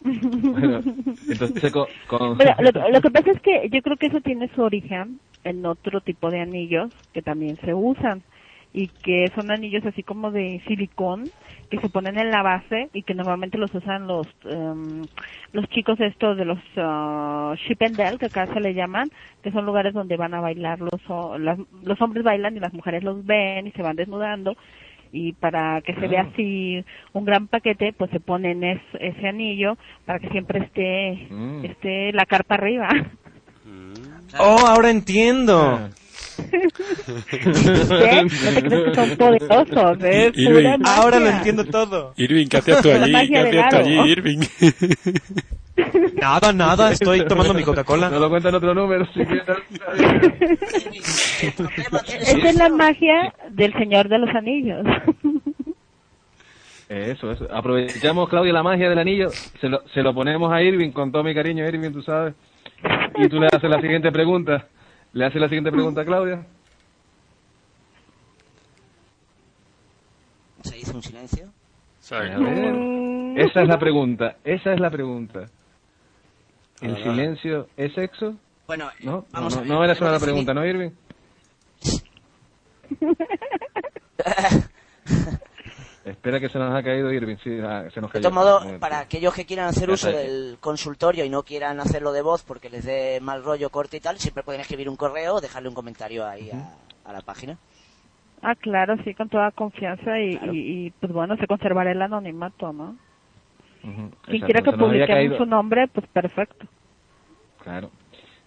Bueno, 0.00 0.82
entonces 1.28 1.72
con... 1.72 1.86
con- 2.06 2.36
Bueno, 2.36 2.54
lo, 2.60 2.88
lo 2.90 3.00
que 3.00 3.10
pasa 3.10 3.30
es 3.32 3.40
que 3.42 3.68
yo 3.70 3.82
creo 3.82 3.96
que 3.96 4.06
eso 4.06 4.20
tiene 4.20 4.48
su 4.54 4.62
origen 4.62 5.20
en 5.44 5.64
otro 5.66 6.00
tipo 6.00 6.30
de 6.30 6.40
anillos 6.40 6.90
que 7.12 7.22
también 7.22 7.58
se 7.64 7.74
usan 7.74 8.22
y 8.72 8.88
que 9.02 9.32
son 9.34 9.50
anillos 9.50 9.84
así 9.86 10.02
como 10.02 10.30
de 10.30 10.60
silicón 10.66 11.30
que 11.70 11.80
se 11.80 11.88
ponen 11.88 12.18
en 12.18 12.30
la 12.30 12.42
base 12.42 12.90
y 12.92 13.02
que 13.02 13.14
normalmente 13.14 13.56
los 13.56 13.74
usan 13.74 14.06
los 14.06 14.28
em, 14.44 15.08
los 15.52 15.66
chicos 15.70 15.98
estos 16.00 16.36
de 16.36 16.44
los 16.44 16.58
ah, 16.76 17.54
ship 17.66 17.78
and 17.82 17.96
dell 17.96 18.18
que 18.18 18.26
acá 18.26 18.46
se 18.52 18.60
le 18.60 18.74
llaman 18.74 19.10
que 19.42 19.52
son 19.52 19.64
lugares 19.64 19.94
donde 19.94 20.18
van 20.18 20.34
a 20.34 20.40
bailar 20.42 20.80
los 20.80 21.40
las- 21.40 21.58
los 21.82 22.00
hombres 22.02 22.24
bailan 22.24 22.56
y 22.56 22.60
las 22.60 22.74
mujeres 22.74 23.02
los 23.02 23.24
ven 23.24 23.66
y 23.68 23.72
se 23.72 23.82
van 23.82 23.96
desnudando 23.96 24.54
y 25.12 25.32
para 25.32 25.80
que 25.82 25.94
se 25.94 26.06
vea 26.08 26.22
así 26.32 26.84
un 27.12 27.24
gran 27.24 27.46
paquete, 27.48 27.92
pues 27.92 28.10
se 28.10 28.20
ponen 28.20 28.62
es- 28.64 28.80
ese 29.00 29.28
anillo 29.28 29.76
para 30.06 30.18
que 30.18 30.28
siempre 30.28 30.60
esté, 30.60 31.26
Mm. 31.30 31.64
esté 31.64 32.12
la 32.12 32.26
carpa 32.26 32.54
arriba. 32.56 32.88
Oh, 34.38 34.66
ahora 34.66 34.90
entiendo. 34.90 35.88
¿Ves? 36.38 38.44
No 38.44 38.52
te 38.54 38.62
crees 38.62 38.82
que 38.84 38.94
son 38.94 39.16
poderosos, 39.16 39.98
magia. 39.98 40.78
Ahora 40.84 41.18
lo 41.18 41.30
entiendo 41.30 41.64
todo. 41.64 42.12
Irving, 42.16 42.46
¿qué 42.48 42.58
hacías 42.58 42.82
tú 42.82 42.90
allí? 42.92 43.28
¿Qué 43.28 43.38
hacías 43.38 43.70
tú 43.70 43.76
allí, 43.76 43.98
Irving? 44.10 44.38
Nada, 46.20 46.52
nada, 46.52 46.92
estoy 46.92 47.24
tomando 47.26 47.54
mi 47.54 47.60
No 47.60 47.66
Coca-Cola. 47.66 48.10
lo 48.10 48.28
cuentan 48.28 48.54
otro 48.54 48.74
número. 48.74 49.06
si 49.12 49.20
es 52.46 52.56
la 52.56 52.68
magia 52.68 53.34
del 53.50 53.72
Señor 53.74 54.08
de 54.08 54.18
los 54.18 54.34
Anillos. 54.34 54.84
Eso, 56.88 57.32
eso. 57.32 57.46
Aprovechamos, 57.52 58.28
Claudia, 58.28 58.52
la 58.52 58.62
magia 58.62 58.88
del 58.88 58.98
anillo, 58.98 59.28
se 59.60 59.68
lo, 59.68 59.82
se 59.92 60.02
lo 60.02 60.14
ponemos 60.14 60.50
a 60.52 60.62
Irving 60.62 60.90
con 60.90 61.12
todo 61.12 61.22
mi 61.22 61.34
cariño, 61.34 61.68
Irving, 61.68 61.92
tú 61.92 62.02
sabes. 62.02 62.34
Y 63.16 63.28
tú 63.28 63.38
le 63.38 63.46
haces 63.46 63.68
la 63.68 63.80
siguiente 63.80 64.10
pregunta. 64.10 64.66
¿Le 65.12 65.26
haces 65.26 65.40
la 65.40 65.48
siguiente 65.48 65.70
pregunta 65.70 66.02
a 66.02 66.04
Claudia? 66.04 66.46
Se 70.62 70.78
hizo 70.78 70.96
un 70.96 71.02
silencio. 71.02 71.46
A 72.10 72.18
ver. 72.20 73.38
Esa 73.38 73.62
es 73.62 73.68
la 73.68 73.78
pregunta, 73.78 74.36
esa 74.44 74.72
es 74.72 74.80
la 74.80 74.90
pregunta. 74.90 75.44
¿El 76.80 76.94
Ah. 76.94 77.02
silencio 77.02 77.68
es 77.76 77.92
sexo? 77.94 78.34
Bueno, 78.66 78.90
No, 79.00 79.12
no, 79.12 79.24
vamos 79.32 79.54
no, 79.54 79.58
a 79.58 79.62
ver. 79.62 79.70
no 79.70 79.84
era 79.84 79.92
esa 79.94 80.04
la 80.04 80.18
Tenemos 80.18 80.20
que 80.20 80.26
pregunta, 80.26 80.54
¿no, 80.54 80.66
Irving? 80.66 80.90
Espera 86.04 86.40
que 86.40 86.48
se 86.48 86.58
nos 86.58 86.74
ha 86.74 86.82
caído 86.82 87.12
Irving, 87.12 87.36
sí, 87.42 87.58
ah, 87.62 87.84
se 87.92 88.00
nos 88.00 88.10
De 88.10 88.14
cayó. 88.14 88.22
todos 88.22 88.32
modos, 88.34 88.58
Un 88.60 88.64
momento. 88.68 88.80
para 88.80 89.00
aquellos 89.00 89.34
que 89.34 89.44
quieran 89.44 89.66
hacer 89.68 89.90
uso 89.90 90.10
del 90.10 90.56
consultorio 90.60 91.24
y 91.24 91.28
no 91.30 91.42
quieran 91.42 91.80
hacerlo 91.80 92.12
de 92.12 92.22
voz 92.22 92.42
porque 92.44 92.70
les 92.70 92.84
dé 92.86 93.18
mal 93.20 93.44
rollo, 93.44 93.68
corte 93.70 93.98
y 93.98 94.00
tal, 94.00 94.18
siempre 94.18 94.42
pueden 94.42 94.60
escribir 94.62 94.88
un 94.88 94.96
correo 94.96 95.34
o 95.34 95.40
dejarle 95.40 95.68
un 95.68 95.74
comentario 95.74 96.26
ahí 96.26 96.50
a, 96.50 96.76
a 97.08 97.12
la 97.12 97.20
página. 97.20 97.58
Ah, 98.40 98.54
claro, 98.54 98.96
sí, 99.04 99.12
con 99.14 99.28
toda 99.28 99.50
confianza 99.50 100.18
y, 100.18 100.38
y, 100.50 100.86
y, 100.86 100.90
pues 100.92 101.12
bueno, 101.12 101.36
se 101.36 101.46
conservará 101.46 101.90
el 101.92 102.00
anonimato, 102.00 102.72
¿no? 102.72 102.96
Quien 103.80 104.06
exacto, 104.06 104.44
quiera 104.46 104.60
que 104.62 104.72
publiquemos 104.72 105.38
su 105.38 105.46
nombre, 105.46 105.88
pues 105.88 106.06
perfecto. 106.08 106.66
Claro. 107.62 107.90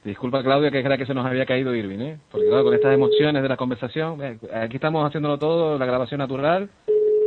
Disculpa, 0.03 0.41
Claudia, 0.41 0.71
que 0.71 0.79
era 0.79 0.97
que 0.97 1.05
se 1.05 1.13
nos 1.13 1.25
había 1.25 1.45
caído 1.45 1.75
Irving, 1.75 1.99
¿eh? 1.99 2.17
Porque 2.31 2.47
claro, 2.47 2.63
con 2.63 2.73
estas 2.73 2.93
emociones 2.93 3.43
de 3.43 3.49
la 3.49 3.55
conversación, 3.57 4.21
eh, 4.23 4.37
aquí 4.53 4.77
estamos 4.77 5.05
haciéndolo 5.05 5.37
todo, 5.37 5.77
la 5.77 5.85
grabación 5.85 6.17
natural, 6.19 6.69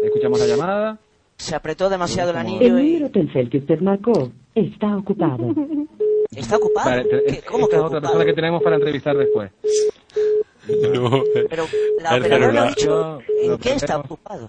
escuchamos 0.03 0.41
la 0.41 0.47
llamada. 0.47 0.99
Se 1.37 1.55
apretó 1.55 1.89
demasiado 1.89 2.31
el 2.31 2.37
anillo 2.37 2.61
El 2.79 2.85
y... 2.85 2.93
número 2.95 3.11
Telcel 3.11 3.49
que 3.51 3.59
usted 3.59 3.81
marcó 3.81 4.31
está 4.55 4.97
ocupado. 4.97 5.55
¿Está 6.35 6.57
ocupado? 6.57 6.91
Vale, 6.91 7.05
te- 7.05 7.23
¿Qué? 7.25 7.33
es- 7.39 7.45
¿Cómo 7.45 7.59
que 7.69 7.77
esta 7.77 7.77
es 7.77 7.83
otra 7.85 8.01
persona 8.01 8.25
que 8.25 8.33
tenemos 8.33 8.63
para 8.63 8.77
entrevistar 8.77 9.17
después. 9.17 9.53
No, 10.95 11.23
Pero 11.49 11.65
la 12.01 12.17
operadora 12.17 12.53
no 12.53 12.61
ha 12.63 12.69
dicho 12.69 13.19
en 13.43 13.59
qué 13.59 13.75
está 13.75 13.99
ocupado. 13.99 14.49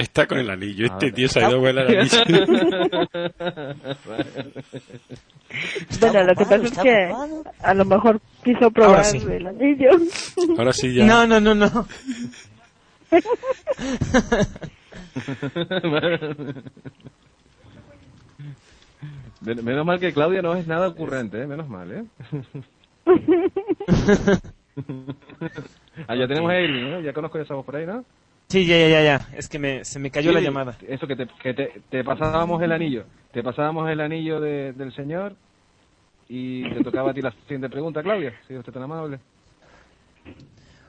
Está 0.00 0.26
con 0.26 0.38
el 0.38 0.48
anillo. 0.50 0.86
Este 0.86 1.12
tío 1.12 1.28
se 1.28 1.40
ha 1.44 1.48
ido 1.48 1.58
a 1.58 1.62
ver 1.62 1.78
el 1.78 1.98
anillo. 1.98 2.22
¿Está 5.90 6.10
Bueno, 6.12 6.24
lo 6.24 6.34
que 6.34 6.44
pasa 6.44 6.56
es 6.56 6.62
¿Está 6.64 6.82
que 6.82 7.06
ocupado? 7.06 7.44
a 7.62 7.74
lo 7.74 7.84
mejor 7.84 8.20
quiso 8.44 8.70
probar 8.70 9.04
sí. 9.04 9.18
el 9.18 9.46
anillo. 9.46 9.90
Ahora 10.56 10.72
sí 10.72 10.94
ya. 10.94 11.04
No, 11.06 11.26
no, 11.26 11.40
no, 11.40 11.54
no. 11.54 11.86
Men- 19.40 19.64
Menos 19.64 19.86
mal 19.86 19.98
que 19.98 20.12
Claudia 20.12 20.42
no 20.42 20.54
es 20.54 20.66
nada 20.66 20.88
ocurrente, 20.88 21.40
¿eh? 21.42 21.46
Menos 21.46 21.68
mal, 21.68 21.90
¿eh? 21.92 22.04
ah, 26.06 26.14
ya 26.14 26.26
tenemos 26.28 26.50
a 26.50 26.60
Irving, 26.60 26.90
¿no? 26.90 27.00
Ya 27.00 27.12
conozco 27.12 27.38
esa 27.38 27.54
voz 27.54 27.64
por 27.64 27.76
ahí, 27.76 27.86
¿no? 27.86 28.04
Sí, 28.50 28.66
ya, 28.66 28.76
ya, 28.76 28.88
ya, 28.88 29.02
ya. 29.02 29.28
Es 29.36 29.48
que 29.48 29.60
me, 29.60 29.84
se 29.84 30.00
me 30.00 30.10
cayó 30.10 30.32
la 30.32 30.40
llamada. 30.40 30.76
Eso 30.88 31.06
que 31.06 31.14
te, 31.14 31.28
que 31.40 31.54
te, 31.54 31.72
te 31.88 32.02
pasábamos 32.02 32.60
el 32.62 32.72
anillo. 32.72 33.04
Te 33.32 33.42
pasábamos 33.44 33.88
el 33.88 34.00
anillo 34.00 34.40
de- 34.40 34.72
del 34.72 34.92
señor 34.92 35.36
y 36.28 36.62
te 36.64 36.80
tocaba 36.82 37.10
a 37.10 37.14
ti 37.14 37.22
la 37.22 37.30
siguiente 37.42 37.68
pregunta, 37.68 38.02
Claudia. 38.02 38.34
Si 38.48 38.56
usted 38.56 38.72
tan 38.72 38.82
amable. 38.82 39.20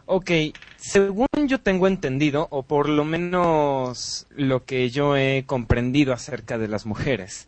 Ok, 0.07 0.31
según 0.75 1.27
yo 1.47 1.59
tengo 1.59 1.87
entendido, 1.87 2.47
o 2.49 2.63
por 2.63 2.89
lo 2.89 3.05
menos 3.05 4.25
lo 4.35 4.65
que 4.65 4.89
yo 4.89 5.15
he 5.15 5.43
comprendido 5.45 6.13
acerca 6.13 6.57
de 6.57 6.67
las 6.67 6.87
mujeres, 6.87 7.47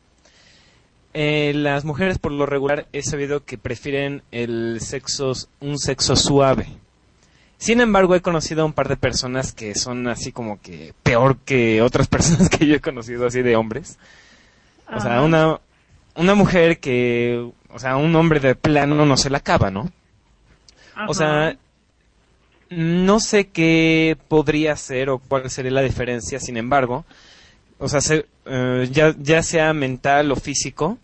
eh, 1.15 1.53
las 1.55 1.85
mujeres 1.85 2.19
por 2.19 2.31
lo 2.31 2.45
regular 2.45 2.87
he 2.93 3.01
sabido 3.01 3.43
que 3.45 3.57
prefieren 3.57 4.21
el 4.31 4.79
sexo, 4.79 5.33
un 5.59 5.77
sexo 5.79 6.15
suave. 6.15 6.67
Sin 7.63 7.79
embargo, 7.79 8.13
he 8.13 8.21
conocido 8.21 8.63
a 8.63 8.65
un 8.65 8.73
par 8.73 8.89
de 8.89 8.97
personas 8.97 9.53
que 9.53 9.73
son 9.73 10.09
así 10.09 10.33
como 10.33 10.59
que 10.59 10.93
peor 11.01 11.37
que 11.37 11.81
otras 11.81 12.07
personas 12.09 12.49
que 12.49 12.67
yo 12.67 12.75
he 12.75 12.81
conocido 12.81 13.25
así 13.25 13.41
de 13.41 13.55
hombres. 13.55 13.97
O 14.93 14.99
sea, 14.99 15.21
una, 15.21 15.61
una 16.15 16.35
mujer 16.35 16.79
que, 16.79 17.49
o 17.69 17.79
sea, 17.79 17.95
un 17.95 18.13
hombre 18.17 18.41
de 18.41 18.55
plano 18.55 19.05
no 19.05 19.15
se 19.15 19.29
la 19.29 19.37
acaba, 19.37 19.71
¿no? 19.71 19.89
O 21.07 21.13
sea, 21.13 21.55
no 22.69 23.21
sé 23.21 23.47
qué 23.47 24.17
podría 24.27 24.75
ser 24.75 25.09
o 25.09 25.19
cuál 25.19 25.49
sería 25.49 25.71
la 25.71 25.81
diferencia, 25.83 26.41
sin 26.41 26.57
embargo, 26.57 27.05
o 27.79 27.87
sea, 27.87 28.01
se- 28.01 28.25
eh, 28.45 28.89
ya, 28.91 29.15
ya 29.17 29.41
sea 29.41 29.71
mental 29.73 30.33
o 30.33 30.35
físico, 30.35 30.97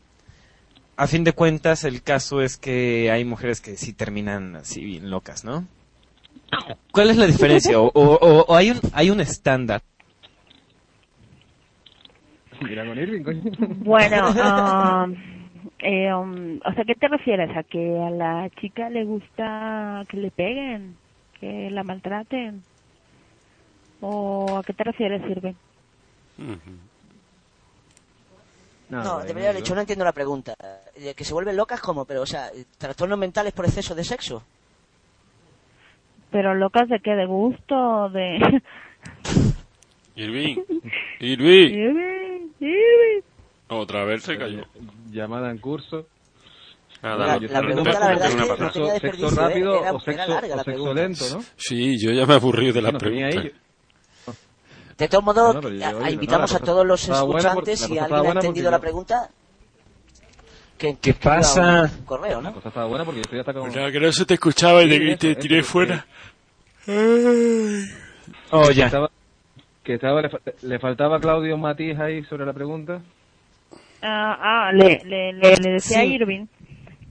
a 0.98 1.08
fin 1.08 1.24
de 1.24 1.32
cuentas 1.32 1.86
el 1.86 2.02
caso 2.02 2.42
es 2.42 2.58
que 2.58 3.10
hay 3.12 3.24
mujeres 3.24 3.62
que 3.62 3.78
sí 3.78 3.94
terminan 3.94 4.58
así 4.58 4.84
bien 4.84 5.10
locas, 5.10 5.46
¿no? 5.46 5.66
¿Cuál 6.92 7.10
es 7.12 7.18
la 7.18 7.26
diferencia? 7.28 7.80
¿O, 7.80 7.92
o- 7.94 8.46
o- 8.48 8.56
hay, 8.56 8.72
un, 8.72 8.80
hay 8.94 9.10
un 9.10 9.20
estándar? 9.22 9.82
Mira 12.62 12.86
con 12.86 12.98
Irving, 12.98 13.24
coño. 13.24 13.42
Bueno, 13.60 14.18
ah, 14.42 15.08
eh, 15.80 16.14
um, 16.14 16.60
o 16.66 16.74
sea, 16.74 16.84
¿qué 16.86 16.96
te 16.96 17.08
refieres? 17.08 17.56
¿A 17.56 17.64
que 17.64 17.98
a 18.00 18.10
la 18.10 18.50
chica 18.60 18.90
le 18.90 19.06
gusta 19.06 20.04
que 20.10 20.18
le 20.18 20.32
peguen? 20.32 20.98
¿Que 21.40 21.70
la 21.72 21.84
maltraten? 21.84 22.64
¿O 24.02 24.58
a 24.58 24.64
qué 24.64 24.74
te 24.74 24.84
refieres, 24.84 25.22
Sirve? 25.28 25.56
No, 28.90 28.98
bueno, 29.04 29.20
debería 29.26 29.50
haber 29.50 29.62
dicho, 29.62 29.76
no 29.76 29.82
entiendo 29.82 30.04
la 30.04 30.12
pregunta. 30.14 30.54
De 30.98 31.14
que 31.14 31.24
se 31.24 31.34
vuelven 31.34 31.56
locas, 31.56 31.80
¿cómo? 31.80 32.06
Pero, 32.06 32.22
o 32.24 32.26
sea, 32.26 32.50
¿trastornos 32.78 33.20
mentales 33.20 33.54
por 33.54 33.66
exceso 33.66 33.94
de 33.96 34.04
sexo? 34.04 34.44
¿Pero 36.32 36.54
locas 36.56 36.88
de 36.90 37.00
qué? 37.00 37.12
¿De 37.16 37.26
gusto? 37.26 38.10
¿De...? 38.10 38.62
Irving. 40.16 40.58
Irving. 41.20 41.74
Irving, 41.74 42.50
Irving. 42.60 43.22
Otra 43.70 44.04
vez 44.04 44.24
se 44.24 44.38
cayó. 44.38 44.64
Llamada 45.12 45.50
en 45.52 45.60
curso. 45.60 46.06
Nada, 47.02 47.16
La- 47.28 47.36
no, 47.40 47.48
la 47.48 47.62
no, 47.62 47.66
pregunta, 47.68 47.94
no, 47.94 48.00
la 48.00 48.08
verdad 48.10 48.26
no, 48.26 48.30
es 48.30 48.36
no, 48.36 48.44
que 48.44 48.50
no, 48.50 48.58
no 48.58 48.66
no. 48.66 48.72
tenía 48.72 49.00
Sexo, 49.00 49.28
¿eh? 49.28 49.30
rápido 49.36 49.72
Era- 49.82 49.92
o 49.94 49.96
era 49.96 50.00
sexo, 50.04 50.28
larga 50.34 50.48
la 50.50 50.62
o 50.62 50.66
sexo 50.66 50.66
pregunta. 50.66 50.94
lento, 51.02 51.26
¿no? 51.34 51.44
Sí, 51.56 51.98
yo 51.98 52.12
ya 52.12 52.26
me 52.26 52.34
he 52.34 52.36
aburrido 52.36 52.74
de 52.74 52.82
la 52.82 52.92
Bueno, 52.92 53.00
pregunta. 53.00 53.42
De 54.98 55.08
todos 55.08 55.24
modos, 55.24 55.56
yo- 55.64 55.86
a- 55.88 55.96
oye, 55.96 56.12
invitamos 56.12 56.52
no, 56.52 56.58
la 56.60 56.64
a 56.64 56.66
todos 56.66 56.86
los 56.86 57.08
escuchantes, 57.08 57.82
la 57.82 57.88
si 57.88 57.98
alguien 58.00 58.26
ha 58.28 58.32
entendido 58.32 58.70
la 58.70 58.80
pregunta, 58.80 59.30
que, 60.80 60.98
¿Qué 61.00 61.10
escriba 61.12 61.36
pasa? 61.36 61.92
un 62.00 62.06
correo, 62.06 62.42
La 62.42 62.50
¿no? 62.50 62.56
cosa 62.56 62.70
estaba 62.70 62.88
buena 62.88 63.06
porque 63.06 63.22
yo 63.32 63.44
como... 63.46 63.68
Mira, 63.68 63.92
que 63.92 64.00
no 64.00 64.12
se 64.12 64.26
te 64.26 64.34
escuchaba 64.34 64.82
y 64.82 64.90
Sí, 64.90 64.98
te, 64.98 65.08
eso, 65.12 65.18
te 65.20 65.32
eso, 65.32 65.40
tiré 65.42 65.58
que- 65.58 65.64
fuera. 65.64 66.06
Oh, 68.52 68.68
Que 68.70 68.74
ya. 68.74 68.86
estaba, 68.88 69.12
que 69.84 69.94
estaba 69.94 70.22
le, 70.22 70.30
fa- 70.30 70.40
le 70.64 70.80
faltaba 70.80 71.18
a 71.18 71.20
Claudio 71.20 71.58
matiz 71.58 72.00
ahí 72.00 72.24
sobre 72.24 72.46
la 72.46 72.54
pregunta. 72.54 73.02
Ah, 74.02 74.38
ah, 74.70 74.72
le, 74.74 75.02
le, 75.06 75.34
le, 75.34 75.56
le 75.58 75.70
decía 75.72 76.00
a. 76.00 76.06
Irving 76.06 76.46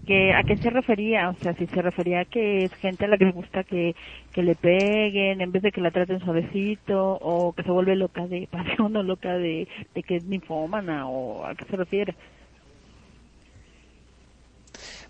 que 0.07 0.33
a 0.33 0.43
qué 0.43 0.57
se 0.57 0.71
refería, 0.71 1.29
o 1.29 1.35
sea, 1.43 1.53
si 1.55 1.67
se 1.67 1.83
refería 1.83 2.21
a 2.21 2.25
que 2.25 2.65
es 2.65 2.73
gente 2.77 3.05
a 3.05 3.09
la 3.09 3.19
que 3.19 3.27
le 3.27 3.33
gusta 3.33 3.63
que, 3.63 3.95
que 4.33 4.43
le 4.43 4.55
peguen 4.55 5.43
en 5.43 5.53
vez 5.53 5.63
de 5.63 5.71
que 5.71 5.83
la 5.83 5.91
traten 5.91 6.19
suavecito 6.21 7.19
o 7.21 7.53
que 7.53 7.63
se 7.63 7.71
vuelve 7.71 7.95
loca 7.95 8.27
de 8.27 8.49
pasión 8.51 8.97
o 8.97 9.03
loca 9.03 9.35
de, 9.37 9.69
de 9.95 10.03
que 10.03 10.17
es 10.17 10.25
ninfómana 10.25 11.07
o 11.09 11.45
a 11.45 11.55
qué 11.55 11.67
se 11.67 11.77
refiere. 11.77 12.15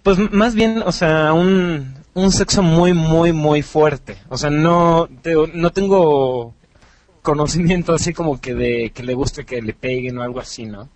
Pues 0.08 0.32
más 0.32 0.54
bien, 0.54 0.82
o 0.86 0.90
sea, 0.90 1.34
un, 1.34 1.94
un 2.14 2.32
sexo 2.32 2.62
muy, 2.62 2.94
muy, 2.94 3.30
muy 3.34 3.60
fuerte. 3.60 4.16
O 4.30 4.38
sea, 4.38 4.48
no, 4.48 5.06
no 5.52 5.70
tengo 5.70 6.54
conocimiento 7.20 7.92
así 7.92 8.14
como 8.14 8.40
que 8.40 8.54
de 8.54 8.90
que 8.94 9.02
le 9.02 9.12
guste 9.12 9.44
que 9.44 9.60
le 9.60 9.74
peguen 9.74 10.16
o 10.16 10.22
algo 10.22 10.40
así, 10.40 10.64
¿no? 10.64 10.88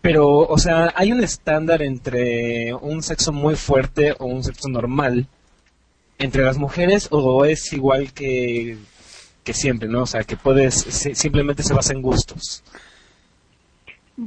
Pero, 0.00 0.38
o 0.40 0.58
sea, 0.58 0.92
hay 0.96 1.12
un 1.12 1.22
estándar 1.22 1.80
entre 1.82 2.74
un 2.74 3.00
sexo 3.00 3.30
muy 3.32 3.54
fuerte 3.54 4.12
o 4.18 4.24
un 4.26 4.42
sexo 4.42 4.68
normal 4.68 5.28
entre 6.18 6.42
las 6.42 6.58
mujeres 6.58 7.06
o 7.12 7.44
es 7.44 7.72
igual 7.72 8.12
que, 8.12 8.76
que 9.44 9.54
siempre, 9.54 9.88
¿no? 9.88 10.02
O 10.02 10.06
sea, 10.06 10.24
que 10.24 10.36
puedes, 10.36 10.74
si- 10.74 11.14
simplemente 11.14 11.62
se 11.62 11.74
basa 11.74 11.92
en 11.92 12.02
gustos. 12.02 12.64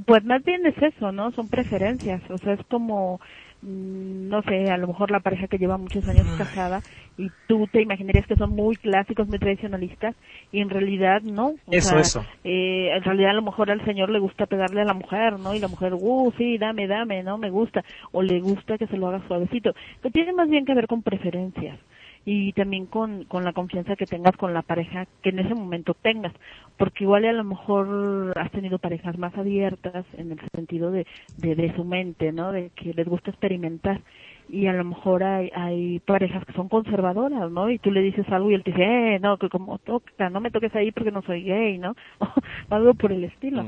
Pues 0.06 0.24
más 0.24 0.42
bien 0.46 0.66
es 0.66 0.78
eso, 0.82 1.12
¿no? 1.12 1.32
Son 1.34 1.50
preferencias, 1.50 2.22
o 2.30 2.38
sea, 2.40 2.54
es 2.54 2.66
como, 2.68 3.20
mm, 3.62 4.30
no 4.30 4.42
sé, 4.44 4.70
a 4.72 4.78
lo 4.78 4.88
mejor 4.88 5.12
la 5.12 5.20
pareja 5.20 5.48
que 5.50 5.58
lleva 5.58 5.78
muchos 5.78 6.08
años 6.08 6.28
casada 6.34 6.82
y 7.18 7.34
tú 7.46 7.68
te 7.68 7.82
imaginarías 7.82 8.26
que 8.26 8.38
son 8.38 8.52
muy 8.52 8.78
clásicos, 8.78 9.28
muy 9.28 9.38
tradicionalistas 9.38 10.16
y 10.50 10.62
en 10.62 10.70
realidad 10.70 11.22
no. 11.24 11.56
O 11.66 11.74
Eso, 11.74 11.90
sea, 11.90 12.00
eso. 12.00 12.26
eh, 12.46 12.92
en 12.96 13.04
realidad 13.04 13.32
a 13.32 13.34
lo 13.34 13.42
mejor 13.42 13.70
al 13.70 13.84
señor 13.84 14.10
le 14.12 14.20
gusta 14.20 14.46
pegarle 14.46 14.82
a 14.82 14.86
la 14.86 14.94
mujer, 14.94 15.38
¿no? 15.40 15.54
Y 15.54 15.60
la 15.60 15.68
mujer, 15.68 15.94
uh, 15.94 16.32
sí, 16.38 16.58
dame, 16.58 16.88
dame, 16.88 17.22
¿no? 17.24 17.38
Me 17.38 17.50
gusta. 17.50 17.84
O 18.14 18.22
le 18.22 18.40
gusta 18.40 18.78
que 18.78 18.88
se 18.88 18.98
lo 18.98 19.08
haga 19.10 19.28
suavecito. 19.28 19.74
Que 20.02 20.10
tiene 20.10 20.32
más 20.32 20.50
bien 20.50 20.66
que 20.66 20.74
ver 20.74 20.88
con 20.88 21.04
preferencias 21.04 21.78
y 22.26 22.54
también 22.54 22.86
con, 22.86 23.24
con 23.26 23.44
la 23.44 23.54
confianza 23.54 23.96
que 23.96 24.06
tengas 24.06 24.36
con 24.38 24.54
la 24.54 24.62
pareja 24.62 25.08
que 25.24 25.30
en 25.30 25.40
ese 25.40 25.56
momento 25.56 25.96
tengas, 25.96 26.34
porque 26.78 27.04
igual 27.04 27.26
a 27.26 27.34
lo 27.34 27.44
mejor 27.44 28.38
has 28.38 28.52
tenido 28.52 28.78
parejas 28.78 29.18
más 29.18 29.36
abiertas 29.38 30.06
en 30.18 30.32
el 30.34 30.40
sentido 30.56 30.92
de, 30.92 31.08
de, 31.38 31.56
de 31.56 31.76
su 31.76 31.84
mente, 31.84 32.32
¿no? 32.32 32.52
De 32.52 32.70
que 32.76 32.94
les 32.94 33.08
gusta 33.08 33.32
experimentar 33.32 34.02
y 34.50 34.68
a 34.68 34.74
lo 34.74 34.84
mejor 34.84 35.24
hay, 35.24 35.50
hay 35.56 36.00
parejas 36.00 36.46
que 36.46 36.54
son 36.54 36.68
conservadoras, 36.70 37.50
¿no? 37.52 37.70
Y 37.70 37.80
tú 37.80 37.90
le 37.92 38.02
dices 38.02 38.28
algo 38.30 38.52
y 38.52 38.56
él 38.56 38.64
te 38.64 38.72
dice, 38.72 38.84
eh, 39.16 39.20
no, 39.20 39.38
que 39.38 39.50
como 39.50 39.78
toca, 39.80 40.30
no 40.30 40.42
me 40.42 40.52
toques 40.52 40.76
ahí 40.76 40.92
porque 40.92 41.12
no 41.12 41.22
soy 41.24 41.44
gay, 41.44 41.78
¿no? 41.78 41.96
O 42.70 42.76
algo 42.76 42.94
por 42.94 43.12
el 43.12 43.24
estilo. 43.24 43.62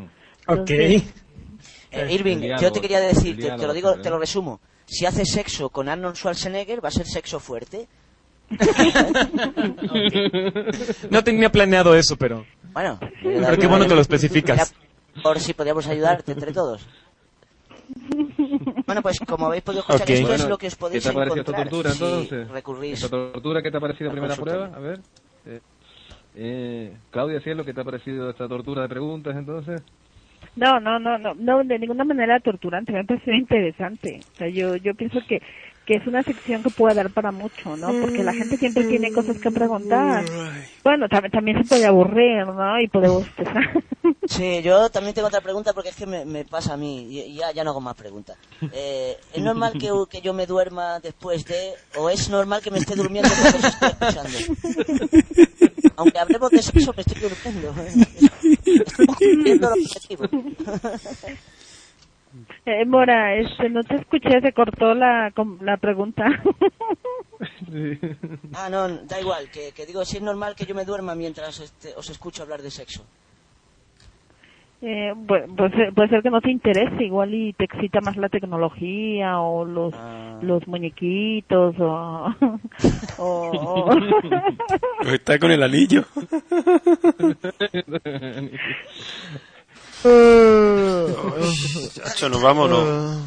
Ok. 0.48 0.70
Entonces, 0.70 1.24
Eh, 1.92 2.08
Irving, 2.14 2.40
yo 2.60 2.72
te 2.72 2.82
quería 2.82 3.00
decir, 3.00 3.38
te, 3.38 3.50
te 3.52 3.68
lo 3.68 3.74
digo, 3.74 3.92
¿eh? 3.94 4.00
te 4.02 4.10
lo 4.10 4.20
resumo. 4.20 4.60
Si 4.86 5.06
haces 5.06 5.32
sexo 5.32 5.70
con 5.70 5.88
Arnold 5.88 6.16
Schwarzenegger, 6.16 6.84
va 6.84 6.90
a 6.90 6.92
ser 6.92 7.06
sexo 7.06 7.40
fuerte. 7.40 7.88
No 11.10 11.24
tenía 11.24 11.50
planeado 11.52 11.96
eso, 11.96 12.16
pero... 12.18 12.46
Bueno, 12.74 13.00
Pero 13.22 13.58
qué 13.58 13.68
bueno 13.68 13.88
que 13.88 13.96
lo 13.96 14.02
especificas. 14.02 14.74
Por 15.22 15.40
si 15.40 15.54
podíamos 15.54 15.88
ayudarte 15.88 16.32
entre 16.32 16.52
todos. 16.52 16.88
Bueno, 18.86 19.02
pues 19.02 19.20
como 19.20 19.48
habéis 19.48 19.64
podido 19.64 19.82
escuchar, 19.82 20.02
Ok. 20.04 20.10
esto 20.10 20.34
es 20.34 20.40
Bueno, 20.40 20.50
lo 20.50 20.58
que 20.58 20.68
os 20.68 20.76
podéis 20.76 21.04
¿Qué 21.04 21.10
te 21.10 21.16
ha 21.16 21.20
parecido 21.20 21.42
esta 21.42 21.52
encontrar 21.52 21.70
tortura 21.70 21.92
si 21.92 22.04
entonces? 22.04 22.50
recurrís. 22.52 22.94
¿Esta 23.04 23.10
tortura 23.10 23.62
qué 23.62 23.72
te 23.72 23.78
ha 23.78 23.80
parecido 23.80 24.10
al 24.10 24.16
primera 24.16 24.36
prueba? 24.36 24.72
A 24.76 24.80
ver. 24.80 25.00
Eh, 25.46 25.60
eh, 26.36 26.98
Claudia 27.12 27.40
Cielo, 27.42 27.64
¿qué 27.64 27.74
te 27.74 27.82
ha 27.82 27.84
parecido 27.84 28.30
esta 28.30 28.48
tortura 28.48 28.82
de 28.84 28.90
preguntas 28.90 29.36
entonces? 29.36 29.82
No, 30.56 30.80
no, 30.80 31.00
no, 31.00 31.18
no, 31.18 31.34
no, 31.36 31.64
de 31.64 31.80
ninguna 31.80 32.04
manera 32.04 32.40
torturante, 32.40 32.92
me 32.92 33.02
ha 33.02 33.04
parecido 33.04 33.36
interesante. 33.36 34.22
O 34.34 34.38
sea, 34.38 34.48
yo, 34.50 34.76
yo 34.78 34.94
pienso 34.96 35.20
que, 35.28 35.42
que 35.86 35.96
es 35.96 36.08
una 36.08 36.24
sección 36.24 36.64
que 36.64 36.70
puede 36.70 36.96
dar 36.96 37.10
para 37.10 37.32
mucho, 37.32 37.76
¿no? 37.76 37.88
Porque 38.02 38.24
la 38.24 38.34
gente 38.34 38.58
siempre 38.58 38.86
tiene 38.86 39.12
cosas 39.12 39.38
que 39.40 39.52
preguntar. 39.52 40.24
Bueno, 40.84 41.08
también, 41.10 41.32
también 41.32 41.58
se 41.64 41.70
puede 41.70 41.86
aburrir, 41.86 42.46
¿no? 42.48 42.80
Y 42.80 42.88
puede 42.88 43.10
bostezar. 43.10 43.84
Sí, 44.28 44.62
yo 44.62 44.90
también 44.90 45.14
tengo 45.14 45.28
otra 45.28 45.42
pregunta 45.42 45.74
porque 45.74 45.90
es 45.90 45.96
que 45.96 46.06
me, 46.06 46.26
me 46.26 46.46
pasa 46.46 46.74
a 46.74 46.78
mí 46.78 47.08
y 47.10 47.36
ya, 47.36 47.52
ya 47.52 47.64
no 47.64 47.72
hago 47.72 47.82
más 47.82 47.96
preguntas. 47.96 48.38
Eh, 48.72 49.18
¿Es 49.34 49.42
normal 49.42 49.74
que, 49.74 49.90
que 50.10 50.22
yo 50.22 50.34
me 50.34 50.46
duerma 50.46 51.00
después 51.00 51.46
de 51.46 51.74
o 51.98 52.10
es 52.10 52.30
normal 52.30 52.62
que 52.62 52.72
me 52.72 52.80
esté 52.80 52.96
durmiendo 52.96 53.30
cuando 53.30 53.58
os 53.60 53.66
estoy 53.66 53.90
escuchando? 53.90 54.38
Aunque 55.98 56.20
hablemos 56.20 56.50
de 56.52 56.62
sexo, 56.62 56.94
me 56.96 57.02
estoy 57.02 57.22
durmiendo. 57.22 57.76
Estamos 58.66 59.18
cumpliendo 59.18 59.74
el 59.74 59.82
objetivo. 59.84 60.26
Eh, 62.66 62.86
Mora, 62.86 63.36
este, 63.36 63.70
no 63.70 63.84
te 63.84 63.96
escuché, 63.96 64.40
se 64.42 64.54
cortó 64.54 64.94
la, 64.94 65.32
la 65.62 65.78
pregunta. 65.78 66.26
Ah, 68.56 68.70
no, 68.70 68.88
da 68.88 69.20
igual, 69.20 69.50
que, 69.52 69.72
que 69.76 69.86
digo, 69.86 70.06
si 70.06 70.16
es 70.18 70.24
normal 70.24 70.56
que 70.56 70.66
yo 70.66 70.74
me 70.76 70.86
duerma 70.86 71.14
mientras 71.14 71.60
este, 71.60 71.90
os 71.98 72.10
escucho 72.10 72.42
hablar 72.44 72.62
de 72.62 72.72
sexo. 72.72 73.04
Eh, 74.82 75.12
pues, 75.28 75.44
eh, 75.74 75.92
puede 75.94 76.10
ser 76.10 76.22
que 76.22 76.30
no 76.30 76.40
te 76.40 76.52
interese, 76.52 77.04
igual 77.04 77.34
y 77.34 77.52
te 77.54 77.66
excita 77.66 78.00
más 78.02 78.16
la 78.18 78.30
tecnología 78.30 79.40
o 79.40 79.66
los 79.66 79.94
Ah. 79.94 80.40
los 80.42 80.66
muñequitos 80.68 81.76
o... 81.80 82.34
o, 83.18 83.52
o- 83.52 83.90
Pues 85.02 85.14
está 85.14 85.38
con 85.40 85.52
el 85.52 85.64
anillo. 85.64 86.04
Chacho, 91.94 92.28
nos 92.28 92.42
vámonos. 92.42 93.22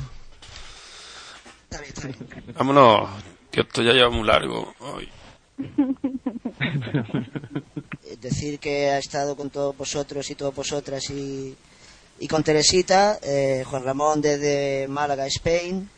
Vámonos. 2.55 3.09
Que 3.51 3.62
esto 3.62 3.83
ya 3.83 3.93
lleva 3.93 4.11
muy 4.11 4.27
largo. 4.27 4.74
Ay. 4.81 5.09
Decir 8.20 8.59
que 8.59 8.91
ha 8.91 8.99
estado 8.99 9.37
con 9.37 9.49
todos 9.49 9.74
vosotros 9.74 10.31
y 10.31 10.35
todas 10.35 10.55
vosotras 10.55 11.09
y, 11.09 11.57
y 12.18 12.29
con 12.29 12.45
Teresita, 12.45 13.18
eh, 13.22 13.64
Juan 13.66 13.85
Ramón 13.85 14.20
desde 14.20 14.87
Málaga, 14.89 15.24
Spain. 15.27 15.89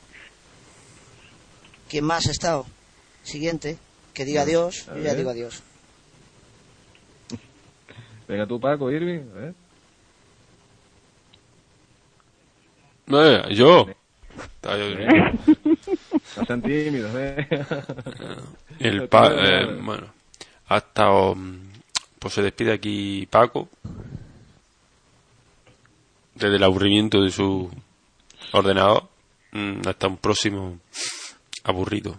¿Quién 1.89 2.05
más 2.05 2.29
ha 2.29 2.31
estado? 2.31 2.67
Siguiente, 3.25 3.79
que 4.15 4.25
diga 4.25 4.43
adiós, 4.43 4.87
yo 4.87 5.03
ya 5.03 5.15
digo 5.15 5.31
adiós. 5.31 5.61
Venga 8.29 8.47
tú, 8.47 8.61
Paco, 8.61 8.93
Irving. 8.93 9.29
A 9.33 9.35
ver. 9.41 9.55
Eh, 13.11 13.55
yo. 13.55 13.87
No 16.37 16.45
sean 16.47 16.63
tímidos, 16.63 17.11
¿eh? 17.15 17.47
El 18.81 19.09
pa- 19.09 19.33
eh, 19.35 19.67
bueno, 19.83 20.07
hasta 20.69 21.11
um, 21.11 21.59
pues 22.19 22.35
se 22.35 22.43
despide 22.43 22.73
aquí 22.73 23.27
Paco 23.31 23.69
desde 26.35 26.57
el 26.57 26.63
aburrimiento 26.63 27.23
de 27.23 27.31
su 27.31 27.71
ordenador 28.53 29.05
Mm, 29.51 29.81
hasta 29.89 30.09
un 30.09 30.19
próximo 30.19 30.79
aburrido. 31.65 32.17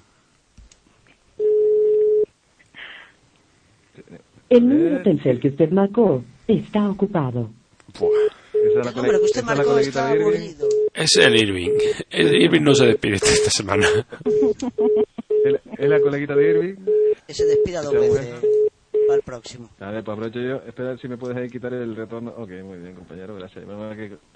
El 4.49 4.67
número 4.67 5.03
Telcel 5.03 5.39
que 5.39 5.49
usted 5.49 5.69
marcó 5.69 6.23
está 6.47 6.89
ocupado. 6.89 7.51
Buah. 7.99 8.09
Esa 8.64 8.80
es 8.80 8.86
la 8.86 8.93
que 8.93 8.99
usted 8.99 9.26
esa 9.26 9.39
es 9.39 9.45
la 9.45 9.55
marcó 9.55 9.70
coleguita 9.72 9.99
está 9.99 10.07
de 10.07 10.14
Irving. 10.16 10.24
aburrido. 10.26 10.68
Es 10.93 11.16
el 11.18 11.36
Irving. 11.36 11.70
El 12.10 12.41
Irving 12.41 12.62
no 12.62 12.76
se 12.76 12.86
despide 12.88 13.16
esta, 13.16 13.49
semana. 13.49 13.88
Es- 15.78 15.89
la 15.89 15.99
coleguita 16.01 16.36
de 16.36 16.49
Irving. 16.49 16.76
Que 17.26 17.34
se 17.34 17.45
despida 17.45 17.82
dos 17.82 17.93
veces 17.93 18.36
para 19.07 19.16
el 19.18 19.24
próximo. 19.24 19.70
A 19.80 19.91
ver, 19.91 20.03
pues 20.03 20.14
aprovecho 20.18 20.39
yo. 20.39 20.55
Espera 20.68 20.97
si 20.97 21.07
me 21.07 21.18
puedes 21.18 21.38
ahí 21.38 21.49
quitar 21.49 21.74
el 21.74 21.95
retorno. 21.95 22.32
Ok, 22.38 22.49
muy 22.64 22.78
bien, 22.80 22.95
compañero, 22.95 23.36
gracias. 23.36 23.64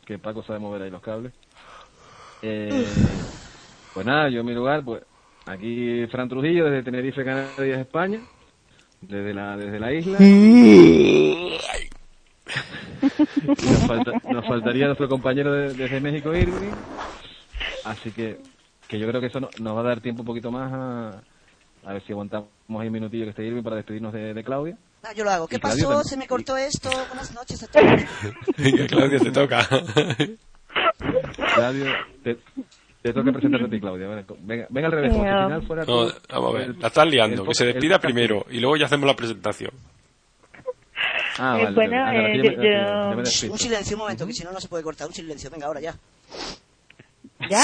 Que 0.06 0.18
Paco 0.20 0.44
sabe 0.44 0.60
mover 0.60 0.84
ahí 0.84 0.90
los 0.90 1.02
cables. 1.02 1.34
Eh, 2.42 2.86
pues 3.94 4.06
nada, 4.06 4.30
yo 4.30 4.40
en 4.42 4.46
mi 4.46 4.54
lugar, 4.54 4.84
pues 4.84 5.04
aquí 5.46 6.06
Fran 6.08 6.30
Trujillo 6.30 6.66
desde 6.66 6.84
Tenerife, 6.84 7.24
Canarias, 7.24 7.80
España. 7.80 8.22
Desde 9.02 9.34
la, 9.34 9.58
desde 9.58 9.80
la 9.80 9.94
isla. 9.94 10.18
nos, 13.48 13.88
falta- 13.88 14.12
nos 14.32 14.46
faltaría 14.48 14.86
nuestro 14.86 15.08
compañero 15.08 15.52
de- 15.54 15.74
desde 15.74 16.00
México, 16.00 16.34
Irving. 16.36 16.72
Así 17.86 18.12
que, 18.12 18.40
que 18.88 19.00
yo 19.00 19.08
creo 19.08 19.22
que 19.22 19.28
eso 19.28 19.40
no- 19.40 19.50
nos 19.60 19.76
va 19.76 19.80
a 19.82 19.84
dar 19.84 20.02
tiempo 20.02 20.22
un 20.22 20.26
poquito 20.28 20.52
más 20.52 20.72
a, 20.72 21.22
a 21.90 21.94
ver 21.94 22.02
si 22.04 22.12
aguantamos 22.14 22.48
ahí 22.80 22.88
un 22.88 22.94
minutillo 22.94 23.26
que 23.26 23.30
esté 23.32 23.46
Irving 23.46 23.64
para 23.64 23.76
despedirnos 23.78 24.14
de, 24.14 24.34
de 24.34 24.44
Claudia. 24.44 24.78
Ah, 25.04 25.12
yo 25.16 25.24
lo 25.26 25.32
hago. 25.32 25.48
¿Qué 25.48 25.60
pasó? 25.60 25.78
también. 25.88 26.04
Se 26.06 26.18
me 26.18 26.28
cortó 26.28 26.56
esto. 26.56 26.90
Buenas 27.10 27.34
noches 27.34 27.62
a 27.64 27.68
todos. 27.72 28.88
Claudia, 28.88 29.20
te 29.20 29.32
toca. 29.32 29.68
Claudio, 31.56 31.86
te, 32.24 32.38
te 33.02 33.14
toca 33.14 33.32
presentarte 33.32 33.68
a 33.68 33.70
ti, 33.70 33.80
Claudia. 33.80 34.08
Venga, 34.40 34.68
venga, 34.70 34.88
al 34.88 34.92
revés, 34.94 35.12
como 35.12 35.24
si 35.24 35.30
al 35.30 35.46
final 35.46 35.68
fuera 35.68 35.84
No, 35.86 36.06
vamos 36.30 36.56
a 36.56 36.58
ver, 36.58 36.70
el- 36.70 36.80
la 36.80 36.88
estás 36.88 37.08
liando. 37.08 37.42
el- 37.42 37.48
Que 37.50 37.54
se 37.56 37.66
despida 37.66 37.96
el- 37.96 38.02
primero 38.02 38.46
y 38.50 38.60
luego 38.60 38.78
ya 38.78 38.86
hacemos 38.86 39.06
la 39.08 39.16
presentación. 39.16 39.72
Ah, 41.40 41.58
Eh, 41.60 41.64
vale, 41.64 41.76
bueno, 41.76 42.04
vale. 42.04 42.34
Eh, 42.34 42.38
yo 42.44 42.52
yo- 42.64 43.18
Un 43.52 43.58
silencio, 43.60 43.96
un 43.96 44.00
momento, 44.02 44.28
que 44.28 44.34
si 44.34 44.44
no, 44.44 44.52
no 44.52 44.60
se 44.62 44.68
puede 44.68 44.84
cortar. 44.84 45.08
Un 45.08 45.14
silencio, 45.14 45.50
venga, 45.50 45.66
ahora 45.68 45.80
ya. 45.82 45.96
ya. 47.50 47.64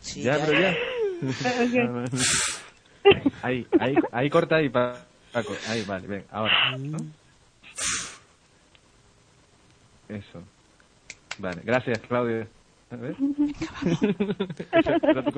Sí, 0.00 0.22
Ya, 0.22 0.38
ya. 0.38 0.46
pero 0.46 0.60
ya. 0.60 0.74
Ahí, 3.42 3.66
ahí, 3.80 3.94
ahí 4.12 4.30
corta 4.30 4.56
ahí, 4.56 4.68
Pa- 4.68 5.04
Paco. 5.32 5.54
Ahí, 5.68 5.82
vale, 5.84 6.06
ven, 6.06 6.24
ahora. 6.30 6.76
¿no? 6.78 7.04
Eso. 10.08 10.42
Vale, 11.38 11.60
gracias, 11.64 12.00
Claudia. 12.08 12.46
A 12.90 12.96
ver. 12.96 13.16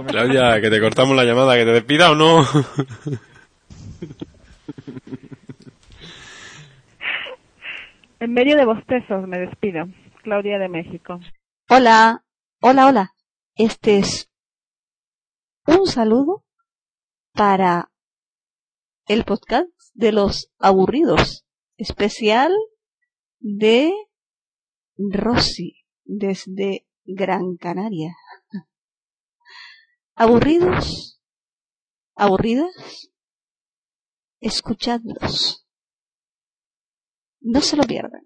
Claudia, 0.09 0.61
que 0.61 0.71
te 0.71 0.81
cortamos 0.81 1.17
la 1.17 1.25
llamada, 1.25 1.55
que 1.57 1.65
te 1.65 1.73
despida 1.73 2.11
o 2.11 2.15
no. 2.15 2.45
En 8.21 8.33
medio 8.33 8.57
de 8.57 8.65
bostezos 8.65 9.27
me 9.27 9.39
despido. 9.39 9.87
Claudia 10.23 10.59
de 10.59 10.69
México. 10.69 11.19
Hola, 11.69 12.25
hola, 12.61 12.87
hola. 12.87 13.15
Este 13.57 13.99
es 13.99 14.31
un 15.67 15.87
saludo 15.87 16.45
para 17.33 17.91
el 19.07 19.25
podcast 19.25 19.69
de 19.93 20.13
los 20.13 20.53
aburridos, 20.59 21.45
especial 21.77 22.53
de 23.41 23.93
Rosy 24.97 25.85
desde 26.05 26.87
Gran 27.05 27.57
Canaria. 27.57 28.17
¿Aburridos? 30.15 31.21
¿Aburridas? 32.15 33.11
Escuchadlos. 34.41 35.64
No 37.45 37.61
se 37.61 37.77
lo 37.77 37.85
pierdan. 37.85 38.23